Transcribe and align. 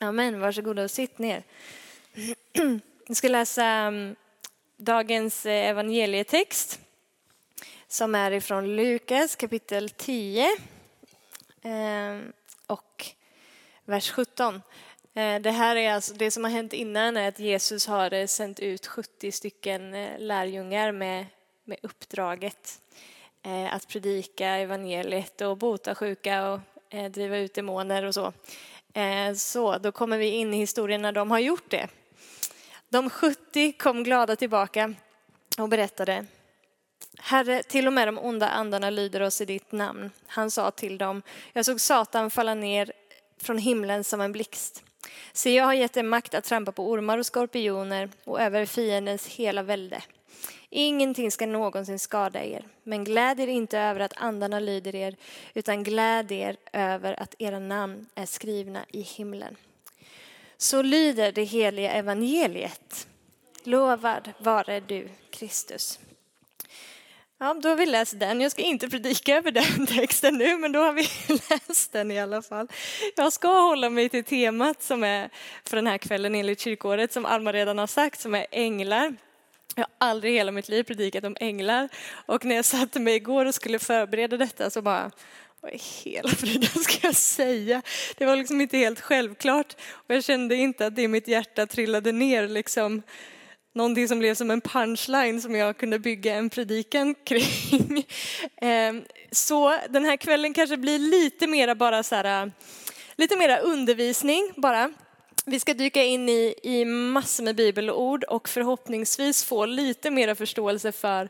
Amen, 0.00 0.40
varsågoda 0.40 0.82
och 0.82 0.90
sitt 0.90 1.18
ner. 1.18 1.42
Jag 3.06 3.16
ska 3.16 3.28
läsa 3.28 3.64
mm, 3.64 4.16
dagens 4.76 5.46
eh, 5.46 5.68
evangelietext 5.68 6.80
som 7.88 8.14
är 8.14 8.30
ifrån 8.30 8.76
Lukas 8.76 9.36
kapitel 9.36 9.90
10 9.90 10.56
ehm, 11.62 12.32
och 12.66 13.06
vers 13.84 14.10
17. 14.10 14.62
Eh, 15.14 15.40
det 15.40 15.50
här 15.50 15.76
är 15.76 15.92
alltså 15.92 16.14
det 16.14 16.30
som 16.30 16.44
har 16.44 16.50
hänt 16.50 16.72
innan 16.72 17.16
är 17.16 17.28
att 17.28 17.38
Jesus 17.38 17.86
har 17.86 18.14
eh, 18.14 18.26
sänt 18.26 18.60
ut 18.60 18.86
70 18.86 19.32
stycken 19.32 20.06
lärjungar 20.18 20.92
med, 20.92 21.26
med 21.64 21.78
uppdraget 21.82 22.80
att 23.70 23.88
predika 23.88 24.48
evangeliet 24.48 25.40
och 25.40 25.56
bota 25.56 25.94
sjuka 25.94 26.48
och 26.48 26.60
driva 27.10 27.36
ut 27.36 27.54
demoner 27.54 28.04
och 28.04 28.14
så. 28.14 28.32
Eh, 28.98 29.34
så 29.34 29.78
då 29.78 29.92
kommer 29.92 30.18
vi 30.18 30.26
in 30.26 30.54
i 30.54 30.56
historien 30.56 31.02
när 31.02 31.12
de 31.12 31.30
har 31.30 31.38
gjort 31.38 31.70
det. 31.70 31.88
De 32.88 33.10
70 33.10 33.72
kom 33.72 34.04
glada 34.04 34.36
tillbaka 34.36 34.94
och 35.58 35.68
berättade 35.68 36.26
Herre, 37.18 37.62
till 37.62 37.86
och 37.86 37.92
med 37.92 38.08
de 38.08 38.18
onda 38.18 38.48
andarna 38.48 38.90
lyder 38.90 39.20
oss 39.20 39.40
i 39.40 39.44
ditt 39.44 39.72
namn. 39.72 40.10
Han 40.26 40.50
sa 40.50 40.70
till 40.70 40.98
dem, 40.98 41.22
jag 41.52 41.64
såg 41.64 41.80
Satan 41.80 42.30
falla 42.30 42.54
ner 42.54 42.92
från 43.40 43.58
himlen 43.58 44.04
som 44.04 44.20
en 44.20 44.32
blixt. 44.32 44.82
Se, 45.32 45.54
jag 45.54 45.64
har 45.64 45.74
gett 45.74 45.96
er 45.96 46.02
makt 46.02 46.34
att 46.34 46.44
trampa 46.44 46.72
på 46.72 46.90
ormar 46.90 47.18
och 47.18 47.26
skorpioner 47.26 48.10
och 48.24 48.40
över 48.40 48.66
fiendens 48.66 49.26
hela 49.26 49.62
välde. 49.62 50.02
Ingenting 50.70 51.30
ska 51.30 51.46
någonsin 51.46 51.98
skada 51.98 52.44
er, 52.44 52.64
men 52.82 53.04
gläd 53.04 53.40
er 53.40 53.46
inte 53.46 53.78
över 53.78 54.00
att 54.00 54.12
andarna 54.16 54.60
lyder 54.60 54.94
er, 54.94 55.16
utan 55.54 55.82
gläd 55.82 56.32
er 56.32 56.56
över 56.72 57.22
att 57.22 57.34
era 57.38 57.58
namn 57.58 58.06
är 58.14 58.26
skrivna 58.26 58.84
i 58.88 59.00
himlen. 59.00 59.56
Så 60.56 60.82
lyder 60.82 61.32
det 61.32 61.44
heliga 61.44 61.92
evangeliet. 61.92 63.08
Lovad 63.64 64.32
vare 64.38 64.80
du, 64.80 65.08
Kristus. 65.30 65.98
Ja, 67.38 67.54
då 67.54 67.68
har 67.68 67.76
vi 67.76 67.86
läst 67.86 68.20
den. 68.20 68.40
Jag 68.40 68.50
ska 68.52 68.62
inte 68.62 68.88
predika 68.88 69.36
över 69.36 69.52
den 69.52 69.86
texten 69.96 70.38
nu, 70.38 70.56
men 70.56 70.72
då 70.72 70.80
har 70.80 70.92
vi 70.92 71.02
läst 71.50 71.92
den 71.92 72.10
i 72.10 72.20
alla 72.20 72.42
fall. 72.42 72.68
Jag 73.16 73.32
ska 73.32 73.48
hålla 73.48 73.90
mig 73.90 74.08
till 74.08 74.24
temat 74.24 74.82
som 74.82 75.04
är 75.04 75.30
för 75.64 75.76
den 75.76 75.86
här 75.86 75.98
kvällen 75.98 76.34
enligt 76.34 76.60
kyrkåret, 76.60 77.12
som 77.12 77.26
Alma 77.26 77.52
redan 77.52 77.78
har 77.78 77.86
sagt, 77.86 78.20
som 78.20 78.34
är 78.34 78.46
änglar. 78.50 79.16
Jag 79.78 79.86
har 79.98 80.08
aldrig 80.08 80.32
i 80.32 80.36
hela 80.36 80.52
mitt 80.52 80.68
liv 80.68 80.82
predikat 80.82 81.24
om 81.24 81.36
änglar 81.40 81.88
och 82.26 82.44
när 82.44 82.56
jag 82.56 82.64
satte 82.64 83.00
mig 83.00 83.14
igår 83.14 83.46
och 83.46 83.54
skulle 83.54 83.78
förbereda 83.78 84.36
detta 84.36 84.70
så 84.70 84.82
bara, 84.82 85.10
vad 85.60 85.72
i 85.72 85.80
hela 86.04 86.28
friden 86.28 86.82
ska 86.82 87.06
jag 87.06 87.16
säga? 87.16 87.82
Det 88.16 88.26
var 88.26 88.36
liksom 88.36 88.60
inte 88.60 88.76
helt 88.76 89.00
självklart 89.00 89.76
och 89.90 90.14
jag 90.14 90.24
kände 90.24 90.54
inte 90.54 90.86
att 90.86 90.96
det 90.96 91.02
i 91.02 91.08
mitt 91.08 91.28
hjärta 91.28 91.66
trillade 91.66 92.12
ner 92.12 92.48
liksom 92.48 93.02
någonting 93.74 94.08
som 94.08 94.18
blev 94.18 94.34
som 94.34 94.50
en 94.50 94.60
punchline 94.60 95.40
som 95.40 95.54
jag 95.54 95.76
kunde 95.76 95.98
bygga 95.98 96.34
en 96.34 96.50
predikan 96.50 97.14
kring. 97.24 98.06
Ehm, 98.60 99.04
så 99.30 99.78
den 99.88 100.04
här 100.04 100.16
kvällen 100.16 100.54
kanske 100.54 100.76
blir 100.76 100.98
lite 100.98 101.46
mera 101.46 101.74
bara 101.74 102.02
så 102.02 102.14
här, 102.14 102.52
lite 103.16 103.36
mera 103.36 103.58
undervisning 103.58 104.52
bara. 104.56 104.90
Vi 105.50 105.60
ska 105.60 105.74
dyka 105.74 106.02
in 106.02 106.28
i, 106.28 106.54
i 106.62 106.84
massor 106.84 107.44
med 107.44 107.56
bibelord 107.56 108.24
och 108.24 108.48
förhoppningsvis 108.48 109.44
få 109.44 109.66
lite 109.66 110.10
mera 110.10 110.34
förståelse 110.34 110.92
för 110.92 111.28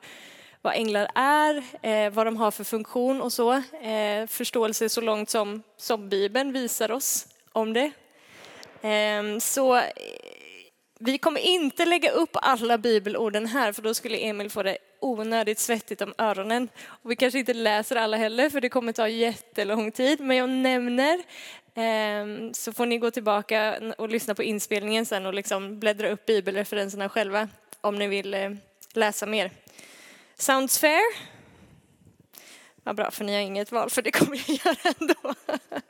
vad 0.62 0.75
änglar 0.75 1.10
är, 1.14 1.62
eh, 1.83 2.10
vad 2.10 2.27
de 2.27 2.36
har 2.36 2.50
för 2.50 2.64
funktion 2.64 3.20
och 3.20 3.33
så. 3.33 3.52
Eh, 3.83 4.27
förståelse 4.28 4.88
så 4.88 5.00
långt 5.00 5.30
som, 5.30 5.62
som 5.77 6.08
Bibeln 6.08 6.52
visar 6.52 6.91
oss 6.91 7.27
om 7.52 7.72
det. 7.72 7.91
Ehm, 8.83 9.34
eh, 9.34 9.38
så 9.38 9.83
vi 10.98 11.19
kommer 11.19 11.41
inte 11.41 11.84
lägga 11.84 12.10
upp 12.10 12.30
alla 12.32 12.78
bibelorden 12.78 13.47
här 13.47 13.72
för 13.72 13.82
då 13.82 13.94
skulle 13.94 14.16
Emil 14.16 14.50
få 14.50 14.62
det 14.62 14.78
onödigt 15.00 15.58
svettigt 15.58 16.00
om 16.00 16.14
öronen. 16.18 16.69
Och 16.86 17.10
vi 17.10 17.16
kanske 17.16 17.38
inte 17.38 17.54
läser 17.54 17.97
alla 17.97 18.16
heller 18.16 18.50
för 18.50 18.60
det 18.60 18.69
kommer 18.69 18.92
ta 18.92 19.09
jättelång 19.09 19.92
tid. 19.92 20.20
Men 20.20 20.36
jag 20.36 20.48
nämner 20.50 21.22
ehm, 21.75 22.54
så 22.54 22.72
får 22.72 22.86
ni 22.86 22.98
gå 22.98 23.10
tillbaka 23.10 23.81
och 23.98 24.09
lyssna 24.09 24.34
på 24.34 24.42
inspelningen 24.42 25.06
sen 25.06 25.26
och 25.26 25.34
liksom 25.34 25.78
bläddra 25.78 26.10
upp 26.10 26.26
bibelreferenserna 26.26 27.09
själva 27.09 27.48
om 27.81 27.98
ni 27.98 28.06
vill 28.06 28.34
eh, 28.34 28.50
läsa 28.92 29.26
mer. 29.26 29.50
Sounds 30.36 30.78
fair? 30.78 31.28
Vad 32.84 32.97
bra, 32.97 33.10
för 33.10 33.25
ni 33.25 33.34
har 33.34 33.41
inget 33.41 33.72
val 33.72 33.91
för 33.91 34.03
det 34.03 34.10
kommer 34.10 34.36
jag 34.47 34.59
göra 34.65 34.94
ändå. 35.00 35.34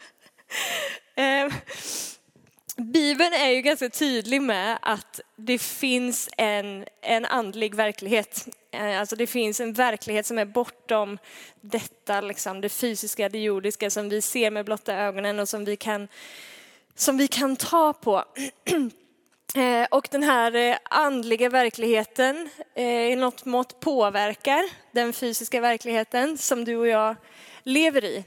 Ehm, 1.14 1.50
Bibeln 2.82 3.32
är 3.32 3.48
ju 3.48 3.60
ganska 3.60 3.90
tydlig 3.90 4.42
med 4.42 4.78
att 4.82 5.20
det 5.36 5.58
finns 5.58 6.28
en, 6.36 6.84
en 7.00 7.24
andlig 7.24 7.74
verklighet. 7.74 8.48
Eh, 8.70 9.00
alltså 9.00 9.16
det 9.16 9.26
finns 9.26 9.60
en 9.60 9.72
verklighet 9.72 10.26
som 10.26 10.38
är 10.38 10.44
bortom 10.44 11.18
detta, 11.60 12.20
liksom, 12.20 12.60
det 12.60 12.68
fysiska, 12.68 13.28
det 13.28 13.38
jordiska 13.38 13.90
som 13.90 14.08
vi 14.08 14.22
ser 14.22 14.50
med 14.50 14.64
blotta 14.64 14.94
ögonen 14.94 15.40
och 15.40 15.48
som 15.48 15.64
vi 15.64 15.76
kan, 15.76 16.08
som 16.94 17.16
vi 17.16 17.28
kan 17.28 17.56
ta 17.56 17.92
på. 17.92 18.24
Eh, 19.54 19.86
och 19.90 20.08
den 20.10 20.22
här 20.22 20.54
eh, 20.54 20.76
andliga 20.82 21.48
verkligheten 21.48 22.48
i 23.10 23.16
något 23.16 23.44
mått 23.44 23.80
påverkar 23.80 24.64
den 24.92 25.12
fysiska 25.12 25.60
verkligheten 25.60 26.38
som 26.38 26.64
du 26.64 26.76
och 26.76 26.88
jag 26.88 27.16
lever 27.62 28.04
i. 28.04 28.24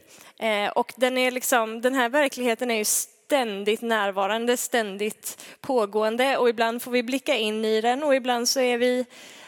Och 0.76 0.94
den, 0.96 1.18
är 1.18 1.32
liksom, 1.32 1.82
den 1.82 1.96
här 1.96 2.10
verkligheten 2.10 2.72
är 2.72 2.76
ju 2.76 2.86
ständigt 3.32 3.82
närvarande, 3.82 4.58
ständigt 4.58 5.46
pågående 5.62 6.38
och 6.38 6.50
ibland 6.50 6.82
får 6.82 6.92
vi 6.92 7.04
blicka 7.04 7.36
in 7.36 7.66
i 7.66 7.82
den 7.82 8.04
och 8.04 8.16
ibland 8.16 8.50
så 8.50 8.60
är 8.60 8.78
vi 8.78 9.06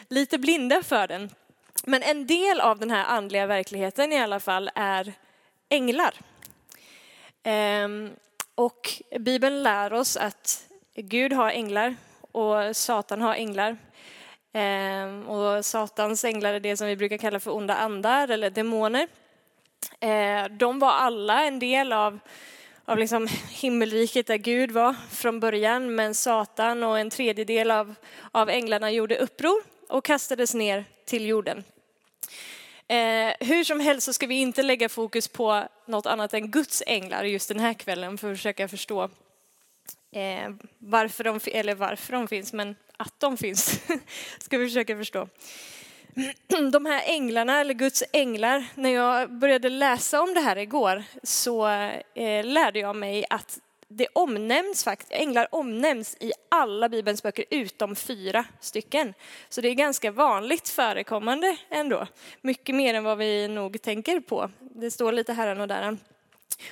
lite 0.10 0.38
blinda 0.38 0.84
för 0.84 1.08
den. 1.08 1.30
Men 1.84 2.04
en 2.04 2.28
del 2.28 2.60
av 2.60 2.80
den 2.80 2.92
här 2.92 3.06
andliga 3.06 3.46
verkligheten 3.46 4.14
i 4.14 4.20
alla 4.20 4.40
fall 4.40 4.70
är 4.76 5.14
änglar. 5.70 6.14
Ehm, 7.44 8.12
och 8.56 9.02
Bibeln 9.20 9.64
lär 9.64 9.94
oss 9.94 10.18
att 10.18 10.68
Gud 10.96 11.34
har 11.34 11.50
änglar 11.50 11.96
och 12.32 12.76
Satan 12.76 13.22
har 13.22 13.36
änglar. 13.36 13.78
Ehm, 14.54 15.28
och 15.28 15.66
Satans 15.66 16.26
änglar 16.26 16.54
är 16.54 16.60
det 16.60 16.78
som 16.78 16.88
vi 16.88 16.96
brukar 16.96 17.18
kalla 17.18 17.40
för 17.40 17.56
onda 17.56 17.76
andar 17.76 18.28
eller 18.28 18.50
demoner. 18.50 19.08
Ehm, 20.00 20.58
de 20.58 20.80
var 20.80 20.92
alla 20.92 21.44
en 21.44 21.60
del 21.60 21.94
av 21.94 22.20
av 22.86 22.98
liksom 22.98 23.28
himmelriket 23.50 24.28
där 24.28 24.38
Gud 24.38 24.72
var 24.72 24.96
från 25.12 25.40
början, 25.40 25.96
men 25.96 26.16
Satan 26.16 26.84
och 26.84 27.00
en 27.00 27.10
tredjedel 27.10 27.72
av, 27.72 27.96
av 28.32 28.50
änglarna 28.50 28.92
gjorde 28.92 29.18
uppror 29.18 29.64
och 29.90 30.06
kastades 30.06 30.54
ner 30.54 30.86
till 31.06 31.26
jorden. 31.26 31.64
Eh, 32.88 33.34
hur 33.40 33.64
som 33.64 33.80
helst 33.80 34.06
så 34.06 34.14
ska 34.14 34.28
vi 34.28 34.36
inte 34.36 34.64
lägga 34.64 34.90
fokus 34.90 35.28
på 35.28 35.64
något 35.86 36.06
annat 36.06 36.34
än 36.34 36.52
Guds 36.52 36.84
änglar 36.88 37.24
just 37.24 37.48
den 37.48 37.60
här 37.60 37.74
kvällen 37.74 38.18
för 38.18 38.32
att 38.32 38.38
försöka 38.38 38.68
förstå 38.68 39.04
eh, 40.12 40.50
varför 40.78 41.24
de, 41.24 41.40
eller 41.46 41.76
varför 41.76 42.14
de 42.14 42.28
finns, 42.28 42.54
men 42.54 42.76
att 42.98 43.20
de 43.20 43.38
finns 43.38 43.82
ska 44.40 44.58
vi 44.58 44.68
försöka 44.68 44.98
förstå. 44.98 45.28
de 46.72 46.86
här 46.86 47.04
änglarna, 47.06 47.60
eller 47.60 47.74
Guds 47.74 48.04
änglar, 48.12 48.66
när 48.76 48.90
jag 48.90 49.32
började 49.32 49.70
läsa 49.70 50.22
om 50.22 50.34
det 50.34 50.40
här 50.40 50.58
igår 50.58 51.04
så 51.24 51.68
eh, 52.14 52.46
lärde 52.46 52.80
jag 52.80 52.96
mig 52.96 53.26
att 53.30 53.60
det 53.88 54.08
omnämns 54.14 54.84
faktiskt, 54.84 55.12
änglar 55.12 55.48
omnämns 55.52 56.18
i 56.20 56.32
alla 56.50 56.90
Bibelns 56.90 57.24
böcker 57.24 57.46
utom 57.50 57.96
fyra 57.96 58.46
stycken. 58.60 59.14
Så 59.50 59.62
det 59.62 59.70
är 59.70 59.74
ganska 59.74 60.12
vanligt 60.12 60.70
förekommande 60.70 61.58
ändå. 61.70 62.08
Mycket 62.42 62.76
mer 62.76 62.94
än 62.94 63.04
vad 63.04 63.18
vi 63.18 63.48
nog 63.48 63.82
tänker 63.82 64.20
på. 64.20 64.50
Det 64.60 64.92
står 64.92 65.12
lite 65.12 65.34
här 65.34 65.60
och 65.60 65.68
där. 65.68 65.98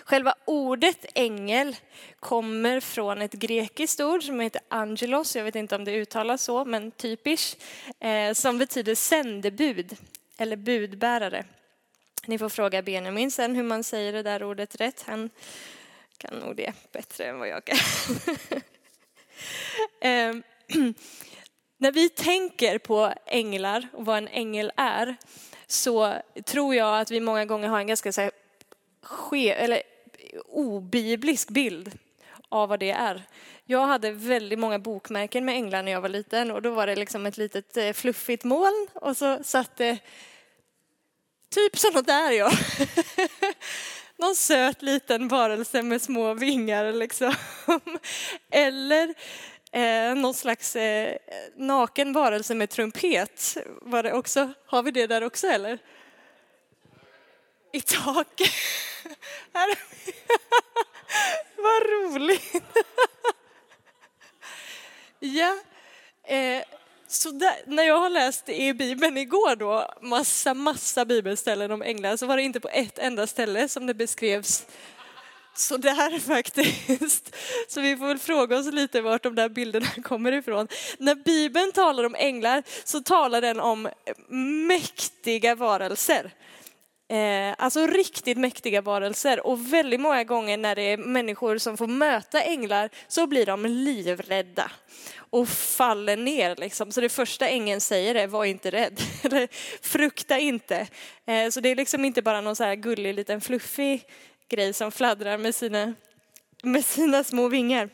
Själva 0.04 0.36
ordet 0.46 1.06
ängel 1.16 1.76
kommer 2.20 2.80
från 2.80 3.22
ett 3.22 3.34
grekiskt 3.34 4.00
ord 4.00 4.24
som 4.24 4.40
heter 4.40 4.62
angelos, 4.68 5.36
jag 5.36 5.44
vet 5.44 5.56
inte 5.56 5.76
om 5.76 5.86
det 5.86 5.92
uttalas 5.92 6.44
så, 6.44 6.66
men 6.66 6.92
typiskt, 6.92 7.64
eh, 8.00 8.34
som 8.34 8.58
betyder 8.58 8.96
sändebud 8.96 9.98
eller 10.38 10.56
budbärare. 10.56 11.46
Ni 12.26 12.38
får 12.38 12.50
fråga 12.50 12.82
Benjamin 12.82 13.32
sen 13.32 13.56
hur 13.56 13.64
man 13.64 13.84
säger 13.84 14.14
det 14.14 14.24
där 14.24 14.44
ordet 14.44 14.76
rätt. 14.76 15.04
Han 15.08 15.30
kan 16.18 16.40
nog 16.40 16.56
det 16.56 16.74
bättre 16.92 17.26
än 17.26 17.40
vad 17.40 17.48
jag 17.48 17.66
kan. 17.66 17.78
Ehm, 20.02 20.44
när 21.78 21.92
vi 21.92 22.10
tänker 22.10 22.78
på 22.78 23.14
änglar 23.26 23.88
och 23.94 24.06
vad 24.06 24.18
en 24.18 24.28
ängel 24.28 24.72
är 24.78 25.16
så 25.68 26.14
tror 26.46 26.76
jag 26.76 27.00
att 27.00 27.12
vi 27.12 27.20
många 27.20 27.46
gånger 27.46 27.68
har 27.68 27.80
en 27.80 27.88
ganska 27.88 28.12
så 28.12 28.32
ske, 29.04 29.52
eller 29.52 29.82
obiblisk 30.46 31.50
bild 31.50 31.92
av 32.50 32.70
vad 32.70 32.80
det 32.80 32.92
är. 32.92 33.24
Jag 33.66 33.88
hade 33.88 34.12
väldigt 34.12 34.60
många 34.60 34.80
bokmärken 34.80 35.46
med 35.46 35.56
änglar 35.56 35.84
när 35.84 35.92
jag 35.92 36.02
var 36.02 36.10
liten 36.10 36.52
och 36.52 36.62
då 36.62 36.72
var 36.72 36.88
det 36.88 36.96
liksom 36.96 37.26
ett 37.26 37.38
litet 37.38 37.78
eh, 37.78 37.94
fluffigt 37.94 38.44
moln 38.44 38.88
och 38.94 39.18
så 39.18 39.44
satt 39.44 39.78
det 39.78 39.98
typ 41.50 41.78
sådant 41.78 42.08
där 42.08 42.32
ja. 42.32 42.52
någon 44.18 44.36
söt 44.36 44.82
liten 44.82 45.28
varelse 45.28 45.82
med 45.82 46.02
små 46.02 46.34
vingar 46.34 46.94
liksom. 46.94 47.34
Eller 48.52 49.14
eh, 49.72 50.16
någon 50.16 50.34
slags 50.34 50.76
eh, 50.76 51.18
naken 51.56 52.14
varelse 52.14 52.56
med 52.56 52.70
trumpet. 52.70 53.58
Var 53.82 54.04
det 54.04 54.14
också, 54.14 54.54
har 54.66 54.84
vi 54.84 54.92
det 54.92 55.08
där 55.08 55.24
också 55.24 55.48
eller? 55.48 55.80
I 57.72 57.82
taket. 57.82 58.52
Vad 61.58 61.84
roligt. 61.84 62.54
ja. 65.20 65.58
Eh, 66.28 66.64
så 67.08 67.32
där, 67.32 67.56
när 67.66 67.84
jag 67.84 67.98
har 67.98 68.10
läst 68.10 68.50
i 68.50 68.74
Bibeln 68.74 69.18
igår 69.18 69.56
då, 69.56 69.94
massa, 70.02 70.54
massa 70.54 71.06
bibelställen 71.06 71.72
om 71.72 71.82
änglar, 71.82 72.18
så 72.18 72.26
var 72.26 72.38
det 72.38 72.44
inte 72.44 72.60
på 72.60 72.70
ett 72.70 73.00
enda 73.00 73.28
ställe 73.28 73.70
som 73.70 73.88
det 73.88 73.94
beskrevs 73.94 74.66
så 75.56 75.78
där 75.78 76.20
faktiskt. 76.20 77.36
Så 77.68 77.82
vi 77.82 77.98
får 77.98 78.08
väl 78.08 78.20
fråga 78.20 78.58
oss 78.58 78.72
lite 78.72 79.02
vart 79.02 79.24
de 79.24 79.36
där 79.36 79.50
bilderna 79.50 79.88
kommer 80.04 80.32
ifrån. 80.32 80.68
När 80.98 81.16
Bibeln 81.16 81.72
talar 81.72 82.04
om 82.04 82.16
änglar 82.16 82.64
så 82.84 83.02
talar 83.02 83.42
den 83.42 83.60
om 83.60 83.90
mäktiga 84.68 85.56
varelser. 85.56 86.32
Eh, 87.12 87.56
alltså 87.58 87.88
riktigt 87.88 88.38
mäktiga 88.38 88.82
varelser 88.82 89.48
och 89.48 89.74
väldigt 89.74 90.00
många 90.00 90.24
gånger 90.24 90.58
när 90.58 90.76
det 90.76 90.82
är 90.82 90.98
människor 90.98 91.58
som 91.58 91.78
får 91.78 91.88
möta 91.88 92.42
änglar 92.42 92.90
så 93.08 93.28
blir 93.28 93.46
de 93.46 93.66
livrädda 93.66 94.72
och 95.18 95.50
faller 95.50 96.18
ner. 96.18 96.56
Liksom. 96.56 96.92
Så 96.92 97.02
det 97.02 97.10
första 97.10 97.48
ängeln 97.48 97.82
säger 97.82 98.16
är 98.16 98.28
var 98.28 98.46
inte 98.46 98.72
rädd, 98.72 99.02
eller 99.24 99.48
frukta 99.82 100.40
inte. 100.40 100.88
Eh, 101.26 101.50
så 101.50 101.60
det 101.60 101.70
är 101.70 101.76
liksom 101.76 102.06
inte 102.06 102.22
bara 102.22 102.42
någon 102.42 102.56
så 102.56 102.64
här 102.64 102.76
gullig 102.76 103.14
liten 103.14 103.42
fluffig 103.42 104.04
grej 104.50 104.74
som 104.74 104.92
fladdrar 104.92 105.38
med 105.38 105.56
sina, 105.56 105.94
med 106.64 106.86
sina 106.86 107.24
små 107.24 107.48
vingar. 107.48 107.90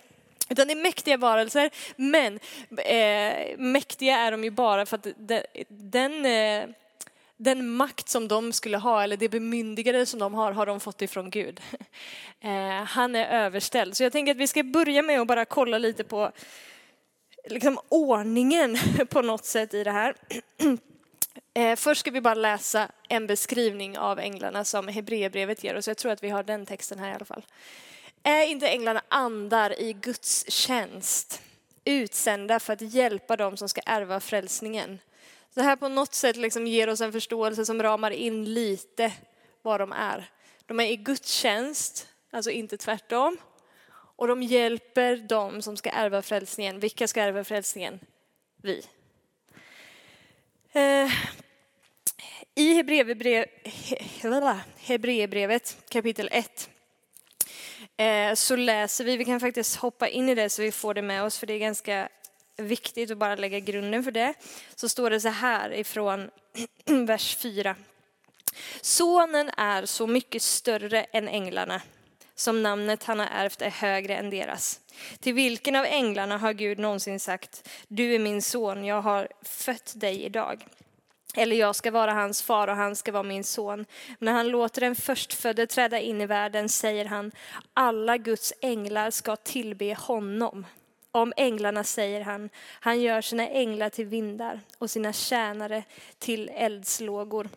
Utan 0.50 0.68
det 0.68 0.74
är 0.74 0.84
mäktiga 0.84 1.18
varelser, 1.18 1.70
men 1.96 2.40
eh, 2.78 3.58
mäktiga 3.58 4.18
är 4.18 4.32
de 4.32 4.44
ju 4.44 4.52
bara 4.52 4.86
för 4.86 4.96
att 4.98 5.08
den, 5.18 5.44
den 5.70 6.26
eh, 6.26 6.70
den 7.38 7.70
makt 7.70 8.10
som 8.10 8.28
de 8.28 8.54
skulle 8.54 8.78
ha, 8.78 9.04
eller 9.04 9.18
det 9.18 9.30
bemyndigande 9.30 10.06
som 10.06 10.20
de 10.20 10.34
har, 10.34 10.52
har 10.52 10.66
de 10.66 10.80
fått 10.80 11.02
ifrån 11.02 11.30
Gud. 11.30 11.62
Eh, 12.40 12.84
han 12.84 13.16
är 13.16 13.26
överställd. 13.46 13.98
Så 13.98 14.04
jag 14.04 14.12
tänker 14.12 14.32
att 14.32 14.38
vi 14.38 14.48
ska 14.48 14.64
börja 14.64 15.02
med 15.02 15.22
att 15.22 15.28
bara 15.28 15.46
kolla 15.46 15.78
lite 15.78 16.04
på 16.04 16.32
liksom, 17.46 17.80
ordningen 17.90 18.78
på 19.10 19.22
något 19.22 19.46
sätt 19.46 19.74
i 19.74 19.84
det 19.84 19.92
här. 19.92 20.16
Eh, 21.54 21.76
först 21.76 22.00
ska 22.00 22.12
vi 22.12 22.22
bara 22.22 22.34
läsa 22.34 22.92
en 23.10 23.28
beskrivning 23.28 23.98
av 23.98 24.20
änglarna 24.20 24.66
som 24.66 24.88
Hebreerbrevet 24.88 25.64
ger 25.64 25.78
oss. 25.78 25.88
Jag 25.88 25.98
tror 25.98 26.12
att 26.12 26.24
vi 26.24 26.30
har 26.30 26.44
den 26.44 26.66
texten 26.66 27.00
här 27.00 27.12
i 27.12 27.14
alla 27.14 27.26
fall. 27.26 27.46
Är 28.24 28.46
inte 28.46 28.68
änglarna 28.68 29.02
andar 29.08 29.82
i 29.82 29.94
Guds 29.94 30.52
tjänst, 30.52 31.42
utsända 31.86 32.60
för 32.60 32.74
att 32.74 32.82
hjälpa 32.82 33.36
dem 33.36 33.58
som 33.58 33.70
ska 33.70 33.82
ärva 33.86 34.20
frälsningen? 34.20 35.00
Det 35.58 35.64
här 35.64 35.76
på 35.76 35.88
något 35.88 36.14
sätt 36.14 36.36
liksom 36.36 36.68
ger 36.68 36.90
oss 36.90 37.02
en 37.02 37.12
förståelse 37.12 37.66
som 37.66 37.84
ramar 37.84 38.12
in 38.12 38.54
lite 38.54 39.14
vad 39.62 39.80
de 39.80 39.92
är. 39.92 40.30
De 40.66 40.80
är 40.80 40.86
i 40.86 40.96
Guds 40.96 41.32
tjänst, 41.32 42.08
alltså 42.32 42.52
inte 42.52 42.78
tvärtom. 42.78 43.38
Och 43.90 44.28
de 44.28 44.44
hjälper 44.44 45.18
dem 45.18 45.62
som 45.62 45.78
ska 45.78 45.90
ärva 45.90 46.22
frälsningen. 46.22 46.80
Vilka 46.80 47.08
ska 47.08 47.22
ärva 47.22 47.44
frälsningen? 47.44 48.00
Vi. 48.62 48.86
Eh, 50.72 51.12
I 52.56 52.74
Hebreerbrevet 54.78 55.78
kapitel 55.90 56.30
1 56.32 56.70
eh, 57.98 58.34
så 58.34 58.56
läser 58.56 59.06
vi, 59.06 59.18
vi 59.18 59.26
kan 59.26 59.40
faktiskt 59.40 59.76
hoppa 59.76 60.08
in 60.08 60.30
i 60.30 60.36
det 60.36 60.50
så 60.50 60.62
vi 60.62 60.72
får 60.72 60.94
det 60.94 61.02
med 61.02 61.24
oss 61.24 61.40
för 61.40 61.48
det 61.48 61.54
är 61.54 61.60
ganska 61.60 62.10
viktigt 62.58 63.12
att 63.12 63.18
bara 63.18 63.36
lägga 63.36 63.60
grunden 63.60 64.04
för 64.04 64.12
det, 64.12 64.34
så 64.76 64.90
står 64.90 65.10
det 65.10 65.20
så 65.20 65.30
här 65.30 65.74
ifrån 65.74 66.30
vers 67.08 67.36
4. 67.36 67.76
Sonen 68.82 69.50
är 69.58 69.86
så 69.86 70.08
mycket 70.08 70.42
större 70.42 71.04
än 71.04 71.28
änglarna, 71.28 71.82
som 72.36 72.64
namnet 72.64 73.04
han 73.04 73.20
har 73.20 73.28
ärvt 73.28 73.62
är 73.62 73.70
högre 73.70 74.16
än 74.16 74.30
deras. 74.30 74.80
Till 75.20 75.34
vilken 75.34 75.76
av 75.76 75.86
änglarna 75.86 76.38
har 76.38 76.54
Gud 76.54 76.80
någonsin 76.80 77.20
sagt, 77.20 77.70
du 77.88 78.16
är 78.16 78.20
min 78.20 78.42
son, 78.42 78.86
jag 78.86 79.02
har 79.02 79.28
fött 79.42 79.94
dig 79.96 80.24
idag. 80.24 80.66
Eller 81.36 81.56
jag 81.56 81.76
ska 81.76 81.92
vara 81.92 82.14
hans 82.14 82.42
far 82.42 82.68
och 82.68 82.76
han 82.76 82.96
ska 82.96 83.12
vara 83.12 83.24
min 83.24 83.44
son. 83.44 83.86
När 84.20 84.32
han 84.32 84.48
låter 84.48 84.82
den 84.82 84.96
förstfödde 84.96 85.68
träda 85.68 86.00
in 86.00 86.22
i 86.22 86.26
världen 86.26 86.70
säger 86.70 87.06
han, 87.06 87.32
alla 87.74 88.18
Guds 88.18 88.54
änglar 88.62 89.12
ska 89.12 89.36
tillbe 89.36 89.94
honom. 89.94 90.66
Om 91.12 91.34
änglarna 91.38 91.84
säger 91.84 92.22
han, 92.22 92.50
han 92.80 93.02
gör 93.02 93.22
sina 93.22 93.48
änglar 93.48 93.90
till 93.90 94.06
vindar 94.06 94.60
och 94.78 94.92
sina 94.92 95.14
tjänare 95.14 95.84
till 96.20 96.50
eldslågor. 96.50 97.50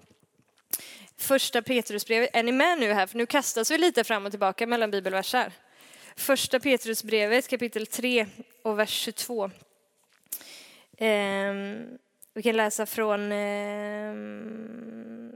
Första 1.17 1.63
Petrusbrevet, 1.63 2.31
är 2.33 2.43
ni 2.43 2.53
med 2.53 2.79
nu 2.79 2.93
här? 2.93 3.07
För 3.07 3.19
nu 3.19 3.27
kastas 3.27 3.71
vi 3.71 3.79
lite 3.79 4.05
fram 4.05 4.27
och 4.27 4.33
tillbaka 4.33 4.67
mellan 4.67 4.91
bibelversar. 4.91 5.53
Första 6.17 6.61
Petrusbrevet 6.61 7.49
kapitel 7.49 7.87
3 7.87 8.27
och 8.63 8.79
vers 8.79 8.91
22. 8.91 9.51
Ehm, 10.99 11.99
vi 12.35 12.43
kan 12.43 12.57
läsa 12.57 12.87
från, 12.87 13.33
eh, 13.33 14.15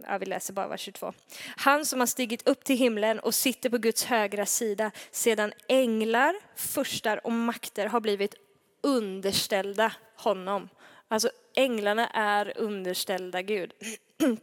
ja 0.06 0.18
vi 0.18 0.26
läser 0.26 0.52
bara 0.52 0.68
vers 0.68 0.80
22. 0.80 1.12
Han 1.56 1.86
som 1.86 2.00
har 2.00 2.06
stigit 2.06 2.48
upp 2.48 2.64
till 2.64 2.76
himlen 2.76 3.18
och 3.18 3.34
sitter 3.34 3.70
på 3.70 3.78
Guds 3.78 4.04
högra 4.04 4.46
sida 4.46 4.90
sedan 5.10 5.52
änglar, 5.68 6.34
furstar 6.56 7.26
och 7.26 7.32
makter 7.32 7.86
har 7.86 8.00
blivit 8.00 8.34
underställda 8.82 9.92
honom. 10.16 10.68
Alltså 11.08 11.30
änglarna 11.54 12.08
är 12.08 12.58
underställda 12.58 13.42
Gud. 13.42 13.72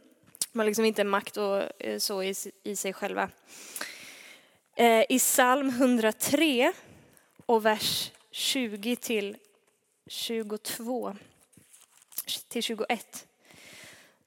De 0.52 0.58
har 0.58 0.64
liksom 0.64 0.84
inte 0.84 1.04
makt 1.04 1.36
och 1.36 1.82
eh, 1.82 1.98
så 1.98 2.22
i, 2.22 2.34
i 2.62 2.76
sig 2.76 2.92
själva. 2.92 3.30
Eh, 4.76 5.04
I 5.08 5.18
psalm 5.18 5.68
103 5.68 6.72
och 7.46 7.66
vers 7.66 8.12
20 8.30 8.96
till 8.96 9.36
22 10.06 11.16
till 12.48 12.62
21 12.62 13.26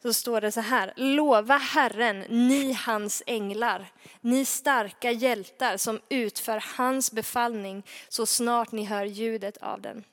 så 0.06 0.14
står 0.14 0.42
det 0.42 0.52
så 0.52 0.62
här. 0.62 0.94
Lova 0.96 1.58
Herren, 1.58 2.20
ni 2.20 2.74
hans 2.74 3.24
änglar, 3.26 3.86
ni 4.22 4.46
starka 4.46 5.12
hjältar 5.12 5.78
som 5.78 6.00
utför 6.10 6.64
hans 6.78 7.12
befallning 7.12 7.84
så 8.10 8.26
snart 8.26 8.72
ni 8.72 8.84
hör 8.84 9.06
ljudet 9.06 9.58
av 9.58 9.82
den. 9.82 10.04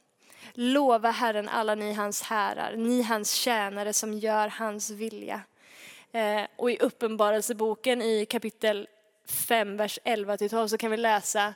Lova 0.54 1.10
Herren 1.10 1.48
alla 1.48 1.74
ni 1.74 1.92
hans 1.92 2.22
härar, 2.22 2.76
ni 2.76 3.02
hans 3.02 3.32
tjänare 3.32 3.92
som 3.92 4.14
gör 4.18 4.48
hans 4.48 4.90
vilja. 4.90 5.40
Eh, 6.12 6.42
och 6.56 6.70
i 6.70 6.78
Uppenbarelseboken 6.78 8.02
i 8.02 8.26
kapitel 8.26 8.88
5, 9.26 9.76
vers 9.76 9.98
11 10.04 10.36
till 10.36 10.50
12 10.50 10.68
så 10.68 10.78
kan 10.78 10.90
vi 10.90 10.96
läsa 10.96 11.54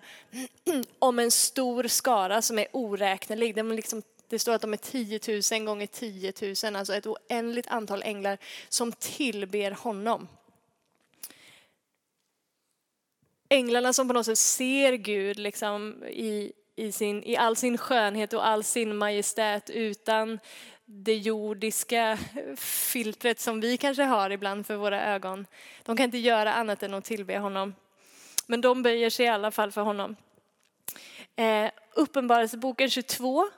om 0.99 1.19
en 1.19 1.31
stor 1.31 1.89
skara 1.89 2.43
som 2.43 2.59
är 2.59 2.67
oräknelig. 2.73 3.55
De 3.55 3.73
liksom 3.73 4.03
det 4.29 4.39
står 4.39 4.53
att 4.53 4.63
de 4.63 4.73
är 4.73 4.77
10 4.77 5.21
000 5.59 5.67
gånger 5.67 5.87
10 5.87 6.33
000, 6.65 6.77
alltså 6.77 6.95
ett 6.95 7.07
oändligt 7.07 7.67
antal 7.67 8.03
änglar 8.03 8.39
som 8.69 8.93
tillber 8.93 9.71
honom. 9.71 10.29
Änglarna 13.49 13.93
som 13.93 14.09
på 14.09 14.15
något 14.15 14.27
sätt 14.27 14.39
ser 14.39 14.93
Gud 14.93 15.39
liksom 15.39 16.05
i, 16.05 16.53
i, 16.77 16.93
sin, 16.93 17.25
i 17.25 17.37
all 17.37 17.57
sin 17.57 17.79
skönhet 17.79 18.33
och 18.33 18.47
all 18.47 18.65
sin 18.65 18.97
majestät 18.97 19.71
utan 19.71 20.39
det 20.85 21.17
jordiska 21.17 22.19
filtret 22.59 23.41
som 23.41 23.61
vi 23.61 23.77
kanske 23.77 24.03
har 24.03 24.31
ibland 24.31 24.67
för 24.67 24.77
våra 24.77 25.05
ögon. 25.15 25.47
De 25.83 25.97
kan 25.97 26.05
inte 26.05 26.19
göra 26.19 26.55
annat 26.55 26.83
än 26.83 26.95
att 26.95 27.05
tillbe 27.05 27.39
honom. 27.39 27.75
Men 28.47 28.61
de 28.61 28.83
böjer 28.83 29.11
sig 29.11 29.27
i 29.27 29.29
alla 29.29 29.51
fall 29.51 29.73
för 29.73 29.81
honom. 29.81 30.17
Eh, 31.37 31.71
Uppenbarelseboken 31.95 32.91
22 32.91 33.49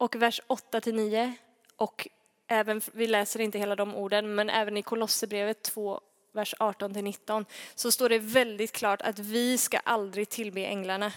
och 0.00 0.16
vers 0.16 0.40
8 0.46 0.80
till 0.80 0.94
9 0.94 1.34
och 1.76 2.08
även, 2.46 2.80
vi 2.92 3.06
läser 3.06 3.40
inte 3.40 3.58
hela 3.58 3.76
de 3.76 3.94
orden, 3.94 4.34
men 4.34 4.50
även 4.50 4.76
i 4.76 4.82
Kolosserbrevet 4.82 5.62
2, 5.62 6.00
vers 6.32 6.54
18 6.58 6.94
till 6.94 7.04
19 7.04 7.44
så 7.74 7.92
står 7.92 8.08
det 8.08 8.18
väldigt 8.18 8.72
klart 8.72 9.02
att 9.02 9.18
vi 9.18 9.58
ska 9.58 9.78
aldrig 9.78 10.28
tillbe 10.28 10.66
änglarna. 10.66 11.12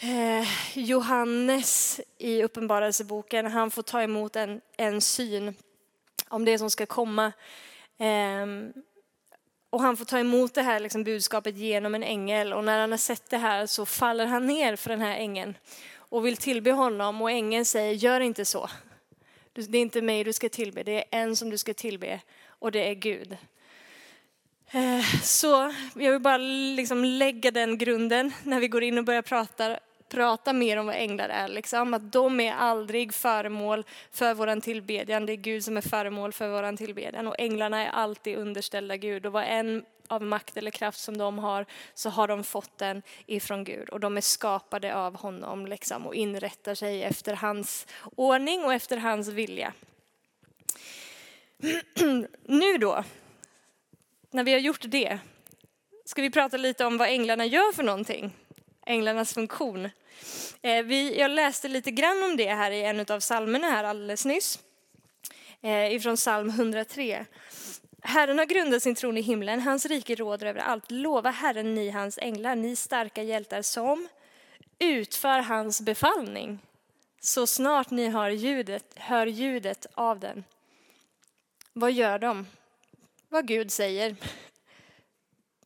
Eh, 0.00 0.48
Johannes 0.78 2.00
i 2.18 2.42
Uppenbarelseboken, 2.42 3.46
han 3.46 3.70
får 3.70 3.82
ta 3.82 4.02
emot 4.02 4.36
en, 4.36 4.60
en 4.76 5.00
syn 5.00 5.54
om 6.28 6.44
det 6.44 6.58
som 6.58 6.70
ska 6.70 6.86
komma. 6.86 7.32
Eh, 7.98 8.46
och 9.70 9.82
han 9.82 9.96
får 9.96 10.04
ta 10.04 10.18
emot 10.18 10.54
det 10.54 10.62
här 10.62 10.80
liksom, 10.80 11.04
budskapet 11.04 11.56
genom 11.56 11.94
en 11.94 12.02
ängel 12.02 12.52
och 12.52 12.64
när 12.64 12.80
han 12.80 12.90
har 12.90 12.98
sett 12.98 13.30
det 13.30 13.38
här 13.38 13.66
så 13.66 13.86
faller 13.86 14.26
han 14.26 14.46
ner 14.46 14.76
för 14.76 14.90
den 14.90 15.00
här 15.00 15.16
ängeln 15.16 15.54
och 16.10 16.26
vill 16.26 16.36
tillbe 16.36 16.72
honom 16.72 17.22
och 17.22 17.30
ängeln 17.30 17.64
säger 17.64 17.92
gör 17.92 18.20
inte 18.20 18.44
så. 18.44 18.70
Det 19.52 19.78
är 19.78 19.82
inte 19.82 20.02
mig 20.02 20.24
du 20.24 20.32
ska 20.32 20.48
tillbe, 20.48 20.82
det 20.82 20.98
är 20.98 21.04
en 21.10 21.36
som 21.36 21.50
du 21.50 21.58
ska 21.58 21.74
tillbe 21.74 22.20
och 22.46 22.72
det 22.72 22.88
är 22.88 22.94
Gud. 22.94 23.36
Eh, 24.72 25.04
så 25.22 25.74
jag 25.94 26.12
vill 26.12 26.20
bara 26.20 26.36
liksom 26.76 27.04
lägga 27.04 27.50
den 27.50 27.78
grunden 27.78 28.32
när 28.42 28.60
vi 28.60 28.68
går 28.68 28.82
in 28.82 28.98
och 28.98 29.04
börjar 29.04 29.22
prata, 29.22 29.78
prata 30.08 30.52
mer 30.52 30.76
om 30.76 30.86
vad 30.86 30.94
änglar 30.94 31.28
är. 31.28 31.48
Liksom. 31.48 31.94
Att 31.94 32.12
de 32.12 32.40
är 32.40 32.52
aldrig 32.52 33.14
föremål 33.14 33.84
för 34.10 34.34
vår 34.34 34.60
tillbedjan. 34.60 35.26
Det 35.26 35.32
är 35.32 35.36
Gud 35.36 35.64
som 35.64 35.76
är 35.76 35.80
föremål 35.80 36.32
för 36.32 36.48
vår 36.48 36.76
tillbedjan. 36.76 37.26
Och 37.26 37.34
änglarna 37.38 37.86
är 37.86 37.90
alltid 37.90 38.36
underställda 38.36 38.96
Gud. 38.96 39.26
Och 39.26 39.32
vad 39.32 39.44
en 39.44 39.84
av 40.10 40.22
makt 40.22 40.56
eller 40.56 40.70
kraft 40.70 41.00
som 41.00 41.16
de 41.16 41.38
har 41.38 41.66
så 41.94 42.10
har 42.10 42.28
de 42.28 42.44
fått 42.44 42.78
den 42.78 43.02
ifrån 43.26 43.64
Gud. 43.64 43.88
Och 43.88 44.00
de 44.00 44.16
är 44.16 44.20
skapade 44.20 44.94
av 44.94 45.16
honom 45.16 45.66
liksom, 45.66 46.06
och 46.06 46.14
inrättar 46.14 46.74
sig 46.74 47.02
efter 47.02 47.34
hans 47.34 47.86
ordning 48.16 48.64
och 48.64 48.74
efter 48.74 48.96
hans 48.96 49.28
vilja. 49.28 49.72
nu 52.44 52.78
då, 52.78 53.04
när 54.30 54.44
vi 54.44 54.52
har 54.52 54.60
gjort 54.60 54.84
det, 54.84 55.18
ska 56.04 56.22
vi 56.22 56.30
prata 56.30 56.56
lite 56.56 56.84
om 56.84 56.98
vad 56.98 57.08
änglarna 57.08 57.46
gör 57.46 57.72
för 57.72 57.82
någonting. 57.82 58.32
Änglarnas 58.86 59.34
funktion. 59.34 59.88
Eh, 60.62 60.82
vi, 60.82 61.18
jag 61.18 61.30
läste 61.30 61.68
lite 61.68 61.90
grann 61.90 62.22
om 62.22 62.36
det 62.36 62.54
här 62.54 62.70
i 62.70 62.82
en 62.82 63.00
av 63.00 63.20
psalmerna 63.20 63.70
här 63.70 63.84
alldeles 63.84 64.24
nyss. 64.24 64.58
Eh, 65.62 65.94
ifrån 65.94 66.16
psalm 66.16 66.48
103. 66.48 67.26
Herren 68.02 68.38
har 68.38 68.46
grundat 68.46 68.82
sin 68.82 68.94
tron 68.94 69.18
i 69.18 69.20
himlen, 69.20 69.60
hans 69.60 69.86
rike 69.86 70.14
råder 70.14 70.46
över 70.46 70.60
allt. 70.60 70.90
Lova 70.90 71.30
Herren 71.30 71.74
ni 71.74 71.90
hans 71.90 72.18
änglar, 72.18 72.56
ni 72.56 72.76
starka 72.76 73.22
hjältar 73.22 73.62
som 73.62 74.08
utför 74.78 75.38
hans 75.38 75.80
befallning 75.80 76.58
så 77.20 77.46
snart 77.46 77.90
ni 77.90 78.08
hör 78.08 78.30
ljudet, 78.30 78.84
hör 78.96 79.26
ljudet 79.26 79.86
av 79.94 80.20
den. 80.20 80.44
Vad 81.72 81.92
gör 81.92 82.18
de? 82.18 82.46
Vad 83.28 83.46
Gud 83.46 83.72
säger. 83.72 84.16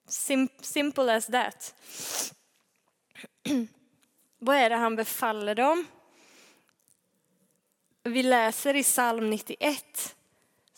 Sim 0.07 0.49
simple 0.61 1.15
as 1.17 1.27
that. 1.27 1.75
Vad 4.39 4.57
är 4.57 4.71
det 4.71 4.77
han 4.77 4.97
befaller 4.97 5.55
dem? 5.55 5.87
Vi 8.03 8.23
läser 8.23 8.77
i 8.77 8.83
psalm 8.83 9.31
91 9.31 10.17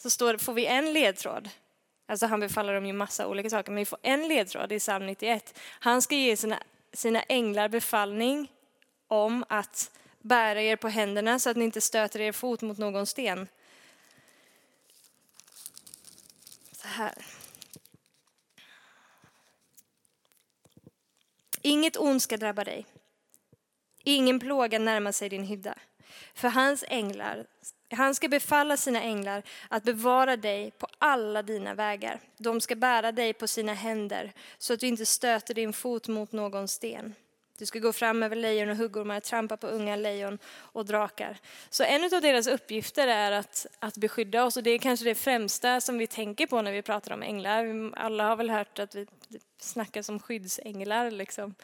så 0.07 0.11
står, 0.11 0.37
får 0.37 0.53
vi 0.53 0.67
en 0.67 0.93
ledtråd. 0.93 1.51
Alltså 2.09 2.27
han 2.27 2.41
befaller 2.41 2.75
dem 2.75 2.87
ju 2.87 2.93
massa 2.93 3.27
olika 3.27 3.51
saker, 3.51 3.73
men 3.73 3.79
vi 3.79 3.85
får 3.85 3.99
en 4.03 4.29
ledtråd 4.29 4.73
i 4.73 4.79
psalm 4.79 5.07
91. 5.07 5.59
Han 5.69 6.03
ska 6.03 6.15
ge 6.15 6.37
sina, 6.37 6.63
sina 6.93 7.23
änglar 7.23 7.69
befallning 7.69 8.53
om 9.09 9.45
att 9.49 9.91
bära 10.19 10.63
er 10.63 10.77
på 10.77 10.89
händerna 10.89 11.39
så 11.39 11.51
att 11.51 11.57
ni 11.57 11.65
inte 11.65 11.81
stöter 11.81 12.21
er 12.21 12.33
fot 12.33 12.63
mot 12.63 12.79
någon 12.79 13.07
sten. 13.07 13.49
Så 16.73 16.89
här. 16.89 17.15
Inget 21.63 21.97
ont 21.97 22.23
ska 22.23 22.37
drabba 22.37 22.65
dig. 22.65 22.87
Ingen 24.05 24.41
plåga 24.41 24.79
närmar 24.79 25.13
sig 25.13 25.29
din 25.29 25.45
hydda. 25.45 25.79
För 26.35 26.49
hans 26.49 26.85
änglar, 26.89 27.47
han 27.91 28.15
ska 28.15 28.29
befalla 28.29 28.77
sina 28.77 29.03
änglar 29.03 29.43
att 29.69 29.85
bevara 29.85 30.37
dig 30.37 30.71
på 30.71 30.87
alla 30.99 31.43
dina 31.43 31.75
vägar. 31.75 32.21
De 32.37 32.61
ska 32.61 32.75
bära 32.75 33.13
dig 33.13 33.33
på 33.33 33.47
sina 33.47 33.75
händer 33.75 34.33
så 34.59 34.75
att 34.75 34.81
du 34.81 34.87
inte 34.87 35.07
stöter 35.07 35.55
din 35.55 35.73
fot 35.73 36.09
mot 36.09 36.33
någon 36.33 36.69
sten. 36.69 37.15
Du 37.59 37.67
ska 37.67 37.79
gå 37.79 37.93
fram 37.93 38.23
över 38.23 38.37
lejon 38.37 38.71
och 38.71 38.77
huggormar, 38.77 39.21
trampa 39.21 39.57
på 39.57 39.67
unga 39.67 39.97
lejon 39.97 40.39
och 40.47 40.87
drakar. 40.87 41.39
Så 41.71 41.85
en 41.85 42.05
av 42.05 42.23
deras 42.23 42.47
uppgifter 42.47 43.07
är 43.07 43.33
att, 43.33 43.67
att 43.79 43.97
beskydda 43.97 44.45
oss 44.45 44.57
och 44.57 44.63
det 44.63 44.71
är 44.71 44.79
kanske 44.79 45.05
det 45.05 45.15
främsta 45.15 45.81
som 45.81 45.99
vi 45.99 46.07
tänker 46.07 46.47
på 46.47 46.63
när 46.63 46.73
vi 46.73 46.83
pratar 46.83 47.15
om 47.15 47.23
änglar. 47.23 47.91
Alla 47.97 48.29
har 48.29 48.37
väl 48.37 48.51
hört 48.51 48.79
att 48.79 48.95
vi 48.95 49.07
snackar 49.59 50.03
som 50.03 50.21
skyddsänglar 50.21 51.11
liksom. 51.11 51.55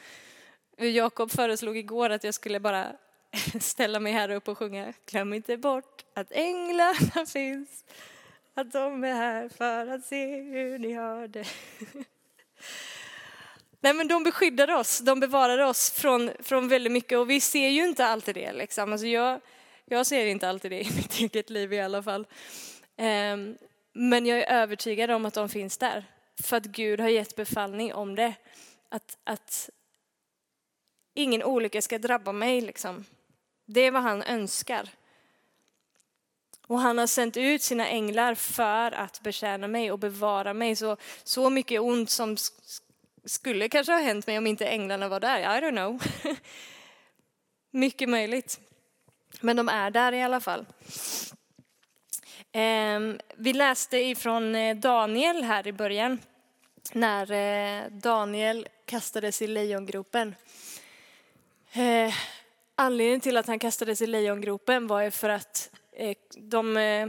Jakob 0.79 1.31
föreslog 1.31 1.77
igår 1.77 2.11
att 2.11 2.25
jag 2.25 2.35
skulle 2.35 2.61
bara 2.61 2.93
ställa 3.61 4.01
mig 4.01 4.13
här 4.13 4.31
upp 4.31 4.49
och 4.49 4.59
sjunga 4.59 4.93
Glöm 5.07 5.33
inte 5.33 5.57
bort 5.57 6.05
att 6.15 6.33
änglarna 6.33 7.27
finns, 7.33 7.85
att 8.55 8.73
de 8.73 9.05
är 9.05 9.15
här 9.15 9.49
för 9.49 9.87
att 9.87 10.05
se 10.05 10.41
hur 10.41 10.79
ni 10.79 10.93
har 10.93 11.29
det. 11.29 11.47
Nej 13.81 13.95
men 13.95 14.09
de 14.09 14.25
beskyddar 14.25 14.71
oss, 14.71 14.99
de 14.99 15.21
bevarar 15.21 15.59
oss 15.59 15.91
från, 15.91 16.31
från 16.41 16.69
väldigt 16.69 16.93
mycket 16.93 17.19
och 17.19 17.31
vi 17.31 17.41
ser 17.41 17.69
ju 17.69 17.85
inte 17.85 18.07
alltid 18.07 18.35
det. 18.35 18.53
Liksom. 18.53 18.93
Alltså 18.93 19.07
jag, 19.07 19.41
jag 19.85 20.07
ser 20.07 20.27
inte 20.27 20.49
alltid 20.49 20.71
det 20.71 20.81
i 20.81 20.91
mitt 20.97 21.19
eget 21.19 21.51
liv 21.51 21.73
i 21.73 21.81
alla 21.81 22.03
fall. 22.03 22.27
Um, 22.97 23.57
men 23.93 24.27
jag 24.27 24.39
är 24.39 24.53
övertygad 24.63 25.11
om 25.11 25.27
att 25.27 25.35
de 25.35 25.49
finns 25.49 25.79
där. 25.79 26.05
För 26.43 26.57
att 26.57 26.65
Gud 26.65 27.01
har 27.01 27.09
gett 27.09 27.37
befallning 27.37 27.95
om 27.95 28.15
det. 28.15 28.35
Att, 28.89 29.19
att 29.25 29.71
ingen 31.15 31.43
olycka 31.43 31.83
ska 31.83 31.99
drabba 31.99 32.33
mig. 32.33 32.61
Liksom. 32.61 33.05
Det 33.73 33.81
är 33.81 33.91
vad 33.91 34.03
han 34.03 34.23
önskar. 34.23 34.89
Och 36.67 36.81
han 36.81 36.99
har 36.99 37.07
sänt 37.07 37.37
ut 37.37 37.63
sina 37.63 37.89
änglar 37.89 38.35
för 38.35 38.93
att 38.93 39.21
betjäna 39.21 39.69
mig 39.69 39.93
och 39.93 39.99
bevara 39.99 40.55
mig. 40.55 40.77
Så, 40.77 40.97
så 41.25 41.51
mycket 41.51 41.81
ont 41.81 42.11
som 42.11 42.37
skulle 43.25 43.69
kanske 43.69 43.93
ha 43.93 44.01
hänt 44.01 44.27
mig 44.27 44.39
om 44.39 44.47
inte 44.47 44.67
änglarna 44.67 45.09
var 45.09 45.21
där. 45.21 45.41
I 45.41 45.61
don't 45.61 45.71
know. 45.71 46.03
mycket 47.71 48.09
möjligt. 48.09 48.61
Men 49.41 49.57
de 49.57 49.69
är 49.69 49.91
där 49.91 50.13
i 50.13 50.23
alla 50.23 50.41
fall. 50.41 50.67
Ehm, 52.53 53.19
vi 53.37 53.53
läste 53.53 53.99
ifrån 53.99 54.55
eh, 54.55 54.77
Daniel 54.77 55.43
här 55.43 55.67
i 55.67 55.73
början. 55.73 56.19
När 56.93 57.33
eh, 57.33 57.91
Daniel 57.91 58.69
kastades 58.85 59.43
i 59.43 59.47
lejongropen. 59.47 60.35
Eh, 61.73 62.15
Anledningen 62.83 63.21
till 63.21 63.37
att 63.37 63.47
han 63.47 63.59
kastades 63.59 64.03
i 64.03 64.07
lejongropen 64.07 64.87
var 64.87 65.03
ju 65.03 65.11
för 65.11 65.29
att 65.29 65.71
eh, 65.93 66.17
de, 66.37 66.77
eh, 66.77 67.09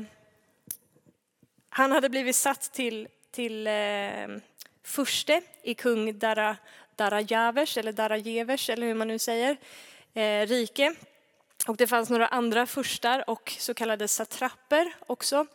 han 1.69 1.91
hade 1.91 2.09
blivit 2.09 2.35
satt 2.35 2.73
till, 2.73 3.07
till 3.31 3.67
eh, 3.67 4.27
furste 4.83 5.41
i 5.63 5.73
kung 5.73 6.19
Dara, 6.19 6.57
Darajavers, 6.95 7.77
eller 7.77 7.91
Darajevers, 7.91 8.69
eller 8.69 8.87
hur 8.87 8.93
man 8.93 9.07
nu 9.07 9.19
säger, 9.19 9.57
eh, 10.13 10.47
rike. 10.47 10.95
Och 11.67 11.77
det 11.77 11.87
fanns 11.87 12.09
några 12.09 12.27
andra 12.27 12.65
furstar 12.65 13.29
och 13.29 13.53
så 13.59 13.73
kallade 13.73 14.07
satrapper 14.07 14.93
också. 14.99 15.45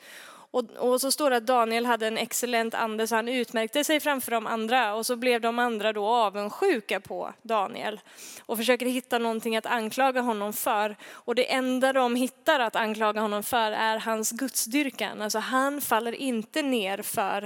Och, 0.51 0.71
och, 0.71 1.01
så 1.01 1.11
står 1.11 1.31
det 1.31 1.37
att 1.37 1.47
Daniel 1.47 1.87
hade 1.87 2.07
en 2.07 2.19
excellent 2.19 2.75
ande 2.75 3.07
så 3.07 3.15
han 3.17 3.29
utmärkte 3.29 3.85
sig 3.85 4.01
framför 4.01 4.31
de 4.31 4.47
andra 4.47 4.95
och 4.95 5.07
så 5.07 5.17
blev 5.17 5.41
de 5.41 5.59
andra 5.59 5.93
då 5.93 6.07
avundsjuka 6.07 7.01
på 7.01 7.33
Daniel 7.43 8.01
och 8.47 8.57
försöker 8.57 8.87
hitta 8.87 9.19
någonting 9.19 9.57
att 9.57 9.67
anklaga 9.67 10.21
honom 10.21 10.53
för. 10.53 10.97
Och 11.11 11.35
det 11.35 11.53
enda 11.53 11.93
de 11.93 12.17
hittar 12.17 12.61
att 12.61 12.77
anklaga 12.77 13.21
honom 13.21 13.43
för 13.43 13.73
är 13.73 13.99
hans 13.99 14.31
gudsdyrkan. 14.31 15.23
Alltså 15.23 15.39
han 15.39 15.81
faller 15.81 16.13
inte 16.13 16.63
ner 16.63 17.03
för 17.03 17.43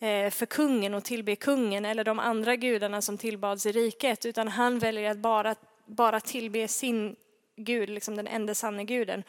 eh, 0.00 0.30
för 0.30 0.46
kungen 0.46 0.94
och 0.94 1.04
tillbe 1.04 1.36
kungen 1.36 1.84
eller 1.84 2.04
de 2.04 2.18
andra 2.18 2.56
gudarna 2.56 3.02
som 3.02 3.18
tillbads 3.18 3.66
i 3.66 3.72
riket 3.72 4.26
utan 4.26 4.48
han 4.48 4.78
väljer 4.78 5.10
att 5.10 5.18
bara, 5.18 5.54
bara 5.86 6.20
tillbe 6.20 6.68
sin 6.68 7.16
Gud, 7.56 7.90
liksom 7.90 8.16
den 8.16 8.26
enda 8.26 8.54
sanne 8.54 8.84
guden. 8.84 9.22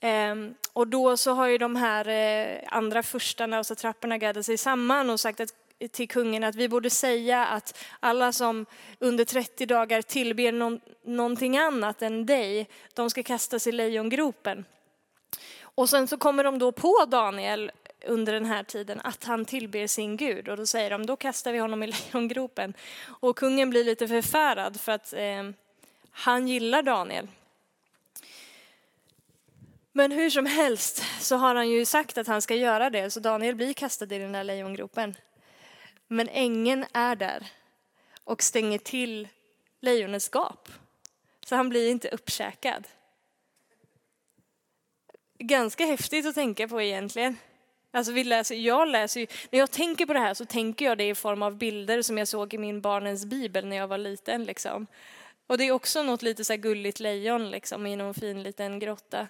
Ehm, 0.00 0.54
och 0.72 0.88
då 0.88 1.16
så 1.16 1.32
har 1.32 1.46
ju 1.46 1.58
de 1.58 1.76
här 1.76 2.08
eh, 2.08 2.58
andra 2.66 3.02
furstarna 3.02 3.58
och 3.58 3.66
så 3.66 3.72
alltså 3.72 3.82
trapporna 3.82 4.18
gaddat 4.18 4.46
sig 4.46 4.58
samman 4.58 5.10
och 5.10 5.20
sagt 5.20 5.40
att, 5.40 5.54
till 5.90 6.08
kungen 6.08 6.44
att 6.44 6.54
vi 6.54 6.68
borde 6.68 6.90
säga 6.90 7.46
att 7.46 7.78
alla 8.00 8.32
som 8.32 8.66
under 8.98 9.24
30 9.24 9.66
dagar 9.66 10.02
tillber 10.02 10.52
någon, 10.52 10.80
någonting 11.04 11.58
annat 11.58 12.02
än 12.02 12.26
dig, 12.26 12.68
de 12.94 13.10
ska 13.10 13.22
kastas 13.22 13.66
i 13.66 13.72
lejongropen. 13.72 14.64
Och 15.60 15.88
sen 15.88 16.08
så 16.08 16.18
kommer 16.18 16.44
de 16.44 16.58
då 16.58 16.72
på 16.72 17.04
Daniel 17.08 17.70
under 18.06 18.32
den 18.32 18.44
här 18.44 18.62
tiden 18.62 19.00
att 19.04 19.24
han 19.24 19.44
tillber 19.44 19.86
sin 19.86 20.16
Gud 20.16 20.48
och 20.48 20.56
då 20.56 20.66
säger 20.66 20.90
de 20.90 21.06
då 21.06 21.16
kastar 21.16 21.52
vi 21.52 21.58
honom 21.58 21.82
i 21.82 21.86
lejongropen. 22.12 22.74
Och 23.20 23.36
kungen 23.36 23.70
blir 23.70 23.84
lite 23.84 24.08
förfärad 24.08 24.80
för 24.80 24.92
att 24.92 25.12
eh, 25.12 25.50
han 26.10 26.48
gillar 26.48 26.82
Daniel. 26.82 27.28
Men 29.92 30.12
hur 30.12 30.30
som 30.30 30.46
helst 30.46 31.02
så 31.20 31.36
har 31.36 31.54
han 31.54 31.70
ju 31.70 31.84
sagt 31.84 32.18
att 32.18 32.26
han 32.26 32.42
ska 32.42 32.54
göra 32.54 32.90
det, 32.90 33.10
så 33.10 33.20
Daniel 33.20 33.54
blir 33.54 33.72
kastad 33.72 34.04
i 34.04 34.18
den 34.18 34.32
där 34.32 34.44
lejongropen. 34.44 35.14
Men 36.08 36.28
ängeln 36.28 36.84
är 36.92 37.16
där 37.16 37.46
och 38.24 38.42
stänger 38.42 38.78
till 38.78 39.28
lejonets 39.80 40.28
gap. 40.28 40.68
Så 41.44 41.56
han 41.56 41.68
blir 41.68 41.90
inte 41.90 42.08
uppkäkad. 42.08 42.88
Ganska 45.38 45.86
häftigt 45.86 46.26
att 46.26 46.34
tänka 46.34 46.68
på 46.68 46.82
egentligen. 46.82 47.36
Alltså 47.90 48.12
vi 48.12 48.24
läser, 48.24 48.54
jag 48.54 48.88
läser 48.88 49.20
ju, 49.20 49.26
när 49.50 49.58
jag 49.58 49.70
tänker 49.70 50.06
på 50.06 50.12
det 50.12 50.18
här 50.18 50.34
så 50.34 50.44
tänker 50.44 50.84
jag 50.84 50.98
det 50.98 51.08
i 51.08 51.14
form 51.14 51.42
av 51.42 51.56
bilder 51.56 52.02
som 52.02 52.18
jag 52.18 52.28
såg 52.28 52.54
i 52.54 52.58
min 52.58 52.80
barnens 52.80 53.24
bibel 53.24 53.66
när 53.66 53.76
jag 53.76 53.88
var 53.88 53.98
liten. 53.98 54.44
Liksom. 54.44 54.86
Och 55.46 55.58
det 55.58 55.64
är 55.64 55.72
också 55.72 56.02
något 56.02 56.22
lite 56.22 56.44
så 56.44 56.56
gulligt 56.56 57.00
lejon 57.00 57.50
liksom, 57.50 57.86
i 57.86 57.96
någon 57.96 58.14
fin 58.14 58.42
liten 58.42 58.78
grotta. 58.78 59.28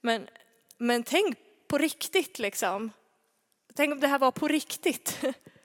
Men, 0.00 0.28
men 0.78 1.02
tänk 1.02 1.38
på 1.68 1.78
riktigt 1.78 2.38
liksom. 2.38 2.90
Tänk 3.74 3.92
om 3.92 4.00
det 4.00 4.08
här 4.08 4.18
var 4.18 4.30
på 4.30 4.48
riktigt. 4.48 5.20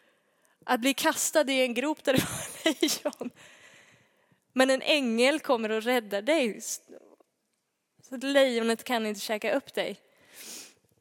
Att 0.65 0.79
bli 0.79 0.93
kastad 0.93 1.51
i 1.51 1.61
en 1.61 1.73
grop 1.73 2.03
där 2.03 2.13
det 2.13 2.23
var 2.23 2.81
lejon. 2.81 3.29
Men 4.53 4.69
en 4.69 4.81
ängel 4.81 5.39
kommer 5.39 5.69
och 5.69 5.83
räddar 5.83 6.21
dig. 6.21 6.61
Så 8.09 8.15
att 8.15 8.23
lejonet 8.23 8.83
kan 8.83 9.05
inte 9.05 9.19
käka 9.19 9.53
upp 9.53 9.73
dig. 9.73 9.99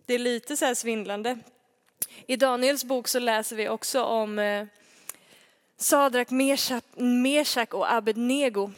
Det 0.06 0.14
är 0.14 0.18
lite 0.18 0.56
så 0.56 0.64
här 0.64 0.74
svindlande. 0.74 1.38
I 2.26 2.36
Daniels 2.36 2.84
bok 2.84 3.08
så 3.08 3.18
läser 3.18 3.56
vi 3.56 3.68
också 3.68 4.02
om 4.02 4.38
eh, 4.38 4.66
Sadrak, 5.76 6.30
Meshach 6.96 7.72
och 7.72 7.92
Abednego 7.92 8.70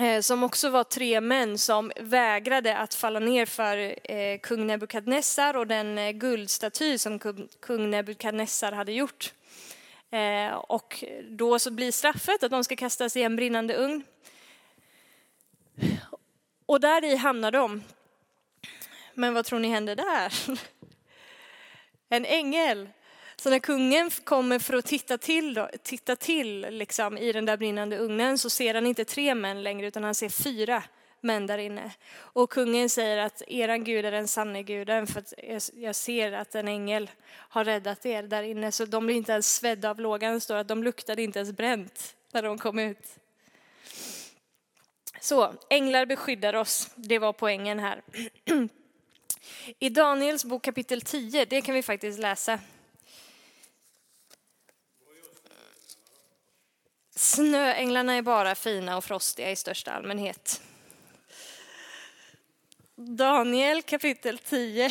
Eh, 0.00 0.20
som 0.20 0.42
också 0.42 0.70
var 0.70 0.84
tre 0.84 1.20
män 1.20 1.58
som 1.58 1.92
vägrade 1.96 2.76
att 2.76 2.94
falla 2.94 3.18
ner 3.18 3.46
för 3.46 3.94
eh, 4.10 4.38
kung 4.38 4.66
Nebukadnessar 4.66 5.56
och 5.56 5.66
den 5.66 5.98
eh, 5.98 6.10
guldstaty 6.10 6.98
som 6.98 7.18
kung 7.60 7.90
Nebukadnessar 7.90 8.72
hade 8.72 8.92
gjort. 8.92 9.32
Eh, 10.10 10.52
och 10.52 11.04
då 11.28 11.58
så 11.58 11.70
blir 11.70 11.92
straffet 11.92 12.42
att 12.42 12.50
de 12.50 12.64
ska 12.64 12.76
kastas 12.76 13.16
i 13.16 13.22
en 13.22 13.36
brinnande 13.36 13.74
ugn. 13.74 14.04
Och 16.66 16.80
där 16.80 17.04
i 17.04 17.16
hamnar 17.16 17.50
de. 17.50 17.84
Men 19.14 19.34
vad 19.34 19.44
tror 19.44 19.58
ni 19.58 19.68
händer 19.68 19.96
där? 19.96 20.32
En 22.10 22.24
ängel. 22.24 22.88
Så 23.40 23.50
när 23.50 23.58
kungen 23.58 24.10
kommer 24.24 24.58
för 24.58 24.74
att 24.74 24.86
titta 24.86 25.18
till, 25.18 25.54
då, 25.54 25.68
titta 25.82 26.16
till 26.16 26.66
liksom, 26.70 27.18
i 27.18 27.32
den 27.32 27.44
där 27.44 27.56
brinnande 27.56 27.98
ugnen 27.98 28.38
så 28.38 28.50
ser 28.50 28.74
han 28.74 28.86
inte 28.86 29.04
tre 29.04 29.34
män 29.34 29.62
längre 29.62 29.86
utan 29.86 30.04
han 30.04 30.14
ser 30.14 30.28
fyra 30.28 30.82
män 31.20 31.46
där 31.46 31.58
inne. 31.58 31.92
Och 32.16 32.50
kungen 32.50 32.90
säger 32.90 33.18
att 33.18 33.42
eran 33.46 33.84
Gud 33.84 34.04
är 34.04 34.10
den 34.10 34.28
sanne 34.28 34.62
guden 34.62 35.06
för 35.06 35.20
att 35.20 35.32
jag 35.74 35.94
ser 35.94 36.32
att 36.32 36.54
en 36.54 36.68
ängel 36.68 37.10
har 37.30 37.64
räddat 37.64 38.06
er 38.06 38.22
där 38.22 38.42
inne. 38.42 38.72
Så 38.72 38.84
de 38.84 39.06
blir 39.06 39.16
inte 39.16 39.32
ens 39.32 39.54
svedda 39.56 39.90
av 39.90 40.00
lågan, 40.00 40.34
det 40.34 40.40
står 40.40 40.56
att 40.56 40.68
de 40.68 40.82
luktade 40.82 41.22
inte 41.22 41.38
ens 41.38 41.52
bränt 41.52 42.14
när 42.32 42.42
de 42.42 42.58
kom 42.58 42.78
ut. 42.78 43.06
Så, 45.20 45.54
änglar 45.70 46.06
beskyddar 46.06 46.54
oss, 46.54 46.90
det 46.94 47.18
var 47.18 47.32
poängen 47.32 47.78
här. 47.78 48.02
I 49.78 49.88
Daniels 49.88 50.44
bok 50.44 50.62
kapitel 50.62 51.00
10, 51.00 51.44
det 51.44 51.60
kan 51.60 51.74
vi 51.74 51.82
faktiskt 51.82 52.18
läsa. 52.18 52.58
Snöänglarna 57.18 58.14
är 58.14 58.22
bara 58.22 58.54
fina 58.54 58.96
och 58.96 59.04
frostiga 59.04 59.50
i 59.50 59.56
största 59.56 59.90
allmänhet. 59.90 60.62
Daniel 62.96 63.82
kapitel 63.82 64.38
10 64.38 64.90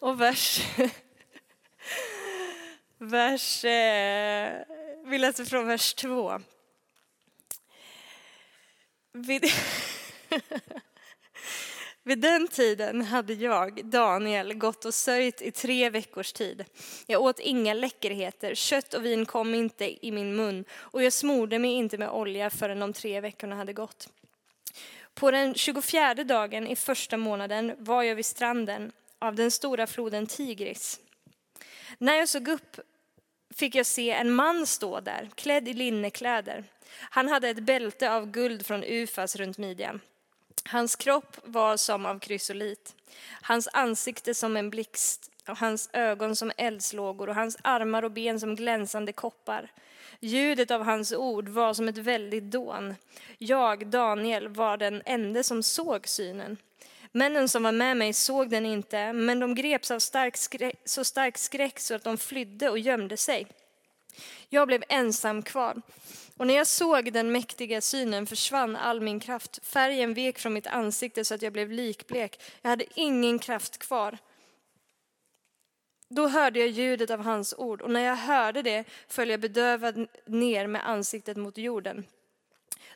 och 0.00 0.20
vers... 0.20 0.60
vers 2.98 3.64
eh, 3.64 4.52
vi 5.04 5.18
läser 5.18 5.44
från 5.44 5.66
vers 5.66 5.94
2. 5.94 6.40
Vid, 9.12 9.44
vid 12.08 12.18
den 12.18 12.48
tiden 12.48 13.02
hade 13.02 13.34
jag, 13.34 13.84
Daniel, 13.84 14.54
gått 14.54 14.84
och 14.84 14.94
sörjt 14.94 15.42
i 15.42 15.50
tre 15.50 15.90
veckors 15.90 16.32
tid. 16.32 16.64
Jag 17.06 17.22
åt 17.22 17.38
inga 17.38 17.74
läckerheter, 17.74 18.54
kött 18.54 18.94
och 18.94 19.04
vin 19.04 19.26
kom 19.26 19.54
inte 19.54 20.06
i 20.06 20.12
min 20.12 20.36
mun 20.36 20.64
och 20.72 21.02
jag 21.02 21.12
smorde 21.12 21.58
mig 21.58 21.70
inte 21.70 21.98
med 21.98 22.10
olja 22.10 22.50
förrän 22.50 22.78
de 22.78 22.92
tre 22.92 23.20
veckorna 23.20 23.56
hade 23.56 23.72
gått. 23.72 24.08
På 25.14 25.30
den 25.30 25.54
24 25.54 26.14
dagen 26.14 26.66
i 26.66 26.76
första 26.76 27.16
månaden 27.16 27.74
var 27.78 28.02
jag 28.02 28.14
vid 28.14 28.26
stranden 28.26 28.92
av 29.18 29.34
den 29.34 29.50
stora 29.50 29.86
floden 29.86 30.26
Tigris. 30.26 31.00
När 31.98 32.14
jag 32.14 32.28
såg 32.28 32.48
upp 32.48 32.80
fick 33.54 33.74
jag 33.74 33.86
se 33.86 34.10
en 34.10 34.32
man 34.32 34.66
stå 34.66 35.00
där, 35.00 35.30
klädd 35.34 35.68
i 35.68 35.72
linnekläder. 35.72 36.64
Han 37.00 37.28
hade 37.28 37.48
ett 37.48 37.62
bälte 37.62 38.12
av 38.12 38.30
guld 38.30 38.66
från 38.66 38.84
Ufas 38.84 39.36
runt 39.36 39.58
midjan. 39.58 40.00
Hans 40.64 40.96
kropp 40.96 41.36
var 41.44 41.76
som 41.76 42.06
av 42.06 42.18
krysolit, 42.18 42.94
hans 43.42 43.68
ansikte 43.72 44.34
som 44.34 44.56
en 44.56 44.70
blixt 44.70 45.30
och 45.48 45.58
hans 45.58 45.90
ögon 45.92 46.36
som 46.36 46.52
eldslågor 46.56 47.28
och 47.28 47.34
hans 47.34 47.56
armar 47.62 48.02
och 48.02 48.10
ben 48.10 48.40
som 48.40 48.56
glänsande 48.56 49.12
koppar. 49.12 49.70
Ljudet 50.20 50.70
av 50.70 50.82
hans 50.82 51.12
ord 51.12 51.48
var 51.48 51.74
som 51.74 51.88
ett 51.88 51.98
väldigt 51.98 52.44
dån. 52.44 52.94
Jag, 53.38 53.86
Daniel, 53.86 54.48
var 54.48 54.76
den 54.76 55.02
enda 55.04 55.42
som 55.42 55.62
såg 55.62 56.08
synen. 56.08 56.56
Männen 57.12 57.48
som 57.48 57.62
var 57.62 57.72
med 57.72 57.96
mig 57.96 58.12
såg 58.12 58.50
den 58.50 58.66
inte, 58.66 59.12
men 59.12 59.40
de 59.40 59.54
greps 59.54 59.90
av 59.90 59.98
stark 59.98 60.36
skräck, 60.36 60.80
så 60.84 61.04
stark 61.04 61.38
skräck 61.38 61.80
så 61.80 61.94
att 61.94 62.04
de 62.04 62.18
flydde 62.18 62.70
och 62.70 62.78
gömde 62.78 63.16
sig. 63.16 63.46
Jag 64.48 64.68
blev 64.68 64.84
ensam 64.88 65.42
kvar. 65.42 65.82
Och 66.38 66.46
när 66.46 66.54
jag 66.54 66.66
såg 66.66 67.12
den 67.12 67.32
mäktiga 67.32 67.80
synen 67.80 68.26
försvann 68.26 68.76
all 68.76 69.00
min 69.00 69.20
kraft. 69.20 69.66
Färgen 69.66 70.14
vek 70.14 70.38
från 70.38 70.52
mitt 70.52 70.66
ansikte 70.66 71.24
så 71.24 71.34
att 71.34 71.42
jag 71.42 71.52
blev 71.52 71.70
likblek. 71.70 72.40
Jag 72.62 72.70
hade 72.70 72.84
ingen 72.94 73.38
kraft 73.38 73.78
kvar. 73.78 74.18
Då 76.08 76.28
hörde 76.28 76.58
jag 76.58 76.68
ljudet 76.68 77.10
av 77.10 77.20
hans 77.20 77.54
ord 77.58 77.80
och 77.80 77.90
när 77.90 78.00
jag 78.00 78.16
hörde 78.16 78.62
det 78.62 78.84
föll 79.08 79.30
jag 79.30 79.40
bedövad 79.40 80.06
ner 80.26 80.66
med 80.66 80.88
ansiktet 80.88 81.36
mot 81.36 81.58
jorden. 81.58 82.04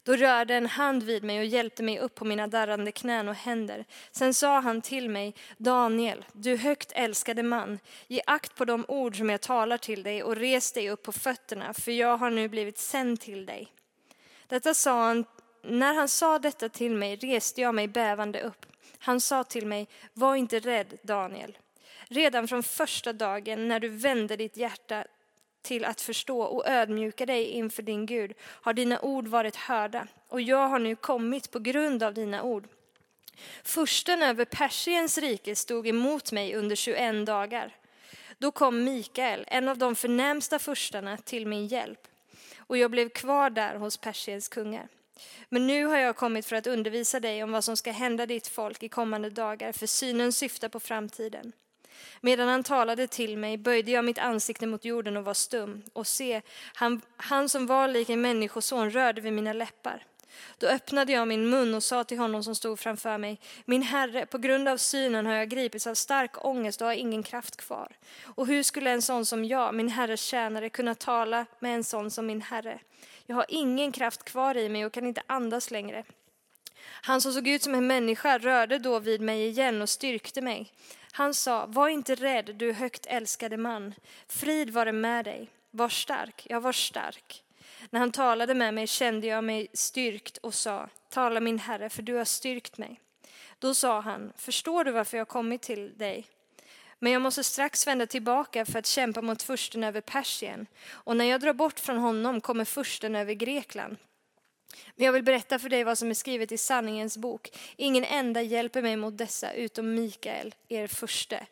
Då 0.04 0.16
rörde 0.16 0.54
en 0.54 0.66
hand 0.66 1.02
vid 1.02 1.24
mig 1.24 1.38
och 1.38 1.44
hjälpte 1.44 1.82
mig 1.82 1.98
upp 1.98 2.14
på 2.14 2.24
mina 2.24 2.46
darrande 2.46 2.92
knän 2.92 3.28
och 3.28 3.34
händer. 3.34 3.84
Sen 4.10 4.34
sa 4.34 4.60
han 4.60 4.82
till 4.82 5.08
mig, 5.08 5.34
Daniel, 5.56 6.24
du 6.32 6.56
högt 6.56 6.92
älskade 6.92 7.42
man, 7.42 7.78
ge 8.06 8.22
akt 8.26 8.54
på 8.54 8.64
de 8.64 8.84
ord 8.88 9.16
som 9.16 9.30
jag 9.30 9.40
talar 9.40 9.78
till 9.78 10.02
dig 10.02 10.22
och 10.22 10.36
res 10.36 10.72
dig 10.72 10.90
upp 10.90 11.02
på 11.02 11.12
fötterna, 11.12 11.74
för 11.74 11.92
jag 11.92 12.16
har 12.16 12.30
nu 12.30 12.48
blivit 12.48 12.78
sänd 12.78 13.20
till 13.20 13.46
dig. 13.46 13.72
Detta 14.46 14.74
sa 14.74 15.04
han, 15.04 15.24
när 15.62 15.94
han 15.94 16.08
sa 16.08 16.38
detta 16.38 16.68
till 16.68 16.94
mig 16.94 17.16
reste 17.16 17.60
jag 17.60 17.74
mig 17.74 17.88
bävande 17.88 18.40
upp. 18.40 18.66
Han 18.98 19.20
sa 19.20 19.44
till 19.44 19.66
mig, 19.66 19.88
var 20.12 20.36
inte 20.36 20.58
rädd 20.58 20.98
Daniel. 21.02 21.58
Redan 22.08 22.48
från 22.48 22.62
första 22.62 23.12
dagen 23.12 23.68
när 23.68 23.80
du 23.80 23.88
vände 23.88 24.36
ditt 24.36 24.56
hjärta 24.56 25.04
till 25.62 25.84
att 25.84 26.00
förstå 26.00 26.40
och 26.40 26.68
ödmjuka 26.68 27.26
dig 27.26 27.44
inför 27.44 27.82
din 27.82 28.06
Gud 28.06 28.32
har 28.40 28.72
dina 28.72 29.00
ord 29.00 29.26
varit 29.26 29.56
hörda 29.56 30.06
och 30.28 30.40
jag 30.40 30.68
har 30.68 30.78
nu 30.78 30.96
kommit 30.96 31.50
på 31.50 31.58
grund 31.58 32.02
av 32.02 32.14
dina 32.14 32.42
ord. 32.42 32.68
Försten 33.62 34.22
över 34.22 34.44
Persiens 34.44 35.18
rike 35.18 35.56
stod 35.56 35.86
emot 35.88 36.32
mig 36.32 36.54
under 36.54 36.76
21 36.76 37.26
dagar. 37.26 37.76
Då 38.38 38.50
kom 38.50 38.84
Mikael, 38.84 39.44
en 39.48 39.68
av 39.68 39.78
de 39.78 39.96
förnämsta 39.96 40.58
furstarna, 40.58 41.16
till 41.16 41.46
min 41.46 41.66
hjälp 41.66 42.08
och 42.72 42.78
jag 42.78 42.90
blev 42.90 43.08
kvar 43.08 43.50
där 43.50 43.74
hos 43.74 43.96
Persiens 43.96 44.48
kungar. 44.48 44.88
Men 45.48 45.66
nu 45.66 45.84
har 45.84 45.98
jag 45.98 46.16
kommit 46.16 46.46
för 46.46 46.56
att 46.56 46.66
undervisa 46.66 47.20
dig 47.20 47.42
om 47.42 47.52
vad 47.52 47.64
som 47.64 47.76
ska 47.76 47.92
hända 47.92 48.26
ditt 48.26 48.46
folk 48.46 48.82
i 48.82 48.88
kommande 48.88 49.30
dagar, 49.30 49.72
för 49.72 49.86
synen 49.86 50.32
syftar 50.32 50.68
på 50.68 50.80
framtiden. 50.80 51.52
Medan 52.20 52.48
han 52.48 52.62
talade 52.62 53.06
till 53.06 53.38
mig 53.38 53.58
böjde 53.58 53.90
jag 53.90 54.04
mitt 54.04 54.18
ansikte 54.18 54.66
mot 54.66 54.84
jorden 54.84 55.16
och 55.16 55.24
var 55.24 55.34
stum. 55.34 55.82
Och 55.92 56.06
se, 56.06 56.42
han, 56.74 57.00
han 57.16 57.48
som 57.48 57.66
var 57.66 57.88
lik 57.88 58.10
en 58.10 58.20
människoson 58.20 58.90
rörde 58.90 59.20
vid 59.20 59.32
mina 59.32 59.52
läppar. 59.52 60.06
Då 60.58 60.66
öppnade 60.66 61.12
jag 61.12 61.28
min 61.28 61.50
mun 61.50 61.74
och 61.74 61.82
sa 61.82 62.04
till 62.04 62.18
honom 62.18 62.44
som 62.44 62.54
stod 62.54 62.78
framför 62.78 63.18
mig, 63.18 63.40
min 63.64 63.82
herre, 63.82 64.26
på 64.26 64.38
grund 64.38 64.68
av 64.68 64.76
synen 64.76 65.26
har 65.26 65.34
jag 65.34 65.48
gripits 65.48 65.86
av 65.86 65.94
stark 65.94 66.44
ångest 66.44 66.80
och 66.80 66.86
har 66.86 66.94
ingen 66.94 67.22
kraft 67.22 67.56
kvar. 67.56 67.88
Och 68.22 68.46
hur 68.46 68.62
skulle 68.62 68.90
en 68.90 69.02
sån 69.02 69.26
som 69.26 69.44
jag, 69.44 69.74
min 69.74 69.88
herres 69.88 70.22
tjänare, 70.22 70.68
kunna 70.68 70.94
tala 70.94 71.46
med 71.58 71.74
en 71.74 71.84
sån 71.84 72.10
som 72.10 72.26
min 72.26 72.42
herre? 72.42 72.78
Jag 73.26 73.36
har 73.36 73.46
ingen 73.48 73.92
kraft 73.92 74.24
kvar 74.24 74.56
i 74.56 74.68
mig 74.68 74.86
och 74.86 74.92
kan 74.92 75.06
inte 75.06 75.22
andas 75.26 75.70
längre. 75.70 76.04
Han 76.84 77.20
som 77.20 77.32
såg 77.32 77.48
ut 77.48 77.62
som 77.62 77.74
en 77.74 77.86
människa 77.86 78.38
rörde 78.38 78.78
då 78.78 78.98
vid 78.98 79.20
mig 79.20 79.48
igen 79.48 79.82
och 79.82 79.88
styrkte 79.88 80.40
mig. 80.40 80.72
Han 81.14 81.34
sa, 81.34 81.66
var 81.66 81.88
inte 81.88 82.14
rädd 82.14 82.54
du 82.56 82.72
högt 82.72 83.06
älskade 83.06 83.56
man, 83.56 83.94
frid 84.28 84.70
vare 84.70 84.92
med 84.92 85.24
dig, 85.24 85.50
var 85.70 85.88
stark, 85.88 86.46
jag 86.50 86.60
var 86.60 86.72
stark. 86.72 87.44
När 87.90 88.00
han 88.00 88.12
talade 88.12 88.54
med 88.54 88.74
mig 88.74 88.86
kände 88.86 89.26
jag 89.26 89.44
mig 89.44 89.68
styrkt 89.72 90.36
och 90.36 90.54
sa, 90.54 90.88
tala 91.08 91.40
min 91.40 91.58
herre, 91.58 91.88
för 91.88 92.02
du 92.02 92.14
har 92.14 92.24
styrkt 92.24 92.78
mig. 92.78 93.00
Då 93.58 93.74
sa 93.74 94.00
han, 94.00 94.32
förstår 94.36 94.84
du 94.84 94.90
varför 94.90 95.18
jag 95.18 95.28
kommit 95.28 95.62
till 95.62 95.98
dig? 95.98 96.26
Men 96.98 97.12
jag 97.12 97.22
måste 97.22 97.44
strax 97.44 97.86
vända 97.86 98.06
tillbaka 98.06 98.64
för 98.64 98.78
att 98.78 98.86
kämpa 98.86 99.22
mot 99.22 99.42
fursten 99.42 99.84
över 99.84 100.00
Persien, 100.00 100.66
och 100.90 101.16
när 101.16 101.24
jag 101.24 101.40
drar 101.40 101.52
bort 101.52 101.80
från 101.80 101.98
honom 101.98 102.40
kommer 102.40 102.64
fursten 102.64 103.16
över 103.16 103.34
Grekland. 103.34 103.96
Men 104.96 105.06
jag 105.06 105.12
vill 105.12 105.22
berätta 105.22 105.58
för 105.58 105.68
dig 105.68 105.84
vad 105.84 105.98
som 105.98 106.10
är 106.10 106.14
skrivet 106.14 106.52
i 106.52 106.58
sanningens 106.58 107.16
bok. 107.16 107.50
Ingen 107.76 108.04
enda 108.04 108.42
hjälper 108.42 108.82
mig 108.82 108.96
mot 108.96 109.18
dessa 109.18 109.52
utom 109.52 109.94
Mikael, 109.94 110.54
er 110.68 110.86
förste. 110.86 111.46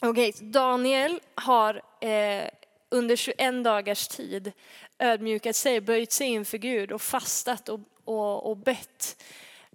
Okej, 0.00 0.28
okay, 0.28 0.46
Daniel 0.48 1.20
har 1.34 1.82
eh, 2.00 2.48
under 2.88 3.16
21 3.16 3.64
dagars 3.64 4.08
tid 4.08 4.52
ödmjukat 4.98 5.56
sig, 5.56 5.80
böjt 5.80 6.12
sig 6.12 6.26
inför 6.26 6.58
Gud 6.58 6.92
och 6.92 7.02
fastat 7.02 7.68
och, 7.68 7.80
och, 8.04 8.50
och 8.50 8.56
bett. 8.56 9.22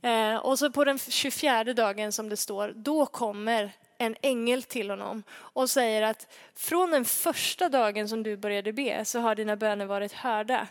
Eh, 0.01 0.35
och 0.35 0.59
så 0.59 0.71
på 0.71 0.85
den 0.85 0.99
24 0.99 1.63
dagen 1.63 2.11
som 2.11 2.29
det 2.29 2.37
står, 2.37 2.73
då 2.75 3.05
kommer 3.05 3.71
en 3.97 4.15
ängel 4.21 4.63
till 4.63 4.89
honom 4.89 5.23
och 5.31 5.69
säger 5.69 6.01
att 6.01 6.27
från 6.55 6.91
den 6.91 7.05
första 7.05 7.69
dagen 7.69 8.09
som 8.09 8.23
du 8.23 8.37
började 8.37 8.73
be 8.73 9.05
så 9.05 9.19
har 9.19 9.35
dina 9.35 9.55
böner 9.55 9.85
varit 9.85 10.13
hörda. 10.13 10.67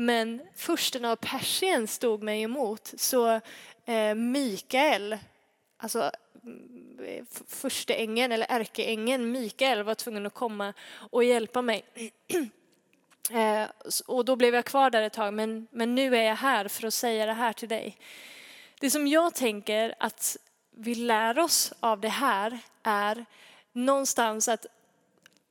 Men 0.00 0.40
fursten 0.54 1.04
av 1.04 1.16
Persien 1.16 1.86
stod 1.86 2.22
mig 2.22 2.42
emot. 2.42 2.94
Så 2.96 3.40
eh, 3.84 4.14
Mikael, 4.14 5.18
alltså 5.76 6.10
mm, 6.42 7.26
första 7.46 7.94
eller 7.94 8.46
ärkeängeln 8.48 9.32
Mikael 9.32 9.82
var 9.82 9.94
tvungen 9.94 10.26
att 10.26 10.34
komma 10.34 10.72
och 10.90 11.24
hjälpa 11.24 11.62
mig. 11.62 11.84
Eh, 13.32 13.68
och 14.06 14.24
då 14.24 14.36
blev 14.36 14.54
jag 14.54 14.64
kvar 14.64 14.90
där 14.90 15.02
ett 15.02 15.12
tag, 15.12 15.34
men, 15.34 15.66
men 15.70 15.94
nu 15.94 16.16
är 16.16 16.22
jag 16.22 16.36
här 16.36 16.68
för 16.68 16.86
att 16.86 16.94
säga 16.94 17.26
det 17.26 17.32
här 17.32 17.52
till 17.52 17.68
dig. 17.68 17.96
Det 18.80 18.90
som 18.90 19.06
jag 19.06 19.34
tänker 19.34 19.94
att 19.98 20.36
vi 20.70 20.94
lär 20.94 21.38
oss 21.38 21.72
av 21.80 22.00
det 22.00 22.08
här 22.08 22.58
är 22.82 23.24
någonstans 23.72 24.48
att 24.48 24.66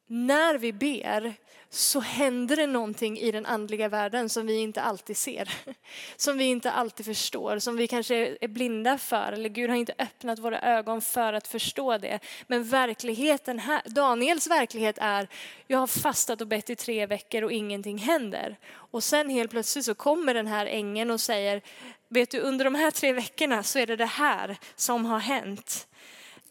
när 0.08 0.58
vi 0.58 0.74
ber 0.74 1.36
så 1.72 2.00
händer 2.00 2.56
det 2.56 2.68
någonting 2.68 3.18
i 3.18 3.32
den 3.32 3.46
andliga 3.46 3.90
världen 3.90 4.30
som 4.30 4.48
vi 4.48 4.56
inte 4.56 4.82
alltid 4.82 5.18
ser. 5.18 5.50
Som 6.18 6.38
vi 6.38 6.44
inte 6.44 6.72
alltid 6.72 7.06
förstår, 7.06 7.60
som 7.60 7.78
vi 7.78 7.88
kanske 7.88 8.38
är 8.42 8.48
blinda 8.48 8.98
för. 8.98 9.32
Eller 9.32 9.50
Gud 9.50 9.70
har 9.70 9.78
inte 9.78 9.94
öppnat 9.98 10.40
våra 10.40 10.62
ögon 10.62 11.02
för 11.02 11.34
att 11.34 11.48
förstå 11.48 11.98
det. 11.98 12.20
Men 12.48 12.64
verkligheten 12.64 13.60
här, 13.60 13.82
Daniels 13.86 14.48
verklighet 14.48 14.98
är, 15.02 15.28
jag 15.68 15.80
har 15.80 15.88
fastat 15.88 16.42
och 16.42 16.48
bett 16.48 16.70
i 16.70 16.76
tre 16.76 17.06
veckor 17.06 17.44
och 17.44 17.52
ingenting 17.52 17.98
händer. 17.98 18.58
Och 18.72 19.04
sen 19.04 19.30
helt 19.30 19.52
plötsligt 19.52 19.86
så 19.86 19.96
kommer 19.96 20.34
den 20.34 20.48
här 20.48 20.66
ängeln 20.66 21.12
och 21.12 21.22
säger, 21.22 21.62
vet 22.08 22.32
du 22.32 22.40
under 22.40 22.66
de 22.66 22.76
här 22.76 22.92
tre 22.92 23.14
veckorna 23.14 23.64
så 23.64 23.80
är 23.80 23.88
det 23.88 23.96
det 23.96 24.06
här 24.06 24.58
som 24.76 25.06
har 25.06 25.20
hänt. 25.20 25.88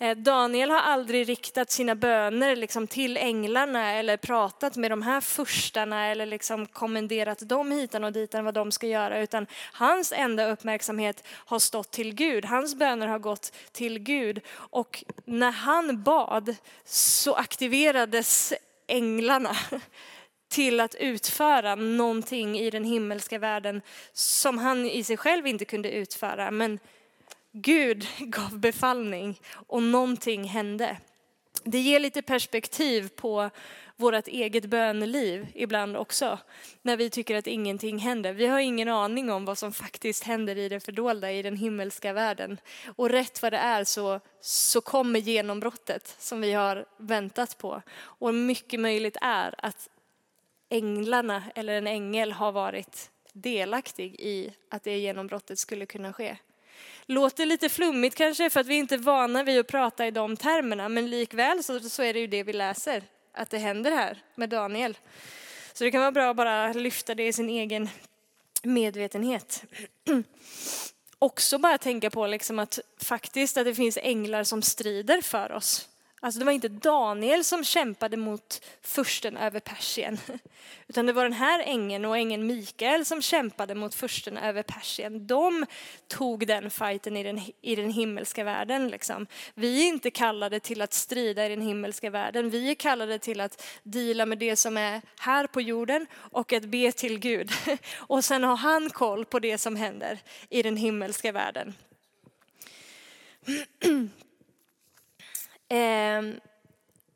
Eh, 0.00 0.16
Daniel 0.16 0.70
har 0.70 0.78
aldrig 0.78 1.28
riktat 1.28 1.70
sina 1.70 1.94
böner 1.94 2.56
liksom 2.56 2.86
till 2.86 3.16
änglarna 3.16 3.92
eller 3.92 4.16
pratat 4.16 4.76
med 4.76 4.90
de 4.90 5.02
här 5.02 5.20
furstarna 5.20 6.06
eller 6.06 6.26
liksom 6.26 6.66
kommenderat 6.66 7.48
dem 7.48 7.72
hitan 7.72 8.04
och 8.04 8.12
ditan 8.12 8.44
vad 8.44 8.54
de 8.54 8.72
ska 8.72 8.86
göra, 8.86 9.20
utan 9.20 9.46
hans 9.72 10.12
enda 10.12 10.50
uppmärksamhet 10.50 11.24
har 11.28 11.58
stått 11.58 11.90
till 11.90 12.14
Gud. 12.14 12.44
Hans 12.44 12.74
böner 12.74 13.06
har 13.06 13.18
gått 13.18 13.52
till 13.72 13.98
Gud 13.98 14.40
och 14.54 15.04
när 15.24 15.50
han 15.50 16.02
bad 16.02 16.56
så 16.84 17.34
aktiverades 17.34 18.52
änglarna 18.86 19.56
till 20.48 20.80
att 20.80 20.94
utföra 20.94 21.74
någonting 21.74 22.58
i 22.58 22.70
den 22.70 22.84
himmelska 22.84 23.38
världen 23.38 23.82
som 24.12 24.58
han 24.58 24.86
i 24.86 25.04
sig 25.04 25.16
själv 25.16 25.46
inte 25.46 25.64
kunde 25.64 25.90
utföra. 25.90 26.50
Men 26.50 26.78
Gud 27.52 28.06
gav 28.18 28.58
befallning 28.58 29.40
och 29.66 29.82
någonting 29.82 30.44
hände. 30.44 30.96
Det 31.64 31.78
ger 31.78 32.00
lite 32.00 32.22
perspektiv 32.22 33.08
på 33.08 33.50
vårt 33.96 34.28
eget 34.28 34.64
böneliv 34.64 35.46
ibland 35.54 35.96
också, 35.96 36.38
när 36.82 36.96
vi 36.96 37.10
tycker 37.10 37.36
att 37.36 37.46
ingenting 37.46 37.98
händer. 37.98 38.32
Vi 38.32 38.46
har 38.46 38.58
ingen 38.58 38.88
aning 38.88 39.30
om 39.30 39.44
vad 39.44 39.58
som 39.58 39.72
faktiskt 39.72 40.24
händer 40.24 40.58
i 40.58 40.68
det 40.68 40.80
fördolda, 40.80 41.32
i 41.32 41.42
den 41.42 41.56
himmelska 41.56 42.12
världen. 42.12 42.60
Och 42.96 43.08
rätt 43.08 43.42
vad 43.42 43.52
det 43.52 43.58
är 43.58 43.84
så, 43.84 44.20
så 44.40 44.80
kommer 44.80 45.20
genombrottet 45.20 46.16
som 46.18 46.40
vi 46.40 46.52
har 46.52 46.86
väntat 46.96 47.58
på. 47.58 47.82
Och 47.98 48.34
mycket 48.34 48.80
möjligt 48.80 49.16
är 49.20 49.54
att 49.58 49.88
änglarna 50.68 51.42
eller 51.54 51.74
en 51.74 51.86
ängel 51.86 52.32
har 52.32 52.52
varit 52.52 53.10
delaktig 53.32 54.14
i 54.18 54.54
att 54.70 54.84
det 54.84 54.98
genombrottet 54.98 55.58
skulle 55.58 55.86
kunna 55.86 56.12
ske. 56.12 56.36
Låter 57.06 57.46
lite 57.46 57.68
flummigt 57.68 58.16
kanske 58.16 58.50
för 58.50 58.60
att 58.60 58.66
vi 58.66 58.74
inte 58.74 58.94
är 58.94 58.98
vana 58.98 59.42
vid 59.42 59.60
att 59.60 59.66
prata 59.66 60.06
i 60.06 60.10
de 60.10 60.36
termerna, 60.36 60.88
men 60.88 61.10
likväl 61.10 61.64
så, 61.64 61.80
så 61.80 62.02
är 62.02 62.12
det 62.12 62.20
ju 62.20 62.26
det 62.26 62.42
vi 62.42 62.52
läser, 62.52 63.02
att 63.32 63.50
det 63.50 63.58
händer 63.58 63.90
här 63.90 64.22
med 64.34 64.48
Daniel. 64.48 64.98
Så 65.72 65.84
det 65.84 65.90
kan 65.90 66.00
vara 66.00 66.12
bra 66.12 66.30
att 66.30 66.36
bara 66.36 66.72
lyfta 66.72 67.14
det 67.14 67.26
i 67.26 67.32
sin 67.32 67.50
egen 67.50 67.88
medvetenhet. 68.62 69.64
Också 71.18 71.58
bara 71.58 71.78
tänka 71.78 72.10
på 72.10 72.26
liksom 72.26 72.58
att 72.58 72.78
faktiskt 73.02 73.56
att 73.56 73.64
det 73.64 73.74
finns 73.74 73.98
änglar 74.02 74.44
som 74.44 74.62
strider 74.62 75.20
för 75.20 75.52
oss. 75.52 75.88
Alltså 76.20 76.38
det 76.38 76.44
var 76.44 76.52
inte 76.52 76.68
Daniel 76.68 77.44
som 77.44 77.64
kämpade 77.64 78.16
mot 78.16 78.64
försten 78.82 79.36
över 79.36 79.60
Persien, 79.60 80.18
utan 80.88 81.06
det 81.06 81.12
var 81.12 81.22
den 81.22 81.32
här 81.32 81.60
ängeln 81.60 82.04
och 82.04 82.16
ängeln 82.16 82.46
Mikael 82.46 83.04
som 83.04 83.22
kämpade 83.22 83.74
mot 83.74 83.94
försten 83.94 84.36
över 84.36 84.62
Persien. 84.62 85.26
De 85.26 85.66
tog 86.08 86.46
den 86.46 86.70
fighten 86.70 87.16
i 87.16 87.22
den, 87.22 87.40
i 87.60 87.76
den 87.76 87.90
himmelska 87.90 88.44
världen. 88.44 88.88
Liksom. 88.88 89.26
Vi 89.54 89.82
är 89.82 89.88
inte 89.88 90.10
kallade 90.10 90.60
till 90.60 90.82
att 90.82 90.92
strida 90.92 91.46
i 91.46 91.48
den 91.48 91.62
himmelska 91.62 92.10
världen. 92.10 92.50
Vi 92.50 92.70
är 92.70 92.74
kallade 92.74 93.18
till 93.18 93.40
att 93.40 93.64
dela 93.82 94.26
med 94.26 94.38
det 94.38 94.56
som 94.56 94.76
är 94.76 95.02
här 95.18 95.46
på 95.46 95.60
jorden 95.60 96.06
och 96.14 96.52
att 96.52 96.64
be 96.64 96.92
till 96.92 97.18
Gud. 97.18 97.50
Och 97.96 98.24
sen 98.24 98.44
har 98.44 98.56
han 98.56 98.90
koll 98.90 99.24
på 99.24 99.38
det 99.38 99.58
som 99.58 99.76
händer 99.76 100.18
i 100.48 100.62
den 100.62 100.76
himmelska 100.76 101.32
världen. 101.32 101.74
Eh, 105.68 106.22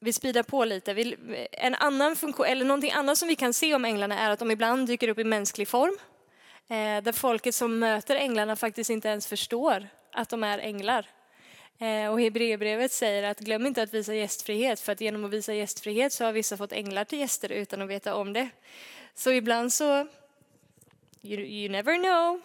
vi 0.00 0.12
speedar 0.12 0.42
på 0.42 0.64
lite. 0.64 0.94
Vi, 0.94 1.16
en 1.52 1.74
annan 1.74 2.16
funktion, 2.16 2.46
eller 2.46 2.64
någonting 2.64 2.92
annat 2.92 3.18
som 3.18 3.28
vi 3.28 3.36
kan 3.36 3.54
se 3.54 3.74
om 3.74 3.84
änglarna 3.84 4.18
är 4.18 4.30
att 4.30 4.38
de 4.38 4.50
ibland 4.50 4.86
dyker 4.86 5.08
upp 5.08 5.18
i 5.18 5.24
mänsklig 5.24 5.68
form. 5.68 5.98
Eh, 6.68 7.02
där 7.02 7.12
folket 7.12 7.54
som 7.54 7.78
möter 7.78 8.16
änglarna 8.16 8.56
faktiskt 8.56 8.90
inte 8.90 9.08
ens 9.08 9.26
förstår 9.26 9.88
att 10.12 10.28
de 10.28 10.44
är 10.44 10.58
änglar. 10.58 11.06
Eh, 11.78 12.12
och 12.12 12.20
Hebreerbrevet 12.20 12.92
säger 12.92 13.22
att 13.22 13.40
glöm 13.40 13.66
inte 13.66 13.82
att 13.82 13.94
visa 13.94 14.14
gästfrihet, 14.14 14.80
för 14.80 14.92
att 14.92 15.00
genom 15.00 15.24
att 15.24 15.30
visa 15.30 15.54
gästfrihet 15.54 16.12
så 16.12 16.24
har 16.24 16.32
vissa 16.32 16.56
fått 16.56 16.72
änglar 16.72 17.04
till 17.04 17.18
gäster 17.18 17.52
utan 17.52 17.82
att 17.82 17.88
veta 17.88 18.14
om 18.14 18.32
det. 18.32 18.48
Så 19.14 19.30
ibland 19.30 19.72
så, 19.72 20.06
you, 21.22 21.40
you 21.40 21.68
never 21.68 21.96
know. 21.96 22.40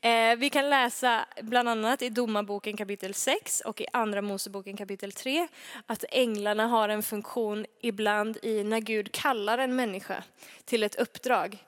Eh, 0.00 0.36
vi 0.36 0.50
kan 0.50 0.70
läsa 0.70 1.26
bland 1.42 1.68
annat 1.68 2.02
i 2.02 2.08
Domarboken 2.08 2.76
kapitel 2.76 3.14
6 3.14 3.60
och 3.60 3.80
i 3.80 3.86
Andra 3.92 4.22
Moseboken 4.22 4.76
kapitel 4.76 5.12
3 5.12 5.48
att 5.86 6.04
änglarna 6.10 6.66
har 6.66 6.88
en 6.88 7.02
funktion 7.02 7.66
ibland 7.80 8.38
i 8.42 8.64
när 8.64 8.80
Gud 8.80 9.12
kallar 9.12 9.58
en 9.58 9.76
människa 9.76 10.22
till 10.64 10.82
ett 10.82 10.94
uppdrag. 10.94 11.58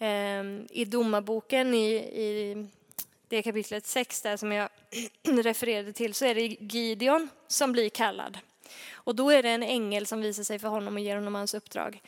Eh, 0.00 0.44
I 0.70 0.84
Domarboken 0.86 1.74
i, 1.74 1.94
i 1.94 2.66
det 3.28 3.42
kapitlet 3.42 3.86
6 3.86 4.22
där 4.22 4.36
som 4.36 4.52
jag 4.52 4.68
refererade 5.44 5.92
till 5.92 6.14
så 6.14 6.24
är 6.24 6.34
det 6.34 6.46
Gideon 6.60 7.28
som 7.48 7.72
blir 7.72 7.88
kallad. 7.88 8.38
Och 8.92 9.14
då 9.14 9.30
är 9.30 9.42
det 9.42 9.50
en 9.50 9.62
ängel 9.62 10.06
som 10.06 10.20
visar 10.20 10.42
sig 10.42 10.58
för 10.58 10.68
honom 10.68 10.94
och 10.94 11.00
ger 11.00 11.14
honom 11.14 11.34
hans 11.34 11.54
uppdrag. 11.54 12.00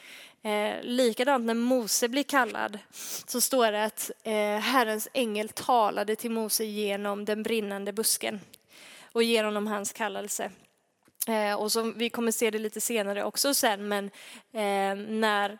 Eh, 0.46 0.82
likadant 0.82 1.44
när 1.44 1.54
Mose 1.54 2.08
blir 2.08 2.22
kallad 2.22 2.78
så 3.26 3.40
står 3.40 3.72
det 3.72 3.84
att 3.84 4.10
eh, 4.22 4.58
Herrens 4.58 5.08
ängel 5.12 5.48
talade 5.48 6.16
till 6.16 6.30
Mose 6.30 6.64
genom 6.64 7.24
den 7.24 7.42
brinnande 7.42 7.92
busken 7.92 8.40
och 9.12 9.22
ger 9.22 9.44
honom 9.44 9.66
hans 9.66 9.92
kallelse. 9.92 10.50
Eh, 11.28 11.54
och 11.54 11.72
som 11.72 11.98
vi 11.98 12.10
kommer 12.10 12.32
se 12.32 12.50
det 12.50 12.58
lite 12.58 12.80
senare 12.80 13.24
också 13.24 13.54
sen, 13.54 13.88
men 13.88 14.04
eh, 14.52 15.04
när 15.08 15.58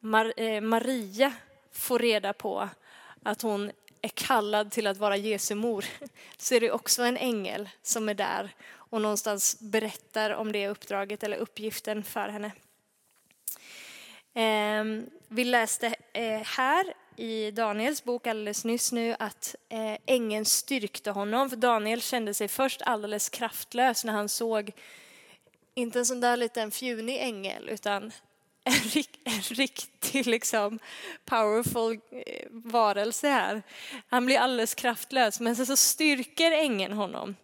Mar 0.00 0.32
eh, 0.36 0.60
Maria 0.60 1.32
får 1.72 1.98
reda 1.98 2.32
på 2.32 2.68
att 3.22 3.42
hon 3.42 3.70
är 4.02 4.10
kallad 4.14 4.70
till 4.70 4.86
att 4.86 4.96
vara 4.96 5.16
Jesu 5.16 5.54
mor 5.54 5.84
så 6.36 6.54
är 6.54 6.60
det 6.60 6.70
också 6.70 7.02
en 7.02 7.16
ängel 7.16 7.68
som 7.82 8.08
är 8.08 8.14
där 8.14 8.54
och 8.72 9.00
någonstans 9.00 9.60
berättar 9.60 10.30
om 10.30 10.52
det 10.52 10.68
uppdraget 10.68 11.22
eller 11.22 11.36
uppgiften 11.36 12.04
för 12.04 12.28
henne. 12.28 12.52
Ehm, 14.38 15.10
vi 15.28 15.44
läste 15.44 15.94
eh, 16.12 16.40
här 16.44 16.94
i 17.16 17.50
Daniels 17.50 18.04
bok 18.04 18.26
alldeles 18.26 18.64
nyss 18.64 18.92
nu 18.92 19.16
att 19.18 19.54
eh, 19.68 19.96
ängeln 20.06 20.44
styrkte 20.44 21.10
honom. 21.10 21.50
För 21.50 21.56
Daniel 21.56 22.02
kände 22.02 22.34
sig 22.34 22.48
först 22.48 22.82
alldeles 22.82 23.28
kraftlös 23.28 24.04
när 24.04 24.12
han 24.12 24.28
såg, 24.28 24.72
inte 25.74 25.98
en 25.98 26.06
sån 26.06 26.20
där 26.20 26.36
liten 26.36 26.70
fjunig 26.70 27.18
ängel, 27.20 27.68
utan 27.68 28.02
en, 28.64 28.72
en 29.24 29.40
riktig 29.40 30.26
liksom 30.26 30.78
powerful 31.24 32.00
eh, 32.10 32.46
varelse 32.50 33.28
här. 33.28 33.62
Han 34.08 34.26
blir 34.26 34.38
alldeles 34.38 34.74
kraftlös, 34.74 35.40
men 35.40 35.56
sen 35.56 35.66
så 35.66 35.76
styrker 35.76 36.52
ängeln 36.52 36.92
honom. 36.92 37.36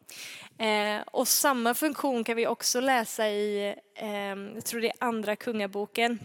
Eh, 0.58 1.02
och 1.06 1.28
samma 1.28 1.74
funktion 1.74 2.24
kan 2.24 2.36
vi 2.36 2.46
också 2.46 2.80
läsa 2.80 3.28
i, 3.28 3.74
eh, 3.94 4.08
jag 4.54 4.64
tror 4.64 4.80
det 4.80 4.88
är 4.88 4.96
andra 4.98 5.36
kungaboken, 5.36 6.18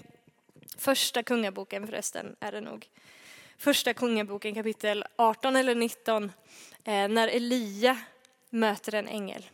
Första 0.77 1.23
kungaboken 1.23 1.87
förresten 1.87 2.35
är 2.39 2.51
det 2.51 2.61
nog. 2.61 2.87
Första 3.57 3.93
kungaboken 3.93 4.55
kapitel 4.55 5.03
18 5.15 5.55
eller 5.55 5.75
19 5.75 6.31
eh, 6.83 7.07
när 7.07 7.27
Elia 7.27 7.97
möter 8.49 8.95
en 8.95 9.07
ängel. 9.07 9.49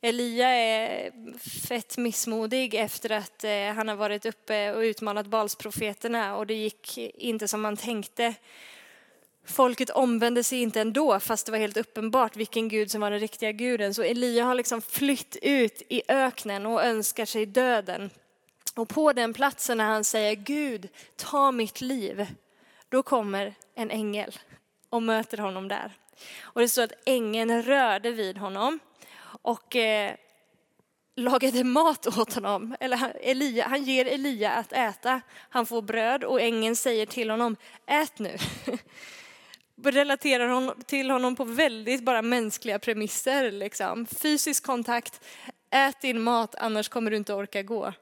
Elia 0.00 0.48
är 0.48 1.12
fett 1.68 1.96
missmodig 1.96 2.74
efter 2.74 3.12
att 3.12 3.44
eh, 3.44 3.72
han 3.74 3.88
har 3.88 3.96
varit 3.96 4.26
uppe 4.26 4.72
och 4.72 4.80
utmanat 4.80 5.26
Balsprofeterna 5.26 6.36
och 6.36 6.46
det 6.46 6.54
gick 6.54 6.98
inte 6.98 7.48
som 7.48 7.60
man 7.60 7.76
tänkte 7.76 8.34
folket 9.44 9.90
omvände 9.90 10.44
sig 10.44 10.62
inte 10.62 10.80
ändå, 10.80 11.20
fast 11.20 11.46
det 11.46 11.52
var 11.52 11.58
helt 11.58 11.76
uppenbart 11.76 12.36
vilken 12.36 12.68
Gud 12.68 12.90
som 12.90 13.00
var 13.00 13.10
den 13.10 13.20
riktiga 13.20 13.52
guden. 13.52 13.94
Så 13.94 14.02
Elia 14.02 14.44
har 14.44 14.54
liksom 14.54 14.82
flytt 14.82 15.36
ut 15.42 15.82
i 15.88 16.02
öknen 16.08 16.66
och 16.66 16.84
önskar 16.84 17.24
sig 17.24 17.46
döden. 17.46 18.10
Och 18.74 18.88
på 18.88 19.12
den 19.12 19.32
platsen 19.32 19.78
när 19.78 19.84
han 19.84 20.04
säger 20.04 20.34
Gud, 20.34 20.88
ta 21.16 21.52
mitt 21.52 21.80
liv, 21.80 22.26
då 22.88 23.02
kommer 23.02 23.54
en 23.74 23.90
ängel 23.90 24.38
och 24.88 25.02
möter 25.02 25.38
honom 25.38 25.68
där. 25.68 25.92
Och 26.40 26.60
det 26.60 26.68
står 26.68 26.82
att 26.82 26.92
ängeln 27.06 27.62
rörde 27.62 28.10
vid 28.10 28.38
honom 28.38 28.78
och 29.42 29.76
eh, 29.76 30.14
lagade 31.16 31.64
mat 31.64 32.18
åt 32.18 32.34
honom. 32.34 32.76
Eller 32.80 33.16
Elia, 33.20 33.68
han 33.68 33.82
ger 33.84 34.04
Elia 34.04 34.50
att 34.50 34.72
äta. 34.72 35.20
Han 35.36 35.66
får 35.66 35.82
bröd 35.82 36.24
och 36.24 36.40
ängeln 36.40 36.76
säger 36.76 37.06
till 37.06 37.30
honom, 37.30 37.56
ät 37.86 38.18
nu. 38.18 38.36
Relaterar 39.82 40.48
hon 40.48 40.82
till 40.86 41.10
honom 41.10 41.36
på 41.36 41.44
väldigt 41.44 42.02
bara 42.02 42.22
mänskliga 42.22 42.78
premisser. 42.78 43.50
Liksom. 43.50 44.06
Fysisk 44.06 44.66
kontakt, 44.66 45.24
ät 45.70 46.00
din 46.00 46.22
mat 46.22 46.54
annars 46.54 46.88
kommer 46.88 47.10
du 47.10 47.16
inte 47.16 47.34
orka 47.34 47.62
gå. 47.62 47.92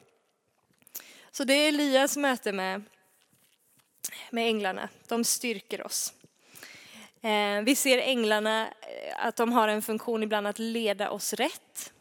Så 1.35 1.45
det 1.45 1.55
är 1.55 1.69
Elias 1.69 2.17
möte 2.17 2.53
med, 2.53 2.83
med 4.31 4.47
änglarna. 4.47 4.89
De 5.09 5.25
styrker 5.25 5.87
oss. 5.87 6.13
Eh, 7.21 7.63
vi 7.63 7.75
ser 7.77 7.99
änglarna 7.99 8.67
eh, 8.67 9.27
att 9.27 9.37
de 9.37 9.53
har 9.53 9.69
en 9.69 9.83
funktion 9.83 10.23
ibland 10.23 10.47
att 10.47 10.59
leda 10.59 11.11
oss 11.11 11.33
rätt. 11.33 11.93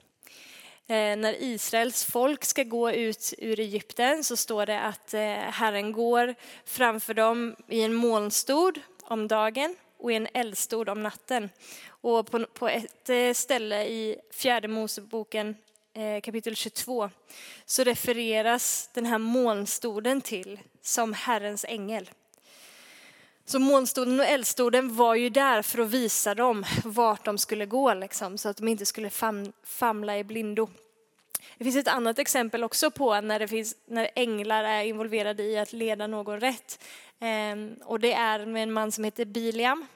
Eh, 0.88 1.18
när 1.18 1.44
Israels 1.44 2.06
folk 2.06 2.46
ska 2.46 2.64
gå 2.64 2.92
ut 2.92 3.34
ur 3.38 3.60
Egypten 3.60 4.24
så 4.24 4.38
står 4.38 4.66
det 4.66 4.80
att 4.80 5.14
eh, 5.14 5.22
Herren 5.32 5.92
går 5.92 6.36
framför 6.66 7.14
dem 7.14 7.56
i 7.68 7.82
en 7.82 7.94
molnstod 7.94 8.80
om 9.04 9.28
dagen 9.28 9.76
och 9.98 10.12
i 10.12 10.16
en 10.16 10.28
eldstod 10.34 10.90
om 10.90 11.04
natten. 11.04 11.50
Och 11.88 12.32
på, 12.32 12.46
på 12.46 12.68
ett 12.70 13.10
eh, 13.10 13.34
ställe 13.34 13.86
i 13.86 14.16
fjärde 14.32 14.68
Moseboken 14.68 15.56
Eh, 15.94 16.22
kapitel 16.22 16.56
22 16.56 17.10
så 17.66 17.84
refereras 17.84 18.90
den 18.94 19.06
här 19.06 19.18
molnstoden 19.18 20.22
till 20.22 20.60
som 20.82 21.14
Herrens 21.14 21.66
ängel. 21.66 22.10
Så 23.46 23.60
molnstoden 23.60 24.20
och 24.20 24.26
eldstoden 24.26 24.96
var 24.96 25.16
ju 25.16 25.30
där 25.30 25.62
för 25.62 25.80
att 25.80 25.90
visa 25.90 26.36
dem 26.36 26.66
vart 26.84 27.26
de 27.26 27.38
skulle 27.38 27.66
gå, 27.66 27.94
liksom, 27.94 28.38
så 28.38 28.50
att 28.50 28.58
de 28.58 28.68
inte 28.68 28.86
skulle 28.86 29.10
fam 29.10 29.54
famla 29.64 30.18
i 30.18 30.24
blindo. 30.24 30.70
Det 31.58 31.64
finns 31.64 31.76
ett 31.76 31.88
annat 31.88 32.20
exempel 32.20 32.64
också 32.64 32.92
på 32.92 33.22
när, 33.22 33.40
det 33.40 33.48
finns, 33.48 33.76
när 33.86 34.10
änglar 34.16 34.64
är 34.64 34.84
involverade 34.84 35.44
i 35.44 35.58
att 35.58 35.74
leda 35.74 36.08
någon 36.08 36.40
rätt. 36.40 36.84
Ehm, 37.20 37.76
och 37.84 38.00
det 38.00 38.14
är 38.14 38.46
med 38.46 38.64
en 38.64 38.74
man 38.74 38.92
som 38.92 39.04
heter 39.04 39.26
Biliam. 39.26 39.88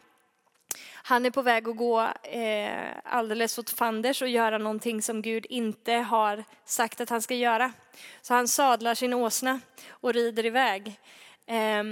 Han 1.07 1.25
är 1.25 1.29
på 1.29 1.41
väg 1.41 1.67
att 1.67 1.77
gå 1.77 2.01
eh, 2.23 2.87
alldeles 3.03 3.57
åt 3.57 3.69
fanders 3.69 4.21
och 4.21 4.27
göra 4.27 4.57
någonting 4.57 5.01
som 5.01 5.21
Gud 5.21 5.45
inte 5.49 5.93
har 5.93 6.43
sagt 6.65 7.01
att 7.01 7.09
han 7.09 7.21
ska 7.21 7.35
göra. 7.35 7.73
Så 8.21 8.33
han 8.33 8.47
sadlar 8.47 8.95
sin 8.95 9.13
åsna 9.13 9.59
och 9.89 10.13
rider 10.13 10.45
iväg. 10.45 10.99
Eh, 11.45 11.83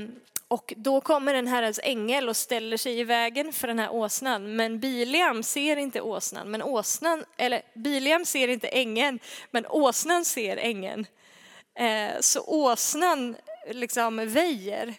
och 0.47 0.73
då 0.78 1.02
kommer 1.02 1.34
en 1.34 1.47
Herrens 1.47 1.80
ängel 1.84 2.30
och 2.30 2.38
ställer 2.38 2.78
sig 2.78 2.99
i 2.99 3.04
vägen 3.04 3.54
för 3.54 3.67
den 3.67 3.80
här 3.80 3.93
åsnan. 3.93 4.56
Men 4.56 4.80
Biliam 4.80 5.43
ser 5.43 5.78
inte 5.78 6.02
åsnan, 6.02 6.52
men 6.52 6.62
åsnan, 6.62 7.26
eller 7.38 7.62
Biliam 7.73 8.26
ser 8.26 8.47
inte 8.47 8.67
ängeln, 8.67 9.19
men 9.52 9.65
åsnan 9.67 10.26
ser 10.26 10.58
ängeln. 10.58 11.06
Eh, 11.76 12.19
så 12.19 12.43
åsnan 12.47 13.36
liksom 13.71 14.30
väjer. 14.30 14.93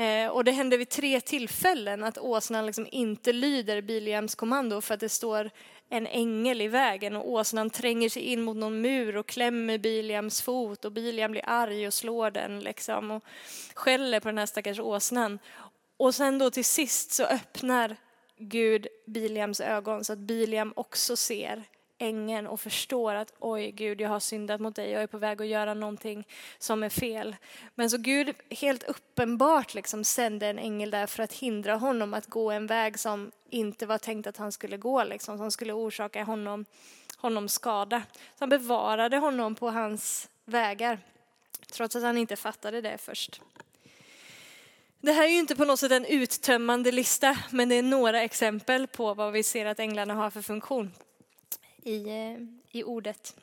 Eh, 0.00 0.28
och 0.28 0.44
det 0.44 0.50
händer 0.50 0.78
vid 0.78 0.88
tre 0.88 1.20
tillfällen 1.20 2.04
att 2.04 2.18
åsnan 2.18 2.66
liksom 2.66 2.88
inte 2.92 3.32
lyder 3.32 3.82
Biliams 3.82 4.34
kommando 4.34 4.80
för 4.80 4.94
att 4.94 5.00
det 5.00 5.08
står 5.08 5.50
en 5.88 6.06
ängel 6.06 6.60
i 6.60 6.68
vägen 6.68 7.16
och 7.16 7.30
åsnan 7.30 7.70
tränger 7.70 8.08
sig 8.08 8.22
in 8.22 8.42
mot 8.42 8.56
någon 8.56 8.80
mur 8.80 9.16
och 9.16 9.26
klämmer 9.26 9.78
Biliams 9.78 10.42
fot 10.42 10.84
och 10.84 10.92
Biliam 10.92 11.30
blir 11.30 11.42
arg 11.46 11.86
och 11.86 11.94
slår 11.94 12.30
den 12.30 12.60
liksom 12.60 13.10
och 13.10 13.24
skäller 13.74 14.20
på 14.20 14.28
den 14.28 14.38
här 14.38 14.46
stackars 14.46 14.78
åsnan. 14.78 15.38
Och 15.96 16.14
sen 16.14 16.38
då 16.38 16.50
till 16.50 16.64
sist 16.64 17.12
så 17.12 17.24
öppnar 17.24 17.96
Gud 18.38 18.86
Biliams 19.06 19.60
ögon 19.60 20.04
så 20.04 20.12
att 20.12 20.18
Biliam 20.18 20.72
också 20.76 21.16
ser 21.16 21.64
ängeln 22.00 22.46
och 22.46 22.60
förstår 22.60 23.14
att 23.14 23.32
oj 23.38 23.70
Gud, 23.70 24.00
jag 24.00 24.08
har 24.08 24.20
syndat 24.20 24.60
mot 24.60 24.76
dig, 24.76 24.90
jag 24.90 25.02
är 25.02 25.06
på 25.06 25.18
väg 25.18 25.40
att 25.40 25.46
göra 25.46 25.74
någonting 25.74 26.26
som 26.58 26.82
är 26.82 26.88
fel. 26.88 27.36
Men 27.74 27.90
så 27.90 27.98
Gud 27.98 28.34
helt 28.50 28.82
uppenbart 28.82 29.74
liksom 29.74 30.04
sände 30.04 30.46
en 30.46 30.58
ängel 30.58 30.90
där 30.90 31.06
för 31.06 31.22
att 31.22 31.32
hindra 31.32 31.76
honom 31.76 32.14
att 32.14 32.26
gå 32.26 32.50
en 32.50 32.66
väg 32.66 32.98
som 32.98 33.30
inte 33.50 33.86
var 33.86 33.98
tänkt 33.98 34.26
att 34.26 34.36
han 34.36 34.52
skulle 34.52 34.76
gå, 34.76 35.04
liksom, 35.04 35.38
som 35.38 35.50
skulle 35.50 35.72
orsaka 35.72 36.24
honom, 36.24 36.64
honom 37.16 37.48
skada. 37.48 38.02
Så 38.14 38.36
han 38.38 38.48
bevarade 38.48 39.16
honom 39.16 39.54
på 39.54 39.70
hans 39.70 40.28
vägar, 40.44 40.98
trots 41.72 41.96
att 41.96 42.02
han 42.02 42.18
inte 42.18 42.36
fattade 42.36 42.80
det 42.80 42.98
först. 42.98 43.40
Det 45.00 45.12
här 45.12 45.24
är 45.24 45.28
ju 45.28 45.38
inte 45.38 45.56
på 45.56 45.64
något 45.64 45.80
sätt 45.80 45.92
en 45.92 46.04
uttömmande 46.04 46.92
lista, 46.92 47.38
men 47.50 47.68
det 47.68 47.74
är 47.74 47.82
några 47.82 48.22
exempel 48.22 48.86
på 48.86 49.14
vad 49.14 49.32
vi 49.32 49.42
ser 49.42 49.66
att 49.66 49.80
änglarna 49.80 50.14
har 50.14 50.30
för 50.30 50.42
funktion 50.42 50.92
i, 51.82 52.08
eh, 52.08 52.36
i 52.70 52.84
ordet. 52.84 53.36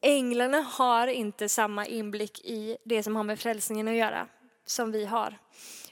Änglarna 0.00 0.60
har 0.60 1.06
inte 1.06 1.48
samma 1.48 1.86
inblick 1.86 2.40
i 2.44 2.76
det 2.84 3.02
som 3.02 3.16
har 3.16 3.24
med 3.24 3.38
frälsningen 3.38 3.88
att 3.88 3.94
göra 3.94 4.28
som 4.64 4.92
vi 4.92 5.04
har. 5.04 5.38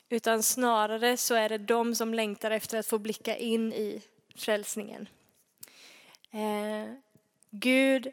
Utan 0.09 0.42
snarare 0.42 1.16
så 1.16 1.35
är 1.35 1.48
det 1.48 1.59
de 1.59 1.94
som 1.94 2.14
längtar 2.14 2.50
efter 2.50 2.79
att 2.79 2.87
få 2.87 2.98
blicka 2.98 3.37
in 3.37 3.72
i 3.72 4.03
frälsningen. 4.37 5.09
Eh, 6.31 6.94
Gud 7.50 8.12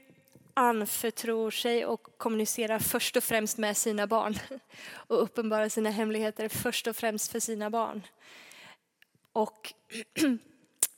anförtror 0.53 1.51
sig 1.51 1.85
och 1.85 2.17
kommunicerar 2.17 2.79
först 2.79 3.17
och 3.17 3.23
främst 3.23 3.57
med 3.57 3.77
sina 3.77 4.07
barn 4.07 4.35
och 4.93 5.23
uppenbarar 5.23 5.69
sina 5.69 5.89
hemligheter 5.89 6.47
först 6.47 6.87
och 6.87 6.95
främst 6.95 7.31
för 7.31 7.39
sina 7.39 7.69
barn. 7.69 8.01
Och 9.31 9.73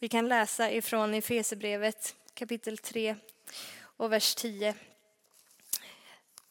Vi 0.01 0.09
kan 0.09 0.27
läsa 0.27 0.71
ifrån 0.71 1.13
Efesebrevet 1.13 2.15
kapitel 2.33 2.77
3 2.77 3.15
och 3.81 4.12
vers 4.12 4.35
10. 4.35 4.75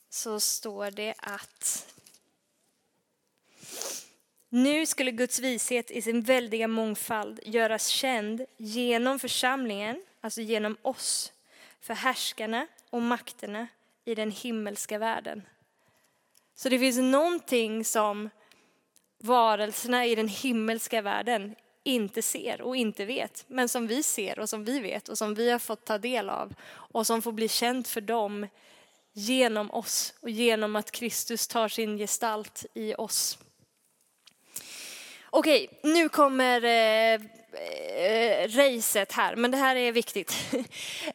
Så 0.08 0.40
står 0.40 0.90
det 0.90 1.14
att 1.18 1.94
nu 4.48 4.87
skulle 4.87 5.11
Guds 5.11 5.38
vishet 5.40 5.90
i 5.90 6.02
sin 6.02 6.22
väldiga 6.22 6.68
mångfald 6.68 7.40
göras 7.42 7.87
känd 7.87 8.44
genom 8.56 9.18
församlingen, 9.18 10.04
alltså 10.20 10.40
genom 10.40 10.76
oss, 10.82 11.32
för 11.80 11.94
härskarna 11.94 12.66
och 12.90 13.02
makterna 13.02 13.68
i 14.04 14.14
den 14.14 14.30
himmelska 14.30 14.98
världen. 14.98 15.42
Så 16.54 16.68
det 16.68 16.78
finns 16.78 16.98
någonting 16.98 17.84
som 17.84 18.30
varelserna 19.18 20.06
i 20.06 20.14
den 20.14 20.28
himmelska 20.28 21.02
världen 21.02 21.54
inte 21.88 22.22
ser 22.22 22.61
och 22.61 22.77
inte 22.77 23.05
vet, 23.05 23.44
men 23.48 23.68
som 23.68 23.87
vi 23.87 24.03
ser 24.03 24.38
och 24.38 24.48
som 24.48 24.64
vi 24.64 24.81
vet 24.81 25.09
och 25.09 25.18
som 25.18 25.35
vi 25.35 25.51
har 25.51 25.59
fått 25.59 25.85
ta 25.85 25.98
del 25.98 26.31
av 26.31 26.55
och 26.70 27.07
som 27.07 27.22
får 27.22 27.33
bli 27.33 27.48
känt 27.48 27.88
för 27.88 28.01
dem 28.01 28.46
genom 29.12 29.70
oss 29.70 30.14
och 30.20 30.31
genom 30.31 30.77
att 30.77 30.90
Kristus 30.90 31.48
tar 31.48 31.68
sin 31.68 31.98
gestalt 31.98 32.66
i 32.74 32.94
oss. 32.94 33.38
Okej, 35.31 35.68
nu 35.83 36.09
kommer 36.09 36.64
eh, 36.64 37.14
eh, 37.14 38.48
racet 38.48 39.12
här, 39.12 39.37
men 39.37 39.51
det 39.51 39.57
här 39.57 39.77
är 39.77 39.92
viktigt. 39.92 40.35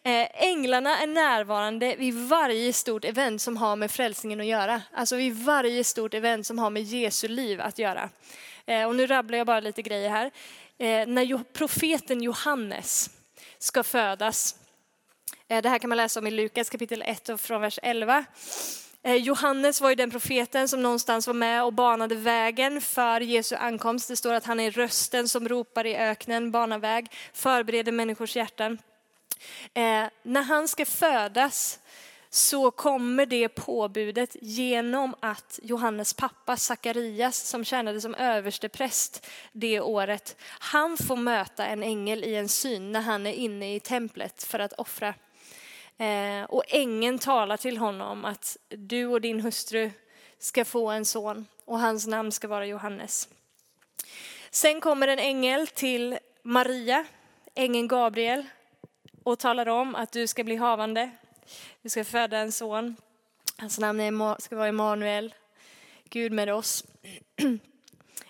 Eh, 0.05 0.43
änglarna 0.43 0.99
är 0.99 1.07
närvarande 1.07 1.95
vid 1.95 2.13
varje 2.13 2.73
stort 2.73 3.05
event 3.05 3.41
som 3.41 3.57
har 3.57 3.75
med 3.75 3.91
frälsningen 3.91 4.39
att 4.39 4.45
göra. 4.45 4.81
Alltså 4.91 5.15
vid 5.15 5.33
varje 5.33 5.83
stort 5.83 6.13
event 6.13 6.47
som 6.47 6.59
har 6.59 6.69
med 6.69 6.83
Jesu 6.83 7.27
liv 7.27 7.61
att 7.61 7.79
göra. 7.79 8.09
Eh, 8.65 8.87
och 8.87 8.95
nu 8.95 9.07
rabblar 9.07 9.37
jag 9.37 9.47
bara 9.47 9.59
lite 9.59 9.81
grejer 9.81 10.09
här. 10.09 10.31
Eh, 10.77 11.07
när 11.07 11.43
profeten 11.43 12.21
Johannes 12.21 13.09
ska 13.57 13.83
födas, 13.83 14.55
eh, 15.47 15.61
det 15.61 15.69
här 15.69 15.79
kan 15.79 15.89
man 15.89 15.97
läsa 15.97 16.19
om 16.19 16.27
i 16.27 16.31
Lukas 16.31 16.69
kapitel 16.69 17.01
1 17.01 17.29
och 17.29 17.41
från 17.41 17.61
vers 17.61 17.79
11. 17.83 18.25
Eh, 19.03 19.15
Johannes 19.15 19.81
var 19.81 19.89
ju 19.89 19.95
den 19.95 20.11
profeten 20.11 20.67
som 20.67 20.83
någonstans 20.83 21.27
var 21.27 21.33
med 21.33 21.63
och 21.63 21.73
banade 21.73 22.15
vägen 22.15 22.81
för 22.81 23.21
Jesu 23.21 23.55
ankomst. 23.55 24.07
Det 24.07 24.15
står 24.15 24.33
att 24.33 24.45
han 24.45 24.59
är 24.59 24.71
rösten 24.71 25.29
som 25.29 25.49
ropar 25.49 25.85
i 25.85 25.95
öknen, 25.95 26.51
banar 26.51 26.79
väg, 26.79 27.11
förbereder 27.33 27.91
människors 27.91 28.35
hjärtan. 28.35 28.77
när 30.23 30.41
han 30.41 30.67
ska 30.67 30.85
födas 30.85 31.79
så 32.33 32.71
kommer 32.71 33.25
det 33.25 33.49
påbudet 33.49 34.35
genom 34.41 35.15
att 35.19 35.59
Johannes 35.63 36.13
pappa 36.13 36.57
Sakarias 36.57 37.37
som 37.37 37.65
tjänade 37.65 38.01
som 38.01 38.15
överstepräst 38.15 39.27
det 39.51 39.79
året, 39.79 40.37
han 40.59 40.97
får 40.97 41.15
möta 41.15 41.65
en 41.65 41.83
ängel 41.83 42.23
i 42.23 42.35
en 42.35 42.49
syn 42.49 42.91
när 42.91 43.01
han 43.01 43.27
är 43.27 43.33
inne 43.33 43.75
i 43.75 43.79
templet 43.79 44.43
för 44.43 44.59
att 44.59 44.73
offra. 44.73 45.13
Eh, 45.97 46.43
och 46.49 46.63
ängeln 46.67 47.19
talar 47.19 47.57
till 47.57 47.77
honom 47.77 48.25
att 48.25 48.57
du 48.69 49.07
och 49.07 49.21
din 49.21 49.41
hustru 49.41 49.91
ska 50.39 50.65
få 50.65 50.89
en 50.89 51.05
son 51.05 51.45
och 51.65 51.79
hans 51.79 52.07
namn 52.07 52.31
ska 52.31 52.47
vara 52.47 52.65
Johannes. 52.65 53.29
Sen 54.49 54.81
kommer 54.81 55.07
en 55.07 55.19
ängel 55.19 55.67
till 55.67 56.17
Maria, 56.43 57.05
ängeln 57.55 57.87
Gabriel, 57.87 58.45
och 59.23 59.39
talar 59.39 59.69
om 59.69 59.95
att 59.95 60.11
du 60.11 60.27
ska 60.27 60.43
bli 60.43 60.55
havande. 60.55 61.11
Du 61.81 61.89
ska 61.89 62.03
föda 62.03 62.37
en 62.37 62.51
son. 62.51 62.95
Hans 63.57 63.79
namn 63.79 64.35
ska 64.39 64.55
vara 64.55 64.67
Emanuel, 64.67 65.33
Gud 66.09 66.31
med 66.31 66.53
oss. 66.53 66.85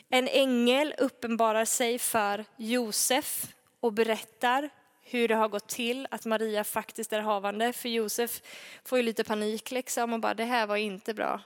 En 0.10 0.28
ängel 0.28 0.94
uppenbarar 0.98 1.66
sig 1.66 2.00
för 2.00 2.46
Josef 2.58 3.48
och 3.80 3.94
berättar 3.94 4.70
hur 5.02 5.28
det 5.28 5.36
har 5.36 5.48
gått 5.48 5.68
till 5.68 6.08
att 6.12 6.26
Maria 6.26 6.64
faktiskt 6.64 7.14
är 7.14 7.20
havande. 7.20 7.74
För 7.74 7.90
Josef 7.90 8.42
får 8.84 8.98
ju 8.98 9.04
lite 9.04 9.24
panik 9.24 9.72
liksom 9.72 10.14
och 10.14 10.20
bara 10.20 10.34
det 10.34 10.44
här 10.44 10.68
var 10.68 10.76
inte 10.76 11.14
bra. 11.14 11.42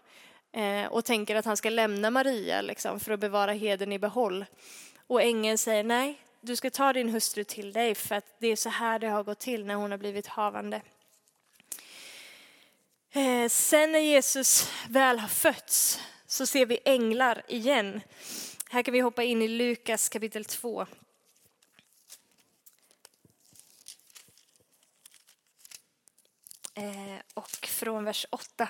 Eh, 0.52 0.86
och 0.86 1.06
tänker 1.06 1.36
att 1.36 1.46
han 1.46 1.58
ska 1.58 1.70
lämna 1.70 2.10
Maria 2.10 2.62
liksom, 2.62 3.00
för 3.00 3.12
att 3.12 3.20
bevara 3.20 3.52
heden 3.52 3.94
i 3.94 4.00
behåll. 4.00 4.46
Och 5.08 5.22
ängeln 5.22 5.58
säger 5.58 5.84
nej, 5.84 6.22
du 6.42 6.56
ska 6.56 6.70
ta 6.70 6.94
din 6.94 7.10
hustru 7.10 7.44
till 7.44 7.74
dig 7.74 7.96
för 7.96 8.16
att 8.16 8.26
det 8.40 8.48
är 8.48 8.56
så 8.56 8.70
här 8.70 9.00
det 9.00 9.08
har 9.08 9.24
gått 9.24 9.40
till 9.40 9.66
när 9.66 9.76
hon 9.76 9.92
har 9.92 9.98
blivit 9.98 10.28
havande. 10.28 10.82
Eh, 13.12 13.50
sen 13.50 13.91
när 13.91 14.00
Jesus 14.00 14.72
väl 14.89 15.20
har 15.20 15.28
fötts 15.28 16.00
så 16.28 16.46
ser 16.46 16.65
vi 16.65 16.80
änglar 16.86 17.41
igen. 17.48 18.02
Här 18.70 18.84
kan 18.84 18.93
vi 18.93 19.00
hoppa 19.00 19.24
in 19.24 19.41
i 19.41 19.48
Lukas 19.48 20.10
kapitel 20.10 20.46
2. 20.46 20.88
Eh, 26.74 27.22
och 27.34 27.67
från 27.67 28.04
vers 28.04 28.26
8. 28.30 28.70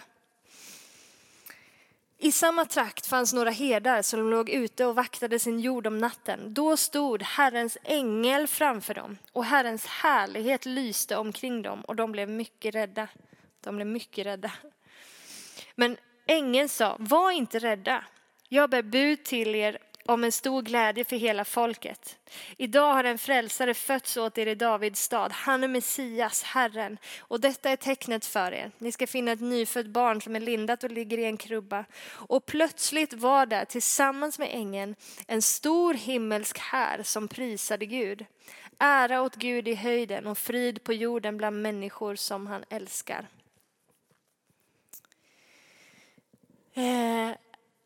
I 2.18 2.32
samma 2.32 2.66
trakt 2.66 3.08
fanns 3.08 3.34
några 3.34 3.50
herdar 3.50 4.02
som 4.02 4.30
låg 4.30 4.50
ute 4.50 4.86
och 4.86 4.96
vaktade 4.96 5.40
sin 5.40 5.60
jord 5.60 5.88
om 5.88 5.98
natten. 5.98 6.54
Då 6.54 6.78
stod 6.78 7.24
Herrens 7.24 7.78
ängel 7.84 8.48
framför 8.48 8.94
dem 8.94 9.18
och 9.32 9.46
Herrens 9.46 9.86
härlighet 9.86 10.66
lyste 10.66 11.18
omkring 11.18 11.62
dem 11.62 11.82
och 11.82 11.96
de 11.96 12.12
blev 12.12 12.30
mycket 12.30 12.76
rädda. 12.76 13.08
De 13.68 13.76
blev 13.76 13.88
mycket 13.88 14.26
rädda. 14.26 14.52
Men 15.76 15.98
ängeln 16.28 16.70
sa, 16.70 16.96
var 17.00 17.32
inte 17.32 17.60
rädda. 17.60 18.04
Jag 18.50 18.70
bär 18.70 18.82
bud 18.82 19.24
till 19.24 19.56
er 19.56 19.78
om 20.06 20.24
en 20.24 20.32
stor 20.32 20.62
glädje 20.62 21.04
för 21.04 21.16
hela 21.16 21.46
folket. 21.46 22.18
Idag 22.58 22.94
har 22.94 23.04
en 23.04 23.18
frälsare 23.18 23.74
fötts 23.74 24.18
åt 24.18 24.38
er 24.38 24.48
i 24.48 24.56
Davids 24.56 25.02
stad. 25.02 25.32
Han 25.32 25.64
är 25.64 25.68
Messias, 25.68 26.44
Herren. 26.44 26.98
Och 27.20 27.40
detta 27.40 27.70
är 27.70 27.76
tecknet 27.76 28.26
för 28.26 28.52
er. 28.52 28.72
Ni 28.78 28.92
ska 28.92 29.08
finna 29.08 29.32
ett 29.32 29.42
nyfött 29.42 29.86
barn 29.86 30.22
som 30.22 30.36
är 30.36 30.40
lindat 30.40 30.84
och 30.84 30.92
ligger 30.92 31.18
i 31.18 31.26
en 31.26 31.38
krubba. 31.38 31.86
Och 32.10 32.46
plötsligt 32.46 33.14
var 33.14 33.46
där 33.46 33.66
tillsammans 33.66 34.40
med 34.40 34.50
ängeln 34.52 34.96
en 35.28 35.42
stor 35.42 35.94
himmelsk 35.94 36.60
här 36.60 37.04
som 37.04 37.28
prisade 37.28 37.86
Gud. 37.86 38.26
Ära 38.80 39.22
åt 39.22 39.36
Gud 39.36 39.68
i 39.68 39.76
höjden 39.76 40.28
och 40.28 40.38
frid 40.38 40.84
på 40.84 40.94
jorden 40.94 41.38
bland 41.38 41.62
människor 41.62 42.16
som 42.16 42.48
han 42.48 42.64
älskar. 42.70 43.28
Eh, 46.78 47.32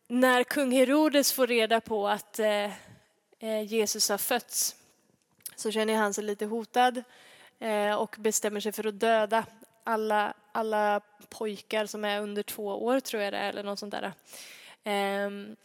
när 0.07 0.43
kung 0.43 0.71
Herodes 0.71 1.33
får 1.33 1.47
reda 1.47 1.81
på 1.81 2.07
att 2.07 2.39
eh, 2.39 2.71
eh, 3.39 3.61
Jesus 3.65 4.09
har 4.09 4.17
fötts 4.17 4.75
så 5.55 5.71
känner 5.71 5.95
han 5.95 6.13
sig 6.13 6.23
lite 6.23 6.45
hotad 6.45 7.03
eh, 7.59 7.93
och 7.93 8.15
bestämmer 8.19 8.59
sig 8.59 8.71
för 8.71 8.87
att 8.87 8.99
döda 8.99 9.45
alla, 9.83 10.33
alla 10.51 11.01
pojkar 11.29 11.85
som 11.85 12.05
är 12.05 12.21
under 12.21 12.43
två 12.43 12.85
år, 12.85 12.99
tror 12.99 13.23
jag 13.23 13.33
det 13.33 13.37
är, 13.37 13.49
eller 13.49 13.63
något 13.63 13.79
sånt 13.79 13.93
där. 13.93 14.13
Ehm, 14.83 15.55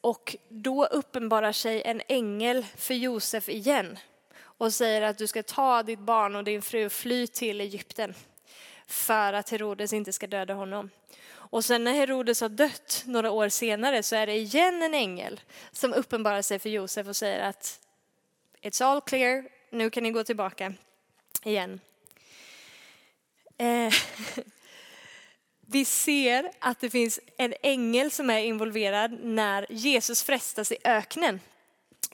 och 0.00 0.36
då 0.48 0.86
uppenbarar 0.86 1.52
sig 1.52 1.82
en 1.82 2.02
ängel 2.08 2.66
för 2.76 2.94
Josef 2.94 3.48
igen 3.48 3.98
och 4.42 4.74
säger 4.74 5.02
att 5.02 5.18
du 5.18 5.26
ska 5.26 5.42
ta 5.42 5.82
ditt 5.82 5.98
barn 5.98 6.36
och 6.36 6.44
din 6.44 6.62
fru 6.62 6.86
och 6.86 6.92
fly 6.92 7.26
till 7.26 7.60
Egypten 7.60 8.14
för 8.90 9.32
att 9.32 9.50
Herodes 9.50 9.92
inte 9.92 10.12
ska 10.12 10.26
döda 10.26 10.54
honom. 10.54 10.90
Och 11.32 11.64
sen 11.64 11.84
när 11.84 11.92
Herodes 11.92 12.40
har 12.40 12.48
dött 12.48 13.02
några 13.06 13.30
år 13.30 13.48
senare 13.48 14.02
så 14.02 14.16
är 14.16 14.26
det 14.26 14.34
igen 14.34 14.82
en 14.82 14.94
ängel 14.94 15.40
som 15.72 15.92
uppenbarar 15.92 16.42
sig 16.42 16.58
för 16.58 16.68
Josef 16.68 17.06
och 17.06 17.16
säger 17.16 17.40
att 17.48 17.80
it's 18.62 18.84
all 18.84 19.00
clear, 19.00 19.44
nu 19.70 19.90
kan 19.90 20.02
ni 20.02 20.10
gå 20.10 20.24
tillbaka 20.24 20.72
igen. 21.44 21.80
Eh, 23.58 23.92
vi 25.60 25.84
ser 25.84 26.50
att 26.58 26.80
det 26.80 26.90
finns 26.90 27.20
en 27.36 27.54
ängel 27.62 28.10
som 28.10 28.30
är 28.30 28.38
involverad 28.38 29.18
när 29.22 29.66
Jesus 29.70 30.22
frestas 30.22 30.72
i 30.72 30.76
öknen. 30.84 31.40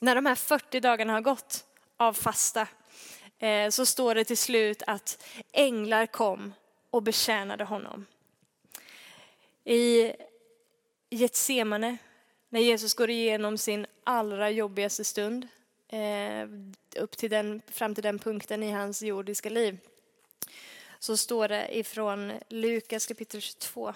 När 0.00 0.14
de 0.14 0.26
här 0.26 0.34
40 0.34 0.80
dagarna 0.80 1.12
har 1.12 1.20
gått 1.20 1.64
av 1.96 2.12
fasta 2.12 2.68
eh, 3.38 3.68
så 3.70 3.86
står 3.86 4.14
det 4.14 4.24
till 4.24 4.38
slut 4.38 4.82
att 4.86 5.24
änglar 5.52 6.06
kom 6.06 6.52
och 6.96 7.02
betjänade 7.02 7.64
honom. 7.64 8.06
I 9.64 10.12
Getsemane, 11.10 11.96
när 12.48 12.60
Jesus 12.60 12.94
går 12.94 13.10
igenom 13.10 13.58
sin 13.58 13.86
allra 14.04 14.50
jobbigaste 14.50 15.04
stund, 15.04 15.48
eh, 15.88 16.48
upp 16.96 17.16
till 17.16 17.30
den, 17.30 17.62
fram 17.66 17.94
till 17.94 18.02
den 18.02 18.18
punkten 18.18 18.62
i 18.62 18.70
hans 18.70 19.02
jordiska 19.02 19.48
liv, 19.48 19.78
så 20.98 21.16
står 21.16 21.48
det 21.48 21.78
ifrån 21.78 22.32
Lukas 22.48 23.06
kapitel 23.06 23.40
22. 23.40 23.94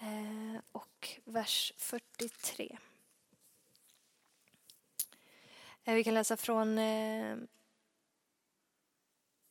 Eh, 0.00 0.60
och 0.72 1.08
vers 1.24 1.72
43. 1.76 2.68
Eh, 2.72 2.78
Eh, 5.86 5.94
vi 5.94 6.04
kan 6.04 6.14
läsa 6.14 6.36
från 6.36 6.78
eh, 6.78 7.36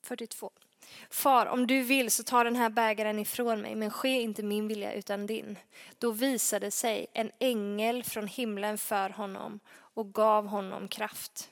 42. 0.03 0.51
Far, 1.09 1.45
om 1.45 1.67
du 1.67 1.81
vill 1.81 2.11
så 2.11 2.23
ta 2.23 2.43
den 2.43 2.55
här 2.55 2.69
bägaren 2.69 3.19
ifrån 3.19 3.61
mig, 3.61 3.75
men 3.75 3.91
ske 3.91 4.21
inte 4.21 4.43
min 4.43 4.67
vilja 4.67 4.93
utan 4.93 5.27
din. 5.27 5.57
Då 5.97 6.11
visade 6.11 6.71
sig 6.71 7.07
en 7.13 7.31
ängel 7.39 8.03
från 8.03 8.27
himlen 8.27 8.77
för 8.77 9.09
honom 9.09 9.59
och 9.69 10.13
gav 10.13 10.47
honom 10.47 10.87
kraft. 10.87 11.49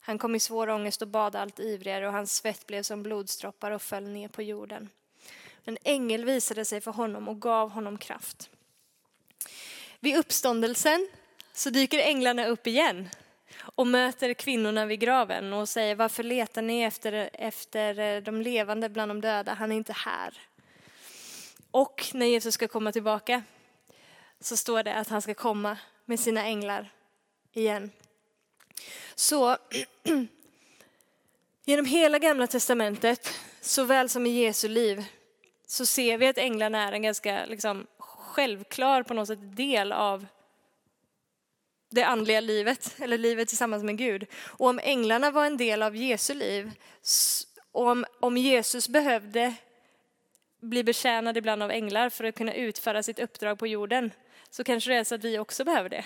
Han 0.00 0.18
kom 0.18 0.34
i 0.34 0.40
svår 0.40 0.68
ångest 0.68 1.02
och 1.02 1.08
bad 1.08 1.36
allt 1.36 1.60
ivrigare 1.60 2.06
och 2.06 2.12
hans 2.12 2.34
svett 2.34 2.66
blev 2.66 2.82
som 2.82 3.02
blodsdroppar 3.02 3.70
och 3.70 3.82
föll 3.82 4.08
ner 4.08 4.28
på 4.28 4.42
jorden. 4.42 4.88
En 5.64 5.78
ängel 5.84 6.24
visade 6.24 6.64
sig 6.64 6.80
för 6.80 6.90
honom 6.90 7.28
och 7.28 7.40
gav 7.40 7.70
honom 7.70 7.98
kraft. 7.98 8.50
Vid 10.00 10.16
uppståndelsen 10.16 11.08
så 11.52 11.70
dyker 11.70 11.98
änglarna 11.98 12.46
upp 12.46 12.66
igen 12.66 13.08
och 13.62 13.86
möter 13.86 14.34
kvinnorna 14.34 14.86
vid 14.86 15.00
graven 15.00 15.52
och 15.52 15.68
säger 15.68 15.94
varför 15.94 16.22
letar 16.22 16.62
ni 16.62 16.82
efter, 16.82 17.30
efter 17.32 17.98
eh, 17.98 18.22
de 18.22 18.42
levande 18.42 18.88
bland 18.88 19.10
de 19.10 19.20
döda? 19.20 19.54
Han 19.54 19.72
är 19.72 19.76
inte 19.76 19.92
här. 19.92 20.34
Och 21.70 22.04
när 22.14 22.26
Jesus 22.26 22.54
ska 22.54 22.68
komma 22.68 22.92
tillbaka 22.92 23.42
så 24.40 24.56
står 24.56 24.82
det 24.82 24.94
att 24.94 25.08
han 25.08 25.22
ska 25.22 25.34
komma 25.34 25.78
med 26.04 26.20
sina 26.20 26.44
änglar 26.44 26.90
igen. 27.52 27.90
Så 29.14 29.56
genom 31.64 31.86
hela 31.86 32.18
gamla 32.18 32.46
testamentet, 32.46 33.28
såväl 33.60 34.08
som 34.08 34.26
i 34.26 34.30
Jesu 34.30 34.68
liv, 34.68 35.04
så 35.66 35.86
ser 35.86 36.18
vi 36.18 36.26
att 36.26 36.38
änglarna 36.38 36.88
är 36.88 36.92
en 36.92 37.02
ganska 37.02 37.46
liksom, 37.46 37.86
självklar 37.98 39.02
på 39.02 39.14
något 39.14 39.28
sätt 39.28 39.56
del 39.56 39.92
av 39.92 40.26
det 41.94 42.02
andliga 42.02 42.40
livet, 42.40 42.94
eller 42.98 43.18
livet 43.18 43.48
tillsammans 43.48 43.82
med 43.82 43.98
Gud. 43.98 44.26
Och 44.46 44.66
om 44.66 44.80
änglarna 44.82 45.30
var 45.30 45.46
en 45.46 45.56
del 45.56 45.82
av 45.82 45.96
Jesu 45.96 46.34
liv, 46.34 46.70
och 47.72 47.86
om, 47.88 48.04
om 48.20 48.36
Jesus 48.36 48.88
behövde 48.88 49.54
bli 50.60 50.84
betjänad 50.84 51.36
ibland 51.36 51.62
av 51.62 51.70
änglar 51.70 52.08
för 52.08 52.24
att 52.24 52.34
kunna 52.34 52.54
utföra 52.54 53.02
sitt 53.02 53.18
uppdrag 53.18 53.58
på 53.58 53.66
jorden, 53.66 54.10
så 54.50 54.64
kanske 54.64 54.90
det 54.90 54.96
är 54.96 55.04
så 55.04 55.14
att 55.14 55.24
vi 55.24 55.38
också 55.38 55.64
behöver 55.64 55.88
det. 55.88 56.04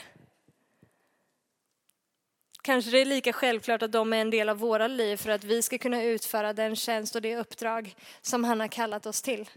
Kanske 2.63 2.91
det 2.91 2.99
är 2.99 3.05
lika 3.05 3.33
självklart 3.33 3.83
att 3.83 3.93
de 3.93 4.13
är 4.13 4.17
en 4.17 4.31
del 4.31 4.49
av 4.49 4.59
våra 4.59 4.87
liv 4.89 5.17
för 5.17 5.31
att 5.31 5.45
vi 5.45 5.63
ska 5.63 5.79
kunna 5.79 6.03
utföra 6.03 6.53
den 6.53 6.77
tjänst 6.77 7.15
och 7.15 7.23
det 7.23 7.37
uppdrag 7.37 7.95
som 8.23 8.45
han 8.45 8.61
har 8.61 8.69
kallat 8.69 9.07
oss 9.07 9.23
till. 9.23 9.49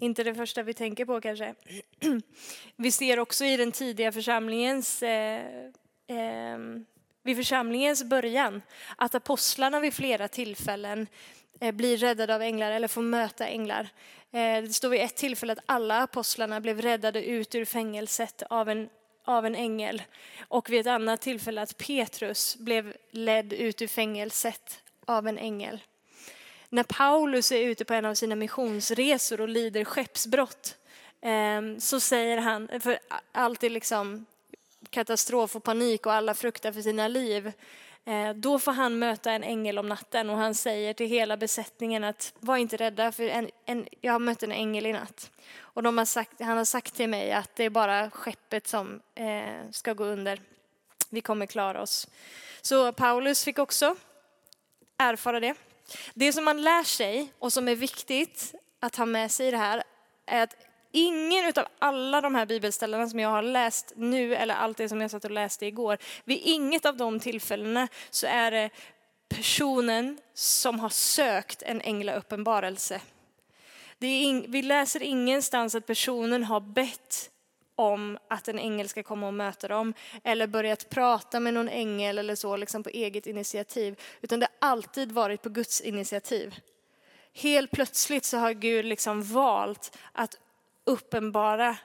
Inte 0.00 0.24
det 0.24 0.34
första 0.34 0.62
vi 0.62 0.74
tänker 0.74 1.04
på 1.04 1.20
kanske. 1.20 1.54
Vi 2.76 2.90
ser 2.90 3.18
också 3.18 3.44
i 3.44 3.56
den 3.56 3.72
tidiga 3.72 4.12
församlingens, 4.12 5.02
eh, 5.02 5.64
eh, 6.06 6.58
vid 7.22 7.36
församlingens 7.36 8.04
början 8.04 8.62
att 8.96 9.14
apostlarna 9.14 9.80
vid 9.80 9.94
flera 9.94 10.28
tillfällen 10.28 11.06
eh, 11.60 11.72
blir 11.72 11.96
räddade 11.96 12.34
av 12.34 12.42
änglar 12.42 12.70
eller 12.70 12.88
får 12.88 13.02
möta 13.02 13.46
änglar. 13.46 13.88
Eh, 14.32 14.62
det 14.62 14.74
står 14.74 14.88
vid 14.88 15.00
ett 15.00 15.16
tillfälle 15.16 15.52
att 15.52 15.64
alla 15.66 16.02
apostlarna 16.02 16.60
blev 16.60 16.80
räddade 16.80 17.24
ut 17.24 17.54
ur 17.54 17.64
fängelset 17.64 18.42
av 18.50 18.68
en, 18.68 18.88
av 19.24 19.46
en 19.46 19.54
ängel. 19.54 20.02
Och 20.48 20.70
vid 20.70 20.80
ett 20.80 20.86
annat 20.86 21.20
tillfälle 21.20 21.62
att 21.62 21.76
Petrus 21.76 22.56
blev 22.56 22.96
ledd 23.10 23.52
ut 23.52 23.82
ur 23.82 23.86
fängelset 23.86 24.82
av 25.06 25.28
en 25.28 25.38
ängel. 25.38 25.80
När 26.72 26.82
Paulus 26.82 27.52
är 27.52 27.60
ute 27.60 27.84
på 27.84 27.94
en 27.94 28.04
av 28.04 28.14
sina 28.14 28.34
missionsresor 28.34 29.40
och 29.40 29.48
lider 29.48 29.84
skeppsbrott 29.84 30.76
ehm, 31.20 31.80
så 31.80 32.00
säger 32.00 32.38
han, 32.38 32.80
för 32.80 32.98
allt 33.32 33.64
är 33.64 33.70
liksom 33.70 34.26
katastrof 34.90 35.56
och 35.56 35.64
panik 35.64 36.06
och 36.06 36.12
alla 36.12 36.34
fruktar 36.34 36.72
för 36.72 36.82
sina 36.82 37.08
liv. 37.08 37.52
Eh, 38.04 38.30
då 38.34 38.58
får 38.58 38.72
han 38.72 38.98
möta 38.98 39.32
en 39.32 39.44
ängel 39.44 39.78
om 39.78 39.88
natten 39.88 40.30
och 40.30 40.36
han 40.36 40.54
säger 40.54 40.94
till 40.94 41.06
hela 41.06 41.36
besättningen 41.36 42.04
att 42.04 42.34
var 42.40 42.56
inte 42.56 42.76
rädda 42.76 43.12
för 43.12 43.22
en, 43.22 43.50
en, 43.64 43.88
jag 44.00 44.12
har 44.12 44.18
mött 44.18 44.42
en 44.42 44.52
ängel 44.52 44.86
i 44.86 44.92
natt. 44.92 45.30
Och 45.58 45.82
de 45.82 45.98
har 45.98 46.04
sagt, 46.04 46.40
han 46.40 46.58
har 46.58 46.64
sagt 46.64 46.94
till 46.94 47.08
mig 47.08 47.32
att 47.32 47.56
det 47.56 47.64
är 47.64 47.70
bara 47.70 48.10
skeppet 48.10 48.66
som 48.68 49.00
eh, 49.14 49.70
ska 49.70 49.92
gå 49.92 50.04
under. 50.04 50.40
Vi 51.08 51.20
kommer 51.20 51.46
klara 51.46 51.82
oss. 51.82 52.08
Så 52.62 52.92
Paulus 52.92 53.44
fick 53.44 53.58
också 53.58 53.96
erfara 54.98 55.40
det. 55.40 55.54
Det 56.14 56.32
som 56.32 56.44
man 56.44 56.62
lär 56.62 56.82
sig 56.82 57.32
och 57.38 57.52
som 57.52 57.68
är 57.68 57.76
viktigt 57.76 58.54
att 58.80 58.96
ha 58.96 59.06
med 59.06 59.30
sig 59.30 59.48
i 59.48 59.50
det 59.50 59.56
här 59.56 59.82
är 60.26 60.42
att 60.42 60.56
ingen 60.92 61.52
av 61.56 61.66
alla 61.78 62.20
de 62.20 62.34
här 62.34 62.46
bibelställena 62.46 63.08
som 63.08 63.18
jag 63.18 63.28
har 63.28 63.42
läst 63.42 63.92
nu 63.96 64.34
eller 64.34 64.54
allt 64.54 64.76
det 64.76 64.88
som 64.88 65.00
jag 65.00 65.10
satt 65.10 65.24
och 65.24 65.30
läste 65.30 65.66
igår, 65.66 65.98
vid 66.24 66.40
inget 66.44 66.86
av 66.86 66.96
de 66.96 67.20
tillfällena 67.20 67.88
så 68.10 68.26
är 68.26 68.50
det 68.50 68.70
personen 69.28 70.18
som 70.34 70.80
har 70.80 70.88
sökt 70.88 71.62
en 71.62 71.80
änglauppenbarelse. 71.80 73.00
vi 73.98 74.62
läser 74.62 75.02
ingenstans 75.02 75.74
att 75.74 75.86
personen 75.86 76.44
har 76.44 76.60
bett 76.60 77.30
om 77.80 78.18
att 78.28 78.48
en 78.48 78.58
ängel 78.58 78.88
ska 78.88 79.02
komma 79.02 79.26
och 79.26 79.34
möta 79.34 79.68
dem 79.68 79.94
eller 80.24 80.46
börjat 80.46 80.90
prata 80.90 81.40
med 81.40 81.54
någon 81.54 81.68
ängel 81.68 82.18
eller 82.18 82.34
så 82.34 82.56
liksom 82.56 82.82
på 82.82 82.90
eget 82.90 83.26
initiativ, 83.26 84.00
utan 84.20 84.40
det 84.40 84.48
har 84.60 84.68
alltid 84.68 85.12
varit 85.12 85.42
på 85.42 85.48
Guds 85.48 85.80
initiativ. 85.80 86.54
Helt 87.34 87.70
plötsligt 87.70 88.24
så 88.24 88.38
har 88.38 88.52
Gud 88.52 88.84
liksom 88.84 89.22
valt 89.22 89.98
att 90.12 90.38
uppenbara 90.84 91.76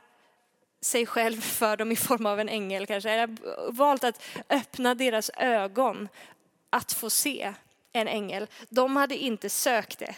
sig 0.82 1.06
själv 1.06 1.42
för 1.42 1.78
dem 1.78 1.92
i 1.92 1.96
form 1.96 2.26
av 2.26 2.40
en 2.40 2.50
ängel 2.50 2.86
kanske, 2.86 3.12
eller 3.12 3.38
valt 3.72 4.04
att 4.04 4.22
öppna 4.50 4.96
deras 4.96 5.32
ögon 5.38 6.10
att 6.70 6.92
få 6.92 7.10
se 7.10 7.54
en 7.94 8.08
ängel. 8.08 8.48
De 8.70 8.96
hade 8.96 9.18
inte 9.18 9.50
sökt 9.50 10.00
det. 10.00 10.16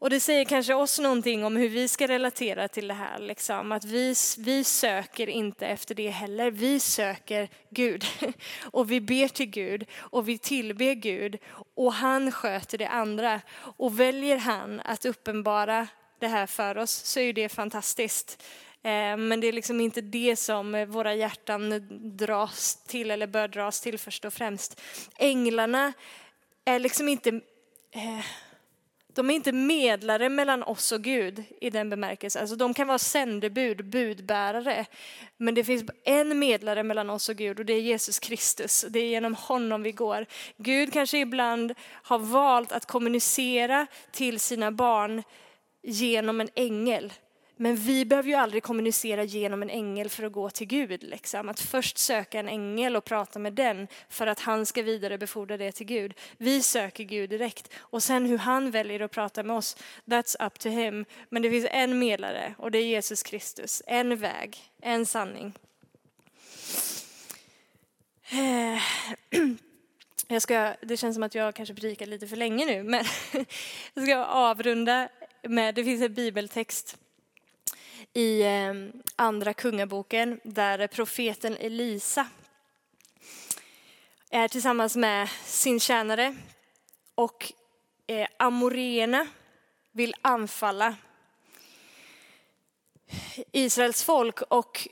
Och 0.00 0.10
det 0.10 0.20
säger 0.20 0.44
kanske 0.44 0.74
oss 0.74 0.98
någonting 0.98 1.44
om 1.44 1.56
hur 1.56 1.68
vi 1.68 1.88
ska 1.88 2.08
relatera 2.08 2.68
till 2.68 2.88
det 2.88 2.94
här. 2.94 3.18
Liksom. 3.18 3.72
Att 3.72 3.84
vi, 3.84 4.14
vi 4.38 4.64
söker 4.64 5.26
inte 5.26 5.66
efter 5.66 5.94
det 5.94 6.10
heller. 6.10 6.50
Vi 6.50 6.80
söker 6.80 7.48
Gud. 7.70 8.04
Och 8.70 8.90
vi 8.90 9.00
ber 9.00 9.28
till 9.28 9.46
Gud 9.46 9.86
och 9.96 10.28
vi 10.28 10.38
tillber 10.38 10.94
Gud. 10.94 11.38
Och 11.74 11.92
han 11.92 12.32
sköter 12.32 12.78
det 12.78 12.88
andra. 12.88 13.40
Och 13.76 14.00
väljer 14.00 14.36
han 14.36 14.80
att 14.84 15.04
uppenbara 15.04 15.88
det 16.18 16.28
här 16.28 16.46
för 16.46 16.78
oss 16.78 16.90
så 16.90 17.20
är 17.20 17.32
det 17.32 17.48
fantastiskt. 17.48 18.42
Eh, 18.82 19.16
men 19.16 19.40
det 19.40 19.46
är 19.46 19.52
liksom 19.52 19.80
inte 19.80 20.00
det 20.00 20.36
som 20.36 20.86
våra 20.88 21.14
hjärtan 21.14 21.88
dras 22.16 22.84
till 22.86 23.10
eller 23.10 23.26
bör 23.26 23.48
dras 23.48 23.80
till 23.80 23.98
först 23.98 24.24
och 24.24 24.32
främst. 24.32 24.80
Änglarna 25.18 25.92
är 26.64 26.78
liksom 26.78 27.08
inte 27.08 27.30
eh, 27.94 28.24
de 29.14 29.30
är 29.30 29.34
inte 29.34 29.52
medlare 29.52 30.28
mellan 30.28 30.62
oss 30.62 30.92
och 30.92 31.02
Gud 31.02 31.44
i 31.60 31.70
den 31.70 31.90
bemärkelsen. 31.90 32.40
Alltså 32.40 32.56
de 32.56 32.74
kan 32.74 32.86
vara 32.88 32.98
sändebud, 32.98 33.84
budbärare. 33.84 34.86
Men 35.36 35.54
det 35.54 35.64
finns 35.64 35.90
en 36.04 36.38
medlare 36.38 36.82
mellan 36.82 37.10
oss 37.10 37.28
och 37.28 37.36
Gud 37.36 37.58
och 37.58 37.64
det 37.64 37.72
är 37.72 37.80
Jesus 37.80 38.18
Kristus. 38.18 38.84
Det 38.88 38.98
är 38.98 39.08
genom 39.08 39.34
honom 39.34 39.82
vi 39.82 39.92
går. 39.92 40.26
Gud 40.56 40.92
kanske 40.92 41.18
ibland 41.18 41.74
har 41.90 42.18
valt 42.18 42.72
att 42.72 42.86
kommunicera 42.86 43.86
till 44.12 44.40
sina 44.40 44.72
barn 44.72 45.22
genom 45.82 46.40
en 46.40 46.48
ängel. 46.54 47.12
Men 47.62 47.76
vi 47.76 48.04
behöver 48.04 48.28
ju 48.28 48.34
aldrig 48.34 48.62
kommunicera 48.62 49.24
genom 49.24 49.62
en 49.62 49.70
ängel 49.70 50.08
för 50.08 50.22
att 50.22 50.32
gå 50.32 50.50
till 50.50 50.66
Gud. 50.66 51.02
Liksom. 51.02 51.48
Att 51.48 51.60
först 51.60 51.98
söka 51.98 52.38
en 52.38 52.48
ängel 52.48 52.96
och 52.96 53.04
prata 53.04 53.38
med 53.38 53.52
den 53.52 53.88
för 54.08 54.26
att 54.26 54.40
han 54.40 54.66
ska 54.66 54.82
vidarebefordra 54.82 55.56
det 55.56 55.72
till 55.72 55.86
Gud. 55.86 56.14
Vi 56.36 56.62
söker 56.62 57.04
Gud 57.04 57.30
direkt 57.30 57.72
och 57.78 58.02
sen 58.02 58.26
hur 58.26 58.38
han 58.38 58.70
väljer 58.70 59.00
att 59.00 59.10
prata 59.10 59.42
med 59.42 59.56
oss, 59.56 59.76
that's 60.04 60.46
up 60.46 60.58
to 60.58 60.68
him. 60.68 61.04
Men 61.28 61.42
det 61.42 61.50
finns 61.50 61.66
en 61.70 61.98
medlare 61.98 62.54
och 62.58 62.70
det 62.70 62.78
är 62.78 62.86
Jesus 62.86 63.22
Kristus. 63.22 63.82
En 63.86 64.16
väg, 64.16 64.58
en 64.82 65.06
sanning. 65.06 65.52
Eh, 68.30 68.82
jag 70.28 70.42
ska, 70.42 70.74
det 70.82 70.96
känns 70.96 71.16
som 71.16 71.22
att 71.22 71.34
jag 71.34 71.54
kanske 71.54 71.74
predikar 71.74 72.06
lite 72.06 72.26
för 72.26 72.36
länge 72.36 72.66
nu, 72.66 72.82
men 72.82 73.04
jag 73.94 74.04
ska 74.04 74.24
avrunda 74.24 75.08
med, 75.42 75.74
det 75.74 75.84
finns 75.84 76.02
en 76.02 76.14
bibeltext 76.14 76.96
i 78.12 78.42
ehm, 78.42 78.92
andra 79.16 79.54
kungaboken 79.54 80.40
där 80.44 80.86
profeten 80.86 81.56
Elisa 81.56 82.26
är 84.30 84.48
tillsammans 84.48 84.96
med 84.96 85.28
sin 85.44 85.80
tjänare 85.80 86.36
och 87.14 87.52
eh, 88.06 88.28
amoréerna 88.36 89.18
Amorena 89.18 89.26
vill 89.92 90.14
anfalla 90.22 90.96
Israels 93.52 94.04
folk 94.04 94.40
och 94.40 94.88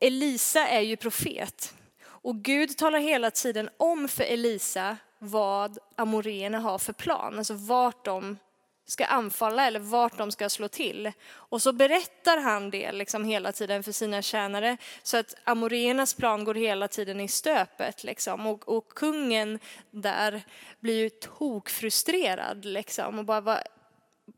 Elisa 0.00 0.68
är 0.68 0.80
ju 0.80 0.96
profet. 0.96 1.74
Och 2.06 2.36
Gud 2.36 2.76
talar 2.76 2.98
hela 2.98 3.30
tiden 3.30 3.70
om 3.76 4.08
för 4.08 4.24
Elisa 4.24 4.96
vad 5.18 5.78
amorena 5.96 6.58
har 6.58 6.78
för 6.78 6.92
plan, 6.92 7.38
alltså 7.38 7.54
vart 7.54 8.04
de 8.04 8.38
ska 8.86 9.04
anfalla 9.04 9.66
eller 9.66 9.80
vart 9.80 10.18
de 10.18 10.32
ska 10.32 10.48
slå 10.48 10.68
till. 10.68 11.12
Och 11.32 11.62
så 11.62 11.72
berättar 11.72 12.38
han 12.38 12.70
det 12.70 12.92
liksom 12.92 13.24
hela 13.24 13.52
tiden 13.52 13.82
för 13.82 13.92
sina 13.92 14.22
tjänare 14.22 14.76
så 15.02 15.16
att 15.16 15.34
amoreernas 15.44 16.14
plan 16.14 16.44
går 16.44 16.54
hela 16.54 16.88
tiden 16.88 17.20
i 17.20 17.28
stöpet. 17.28 18.04
Liksom. 18.04 18.46
Och, 18.46 18.68
och 18.68 18.88
kungen 18.88 19.58
där 19.90 20.42
blir 20.80 20.98
ju 20.98 21.10
tokfrustrerad 21.10 22.64
liksom. 22.64 23.18
och 23.18 23.24
bara, 23.24 23.58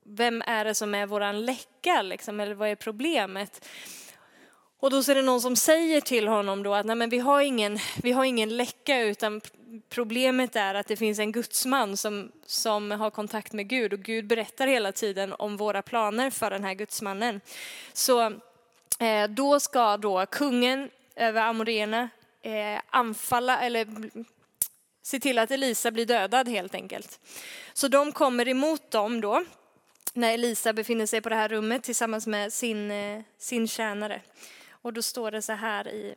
vem 0.04 0.42
är 0.46 0.64
det 0.64 0.74
som 0.74 0.94
är 0.94 1.06
våran 1.06 1.44
läcka 1.44 2.02
liksom, 2.02 2.40
eller 2.40 2.54
vad 2.54 2.68
är 2.68 2.74
problemet? 2.74 3.68
Och 4.80 4.90
då 4.90 4.96
är 4.96 5.14
det 5.14 5.22
någon 5.22 5.40
som 5.40 5.56
säger 5.56 6.00
till 6.00 6.28
honom 6.28 6.62
då 6.62 6.74
att 6.74 6.86
nej 6.86 6.96
men 6.96 7.10
vi 7.10 7.18
har 7.18 7.40
ingen, 7.40 7.78
vi 8.02 8.12
har 8.12 8.24
ingen 8.24 8.56
läcka 8.56 9.00
utan 9.00 9.40
problemet 9.88 10.56
är 10.56 10.74
att 10.74 10.88
det 10.88 10.96
finns 10.96 11.18
en 11.18 11.32
gudsman 11.32 11.96
som, 11.96 12.32
som 12.46 12.90
har 12.90 13.10
kontakt 13.10 13.52
med 13.52 13.68
Gud 13.68 13.92
och 13.92 13.98
Gud 13.98 14.26
berättar 14.26 14.66
hela 14.66 14.92
tiden 14.92 15.32
om 15.32 15.56
våra 15.56 15.82
planer 15.82 16.30
för 16.30 16.50
den 16.50 16.64
här 16.64 16.74
gudsmannen. 16.74 17.40
Så 17.92 18.26
eh, 19.00 19.28
då 19.28 19.60
ska 19.60 19.96
då 19.96 20.26
kungen 20.26 20.90
över 21.16 21.42
Amorena 21.42 22.08
eh, 22.42 22.80
anfalla 22.90 23.60
eller 23.60 23.86
se 25.02 25.20
till 25.20 25.38
att 25.38 25.50
Elisa 25.50 25.90
blir 25.90 26.06
dödad 26.06 26.48
helt 26.48 26.74
enkelt. 26.74 27.20
Så 27.72 27.88
de 27.88 28.12
kommer 28.12 28.48
emot 28.48 28.90
dem 28.90 29.20
då 29.20 29.44
när 30.12 30.34
Elisa 30.34 30.72
befinner 30.72 31.06
sig 31.06 31.20
på 31.20 31.28
det 31.28 31.34
här 31.34 31.48
rummet 31.48 31.82
tillsammans 31.82 32.26
med 32.26 32.52
sin, 32.52 32.90
eh, 32.90 33.22
sin 33.38 33.68
tjänare. 33.68 34.20
Och 34.86 34.92
då 34.92 35.02
står 35.02 35.30
det 35.30 35.42
så 35.42 35.52
här 35.52 35.88
i 35.88 36.14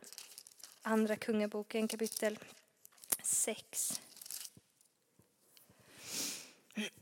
Andra 0.82 1.16
Kungaboken 1.16 1.88
kapitel 1.88 2.38
6. 3.22 4.00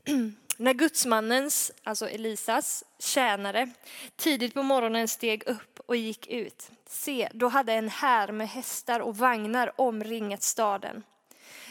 När 0.57 0.73
gudsmannens, 0.73 1.71
alltså 1.83 2.09
Elisas, 2.09 2.83
tjänare 2.99 3.69
tidigt 4.15 4.53
på 4.53 4.63
morgonen 4.63 5.07
steg 5.07 5.47
upp 5.47 5.79
och 5.79 5.95
gick 5.95 6.27
ut, 6.27 6.71
se, 6.85 7.29
då 7.33 7.47
hade 7.47 7.73
en 7.73 7.89
här 7.89 8.31
med 8.31 8.49
hästar 8.49 8.99
och 8.99 9.17
vagnar 9.17 9.81
omringat 9.81 10.43
staden. 10.43 11.03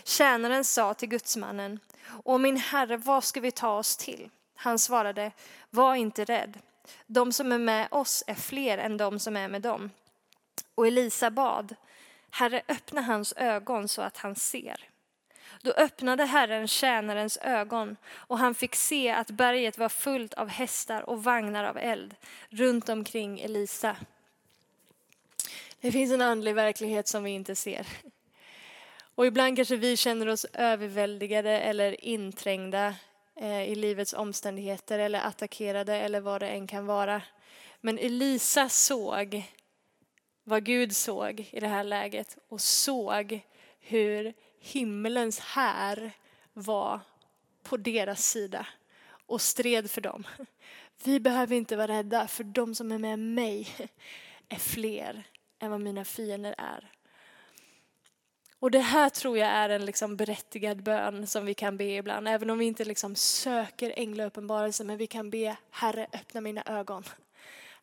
Tjänaren 0.05 0.65
sa 0.65 0.95
till 0.95 1.09
gudsmannen, 1.09 1.81
Åh 2.25 2.39
min 2.39 2.57
herre, 2.57 2.97
vad 2.97 3.25
ska 3.25 3.41
vi 3.41 3.51
ta 3.51 3.79
oss 3.79 3.97
till? 3.97 4.31
Han 4.55 4.79
svarade, 4.79 5.33
var 5.71 5.95
inte 5.95 6.25
rädd. 6.25 6.59
De 7.07 7.33
som 7.33 7.53
är 7.53 7.59
med 7.59 7.89
oss 7.91 8.25
är 8.27 8.35
fler 8.35 8.79
än 8.79 8.97
de 8.97 9.19
som 9.19 9.37
är 9.37 9.49
med 9.49 9.63
dem. 9.63 9.91
Och 10.75 10.87
Elisa 10.87 11.31
bad, 11.31 11.75
Herre, 12.31 12.63
öppna 12.69 13.01
hans 13.01 13.35
ögon 13.37 13.89
så 13.89 14.03
att 14.03 14.17
han 14.17 14.35
ser. 14.35 14.89
Då 15.63 15.71
öppnade 15.71 16.25
Herren 16.25 16.69
tjänarens 16.69 17.37
ögon 17.37 17.97
och 18.11 18.39
han 18.39 18.55
fick 18.55 18.75
se 18.75 19.11
att 19.11 19.31
berget 19.31 19.79
var 19.79 19.89
fullt 19.89 20.35
av 20.35 20.49
hästar 20.49 21.11
och 21.11 21.25
vagnar 21.25 21.65
av 21.65 21.79
eld 21.79 22.15
runt 22.49 22.89
omkring 22.89 23.41
Elisa. 23.41 23.97
Det 25.81 25.93
finns 25.93 26.13
en 26.13 26.23
andlig 26.23 26.55
verklighet 26.55 27.09
som 27.09 27.25
vi 27.25 27.31
inte 27.31 27.55
ser. 27.55 27.87
Och 29.15 29.27
ibland 29.27 29.57
kanske 29.57 29.77
vi 29.77 29.97
känner 29.97 30.29
oss 30.29 30.47
överväldigade 30.53 31.51
eller 31.61 32.05
inträngda 32.05 32.95
Eh, 33.41 33.63
i 33.63 33.75
livets 33.75 34.13
omständigheter 34.13 34.99
eller 34.99 35.21
attackerade 35.21 35.97
eller 35.97 36.21
vad 36.21 36.43
det 36.43 36.49
än 36.49 36.67
kan 36.67 36.87
vara. 36.87 37.23
Men 37.81 37.99
Elisa 37.99 38.69
såg 38.69 39.45
vad 40.45 40.65
Gud 40.65 40.97
såg 40.97 41.49
i 41.51 41.61
det 41.61 41.69
här 41.69 41.85
läget 41.85 42.39
och 42.49 42.61
såg 42.61 43.41
hur 43.81 44.35
himmelens 44.61 45.41
här 45.41 46.13
var 46.53 47.01
på 47.63 47.77
deras 47.77 48.25
sida 48.25 48.67
och 49.27 49.41
stred 49.41 49.91
för 49.91 50.01
dem. 50.01 50.27
Vi 51.05 51.21
behöver 51.21 51.57
inte 51.57 51.77
vara 51.77 51.89
rädda 51.89 52.29
för 52.29 52.45
de 52.45 52.75
som 52.75 52.93
är 52.93 52.99
med 52.99 53.19
mig 53.19 53.69
är 54.49 54.57
fler 54.57 55.25
än 55.59 55.71
vad 55.71 55.81
mina 55.81 56.05
fiender 56.05 56.55
är. 56.59 56.93
Och 58.61 58.71
det 58.71 58.79
här 58.79 59.09
tror 59.09 59.39
jag 59.39 59.49
är 59.49 59.69
en 59.69 59.85
liksom 59.85 60.17
berättigad 60.17 60.83
bön 60.83 61.27
som 61.27 61.45
vi 61.47 61.55
kan 61.55 61.77
be 61.77 61.85
ibland, 61.85 62.29
även 62.29 62.51
om 62.51 62.59
vi 62.59 62.65
inte 62.65 62.85
liksom 62.85 63.15
söker 63.15 63.93
änglauppenbarelse, 63.97 64.85
men 64.85 64.97
vi 64.97 65.07
kan 65.07 65.31
be 65.31 65.57
Herre 65.71 66.07
öppna 66.13 66.41
mina 66.41 66.63
ögon. 66.67 67.05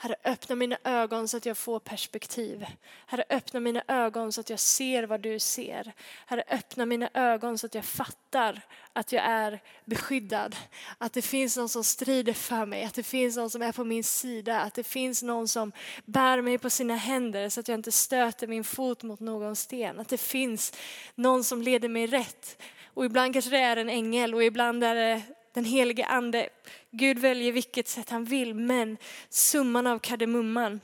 Herre, 0.06 0.16
öppna 0.24 0.56
mina 0.56 0.78
ögon 0.84 1.28
så 1.28 1.38
att 1.38 1.46
jag 1.46 1.58
får 1.58 1.80
perspektiv. 1.80 2.66
Herre, 3.06 3.24
öppna 3.30 3.60
mina 3.60 3.84
ögon 3.88 4.32
så 4.32 4.42
att 4.42 4.50
jag 4.50 4.60
ser 4.60 5.04
vad 5.04 5.22
du 5.22 5.40
ser. 5.40 5.94
Herre, 6.26 6.44
öppna 6.50 6.86
mina 6.86 7.10
ögon 7.14 7.58
så 7.58 7.66
att 7.66 7.76
jag 7.76 7.86
fattar 7.86 8.62
att 8.94 9.12
jag 9.12 9.24
är 9.26 9.60
beskyddad. 9.86 10.56
Att 10.98 11.14
det 11.14 11.22
finns 11.22 11.58
någon 11.58 11.70
som 11.70 11.84
strider 11.84 12.34
för 12.34 12.66
mig, 12.66 12.84
att 12.84 12.94
det 12.94 13.04
finns 13.04 13.38
någon 13.38 13.50
som 13.50 13.62
är 13.62 13.72
på 13.72 13.84
min 13.84 14.04
sida, 14.04 14.62
att 14.62 14.74
det 14.74 14.84
finns 14.84 15.24
någon 15.24 15.48
som 15.48 15.72
bär 16.06 16.42
mig 16.42 16.58
på 16.58 16.70
sina 16.70 16.96
händer 16.96 17.50
så 17.50 17.60
att 17.60 17.68
jag 17.68 17.78
inte 17.78 17.92
stöter 17.92 18.48
min 18.48 18.64
fot 18.64 19.04
mot 19.04 19.20
någon 19.20 19.56
sten. 19.56 20.00
Att 20.00 20.10
det 20.10 20.18
finns 20.18 20.74
någon 21.16 21.44
som 21.44 21.62
leder 21.62 21.90
mig 21.90 22.08
rätt. 22.08 22.62
Och 22.94 23.06
ibland 23.06 23.34
kanske 23.34 23.52
det 23.52 23.60
är 23.60 23.78
en 23.78 23.90
ängel 23.90 24.36
och 24.36 24.44
ibland 24.44 24.84
är 24.84 24.96
det 24.96 25.22
den 25.56 25.66
helige 25.66 26.06
ande. 26.06 26.50
Gud 26.92 27.20
väljer 27.20 27.52
vilket 27.52 27.88
sätt 27.88 28.10
han 28.10 28.26
vill, 28.26 28.54
men 28.54 28.98
summan 29.30 29.88
av 29.88 30.00
kardemumman. 30.00 30.82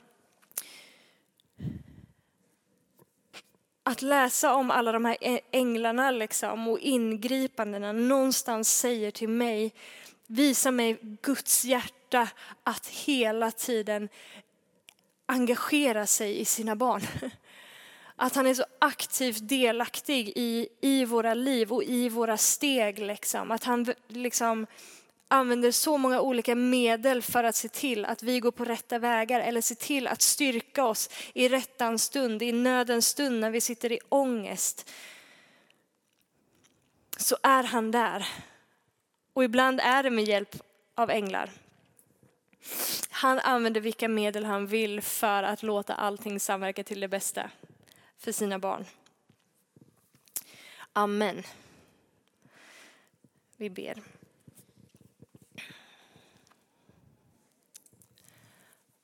Att 3.84 4.02
läsa 4.02 4.56
om 4.56 4.72
alla 4.72 4.92
de 4.92 5.06
här 5.06 5.18
änglarna 5.52 6.12
liksom, 6.12 6.68
och 6.68 6.80
ingripandena 6.80 7.92
någonstans 7.92 8.78
säger 8.78 9.12
till 9.12 9.30
mig, 9.30 9.74
visa 10.28 10.72
mig 10.72 10.98
Guds 11.22 11.66
hjärta 11.66 12.28
att 12.64 12.88
hela 12.88 13.52
tiden 13.52 14.10
engagera 15.26 16.08
sig 16.08 16.40
i 16.40 16.46
sina 16.46 16.76
barn. 16.76 17.02
Att 18.24 18.36
han 18.36 18.48
är 18.48 18.54
så 18.54 18.66
aktivt 18.80 19.50
delaktig 19.50 20.34
i, 20.36 20.68
i 20.82 21.06
våra 21.06 21.34
liv 21.34 21.74
och 21.74 21.84
i 21.84 22.10
våra 22.10 22.38
steg. 22.38 23.00
Liksom. 23.00 23.52
Att 23.52 23.64
han 23.64 23.94
liksom 24.08 24.68
använder 25.28 25.72
så 25.72 25.98
många 25.98 26.22
olika 26.22 26.56
medel 26.56 27.22
för 27.22 27.44
att 27.44 27.56
se 27.56 27.70
till 27.70 28.06
att 28.06 28.24
vi 28.24 28.40
går 28.40 28.52
på 28.52 28.66
rätta 28.66 29.00
vägar 29.00 29.40
eller 29.40 29.62
se 29.62 29.76
till 29.76 30.08
att 30.08 30.22
styrka 30.22 30.86
oss 30.86 31.10
i 31.34 31.50
rättans 31.50 32.04
stund, 32.04 32.42
i 32.42 32.52
nödens 32.52 33.08
stund 33.08 33.40
när 33.40 33.52
vi 33.52 33.62
sitter 33.62 33.92
i 33.92 34.00
ångest. 34.10 34.92
Så 37.18 37.38
är 37.44 37.64
han 37.64 37.92
där. 37.92 38.28
Och 39.34 39.44
ibland 39.44 39.80
är 39.80 40.04
det 40.04 40.10
med 40.10 40.24
hjälp 40.24 40.56
av 40.96 41.10
änglar. 41.10 41.50
Han 43.10 43.40
använder 43.40 43.82
vilka 43.82 44.08
medel 44.08 44.46
han 44.46 44.68
vill 44.68 45.02
för 45.02 45.44
att 45.44 45.64
låta 45.64 45.94
allting 45.94 46.40
samverka 46.40 46.84
till 46.84 47.00
det 47.00 47.08
bästa 47.08 47.50
för 48.22 48.32
sina 48.32 48.60
barn. 48.60 48.86
Amen. 50.94 51.44
Vi 53.58 53.70
ber. 53.70 54.04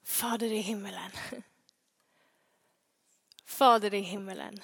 Fader 0.04 0.52
i 0.52 0.58
himmelen. 0.58 1.12
Fader 3.46 3.94
i 3.94 4.00
himmelen. 4.00 4.62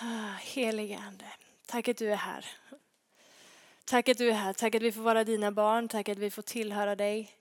Ah, 0.00 0.32
helige 0.40 0.98
Ande, 0.98 1.32
tack 1.66 1.88
att 1.88 1.96
du 1.96 2.12
är 2.12 2.16
här. 2.16 2.46
Tack 3.84 4.08
att 4.08 4.18
du 4.18 4.28
är 4.30 4.34
här, 4.34 4.52
tack 4.52 4.74
att 4.74 4.82
vi 4.82 4.92
får 4.92 5.02
vara 5.02 5.24
dina 5.24 5.52
barn, 5.52 5.88
tack 5.88 6.08
att 6.08 6.18
vi 6.18 6.30
får 6.30 6.42
tillhöra 6.42 6.96
dig. 6.96 7.37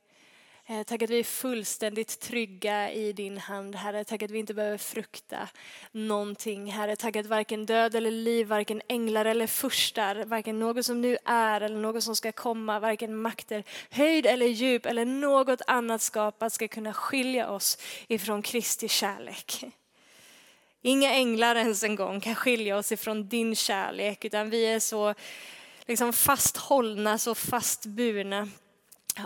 Eh, 0.70 0.84
tack 0.84 1.02
att 1.02 1.10
vi 1.10 1.20
är 1.20 1.24
fullständigt 1.24 2.20
trygga 2.20 2.92
i 2.92 3.14
din 3.14 3.38
hand, 3.38 3.76
Herre. 3.76 4.04
Tack 4.04 4.24
att 4.24 4.32
vi 4.32 4.40
inte 4.40 4.54
behöver 4.54 4.78
frukta 4.78 5.50
någonting, 5.92 6.72
Herre. 6.72 6.96
Tack 6.96 7.16
att 7.16 7.26
varken 7.26 7.66
död 7.66 7.96
eller 7.96 8.12
liv, 8.12 8.48
varken 8.48 8.82
änglar 8.88 9.26
eller 9.26 9.48
furstar, 9.48 10.26
varken 10.26 10.60
något 10.60 10.86
som 10.86 11.02
nu 11.02 11.18
är 11.26 11.62
eller 11.62 11.76
något 11.76 12.04
som 12.04 12.16
ska 12.16 12.32
komma, 12.32 12.80
varken 12.80 13.22
makter, 13.22 13.64
höjd 13.90 14.26
eller 14.26 14.46
djup 14.46 14.86
eller 14.86 15.06
något 15.06 15.62
annat 15.68 16.02
skapat 16.02 16.54
ska 16.54 16.68
kunna 16.68 16.94
skilja 16.94 17.50
oss 17.50 17.78
ifrån 18.08 18.42
Kristi 18.42 18.88
kärlek. 18.88 19.64
Inga 20.82 21.14
änglar 21.14 21.56
ens 21.56 21.84
en 21.84 21.96
gång 21.96 22.20
kan 22.20 22.36
skilja 22.36 22.78
oss 22.78 22.92
ifrån 22.92 23.28
din 23.28 23.56
kärlek, 23.56 24.26
utan 24.26 24.50
vi 24.50 24.66
är 24.66 24.80
så 24.80 25.14
liksom 25.86 26.14
fasthållna, 26.14 27.18
så 27.18 27.36
fastburna 27.36 28.50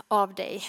av 0.08 0.34
dig. 0.34 0.62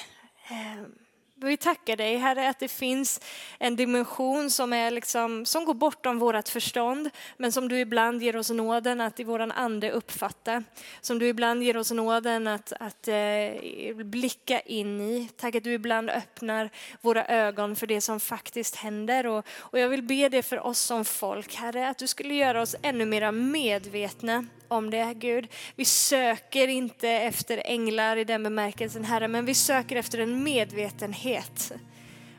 Ehm, 0.48 0.96
vi 1.36 1.58
tackar 1.58 1.96
dig 1.96 2.18
Herre 2.18 2.50
att 2.50 2.60
det 2.60 2.68
finns 2.68 3.22
en 3.60 3.76
dimension 3.76 4.50
som, 4.50 4.74
är 4.74 4.92
liksom, 4.92 5.46
som 5.46 5.66
går 5.66 5.74
bortom 5.74 6.20
vårt 6.20 6.50
förstånd, 6.50 7.10
men 7.38 7.52
som 7.52 7.68
du 7.68 7.80
ibland 7.80 8.24
ger 8.24 8.36
oss 8.36 8.50
nåden 8.50 9.02
att 9.02 9.20
i 9.20 9.24
våran 9.24 9.52
ande 9.52 9.92
uppfatta. 9.92 10.64
Som 11.02 11.20
du 11.20 11.28
ibland 11.28 11.64
ger 11.64 11.78
oss 11.78 11.92
nåden 11.92 12.48
att, 12.48 12.74
att 12.80 13.08
eh, 13.08 13.96
blicka 13.96 14.60
in 14.60 15.02
i. 15.02 15.30
Tack 15.38 15.56
att 15.56 15.64
du 15.64 15.74
ibland 15.74 16.10
öppnar 16.10 16.70
våra 17.02 17.26
ögon 17.26 17.76
för 17.76 17.88
det 17.88 18.02
som 18.02 18.20
faktiskt 18.20 18.76
händer. 18.76 19.28
Och, 19.28 19.46
och 19.60 19.80
jag 19.80 19.90
vill 19.90 20.04
be 20.04 20.30
det 20.30 20.44
för 20.44 20.60
oss 20.60 20.80
som 20.80 21.06
folk, 21.06 21.56
Herre, 21.56 21.90
att 21.90 21.98
du 21.98 22.08
skulle 22.08 22.34
göra 22.34 22.62
oss 22.62 22.76
ännu 22.82 23.06
mer 23.06 23.32
medvetna 23.32 24.46
om 24.74 24.90
det, 24.90 25.14
Gud. 25.18 25.48
Vi 25.76 25.86
söker 25.86 26.68
inte 26.68 27.10
efter 27.10 27.62
änglar 27.66 28.18
i 28.18 28.24
den 28.24 28.44
bemärkelsen, 28.44 29.04
Herre, 29.04 29.28
men 29.28 29.46
vi 29.46 29.54
söker 29.54 29.96
efter 29.96 30.20
en 30.20 30.44
medvetenhet 30.44 31.72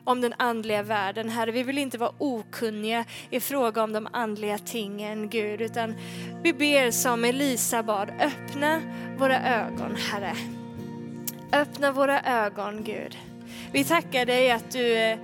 om 0.04 0.20
den 0.20 0.34
andliga 0.36 0.82
världen, 0.82 1.28
Herre. 1.28 1.50
Vi 1.50 1.62
vill 1.62 1.78
inte 1.78 1.98
vara 1.98 2.12
okunniga 2.18 3.04
i 3.30 3.40
fråga 3.40 3.82
om 3.82 3.92
de 3.92 4.08
andliga 4.12 4.58
tingen, 4.58 5.28
Gud, 5.28 5.60
utan 5.60 5.94
vi 6.42 6.52
ber 6.52 6.90
som 6.90 7.24
Elisa 7.24 7.82
bad, 7.82 8.10
öppna 8.20 8.80
våra 9.18 9.40
ögon, 9.40 9.96
Herre. 9.96 10.36
Öppna 11.52 11.92
våra 11.92 12.20
ögon, 12.20 12.84
Gud. 12.84 13.18
Vi 13.72 13.84
tackar 13.84 14.26
dig 14.26 14.50
att 14.50 14.70
du 14.70 14.96
eh, 14.96 15.18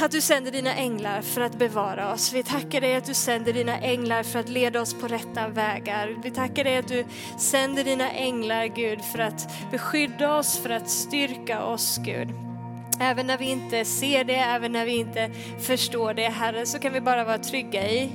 att 0.00 0.10
du 0.10 0.20
sänder 0.20 0.50
dina 0.50 0.74
änglar 0.74 1.22
för 1.22 1.40
att 1.40 1.58
bevara 1.58 2.12
oss. 2.12 2.32
Vi 2.32 2.42
tackar 2.42 2.80
dig 2.80 2.96
att 2.96 3.04
du 3.04 3.14
sänder 3.14 3.52
dina 3.52 3.78
änglar 3.78 4.22
för 4.22 4.38
att 4.38 4.48
leda 4.48 4.80
oss 4.80 4.94
på 4.94 5.08
rätta 5.08 5.48
vägar. 5.48 6.16
Vi 6.22 6.30
tackar 6.30 6.64
dig 6.64 6.76
att 6.76 6.88
du 6.88 7.04
sänder 7.38 7.84
dina 7.84 8.10
änglar 8.10 8.66
Gud 8.66 9.04
för 9.04 9.18
att 9.18 9.48
beskydda 9.70 10.36
oss, 10.36 10.58
för 10.58 10.70
att 10.70 10.90
styrka 10.90 11.64
oss 11.64 11.98
Gud. 12.04 12.28
Även 13.00 13.26
när 13.26 13.38
vi 13.38 13.44
inte 13.50 13.84
ser 13.84 14.24
det, 14.24 14.36
även 14.36 14.72
när 14.72 14.84
vi 14.84 14.96
inte 14.96 15.30
förstår 15.60 16.14
det 16.14 16.28
Herre, 16.28 16.66
så 16.66 16.78
kan 16.78 16.92
vi 16.92 17.00
bara 17.00 17.24
vara 17.24 17.38
trygga 17.38 17.90
i 17.90 18.12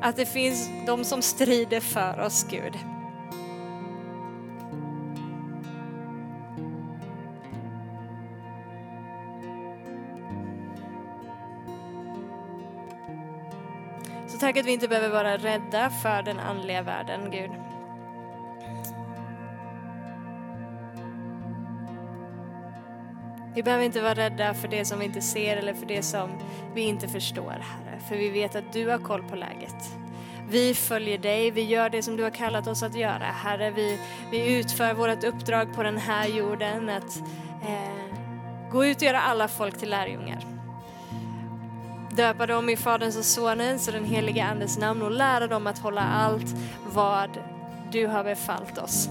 att 0.00 0.16
det 0.16 0.26
finns 0.26 0.68
de 0.86 1.04
som 1.04 1.22
strider 1.22 1.80
för 1.80 2.20
oss 2.20 2.46
Gud. 2.50 2.93
Tack 14.44 14.56
att 14.56 14.66
vi 14.66 14.72
inte 14.72 14.88
behöver 14.88 15.08
vara 15.08 15.36
rädda 15.36 15.90
för 15.90 16.22
den 16.22 16.40
andliga 16.40 16.82
världen, 16.82 17.30
Gud. 17.30 17.50
Vi 23.54 23.62
behöver 23.62 23.84
inte 23.84 24.00
vara 24.00 24.14
rädda 24.14 24.54
för 24.54 24.68
det 24.68 24.84
som 24.84 24.98
vi 24.98 25.04
inte 25.04 25.20
ser 25.20 25.56
eller 25.56 25.74
för 25.74 25.86
det 25.86 26.02
som 26.02 26.30
vi 26.74 26.82
inte 26.82 27.08
förstår, 27.08 27.50
Herre. 27.50 28.00
För 28.08 28.16
vi 28.16 28.30
vet 28.30 28.56
att 28.56 28.72
du 28.72 28.88
har 28.88 28.98
koll 28.98 29.22
på 29.22 29.36
läget. 29.36 29.96
Vi 30.48 30.74
följer 30.74 31.18
dig, 31.18 31.50
vi 31.50 31.62
gör 31.62 31.90
det 31.90 32.02
som 32.02 32.16
du 32.16 32.22
har 32.22 32.30
kallat 32.30 32.66
oss 32.66 32.82
att 32.82 32.96
göra. 32.96 33.24
Herre, 33.24 33.70
vi, 33.70 33.98
vi 34.30 34.58
utför 34.58 34.94
vårt 34.94 35.24
uppdrag 35.24 35.74
på 35.74 35.82
den 35.82 35.98
här 35.98 36.28
jorden 36.28 36.88
att 36.88 37.16
eh, 37.62 38.70
gå 38.70 38.84
ut 38.84 38.96
och 38.96 39.02
göra 39.02 39.20
alla 39.20 39.48
folk 39.48 39.78
till 39.78 39.90
lärjungar 39.90 40.53
döpa 42.16 42.46
dem 42.46 42.68
i 42.68 42.76
Faderns 42.76 43.16
och 43.16 43.24
Sonens 43.24 43.86
och 43.86 43.94
den 43.94 44.04
helige 44.04 44.44
Andes 44.44 44.78
namn 44.78 45.02
och 45.02 45.10
lära 45.10 45.46
dem 45.46 45.66
att 45.66 45.78
hålla 45.78 46.02
allt 46.02 46.54
vad 46.86 47.30
du 47.92 48.06
har 48.06 48.24
befallt 48.24 48.78
oss. 48.78 49.08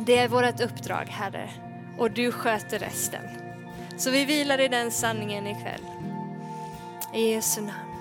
Det 0.00 0.18
är 0.18 0.28
vårt 0.28 0.60
uppdrag, 0.60 1.04
Herre, 1.08 1.50
och 1.98 2.10
du 2.10 2.32
sköter 2.32 2.78
resten. 2.78 3.22
Så 3.96 4.10
vi 4.10 4.24
vilar 4.24 4.60
i 4.60 4.68
den 4.68 4.90
sanningen 4.90 5.46
ikväll. 5.46 5.80
I 7.14 7.30
Jesu 7.30 7.60
namn. 7.60 7.94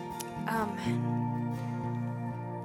Amen. 0.47 1.22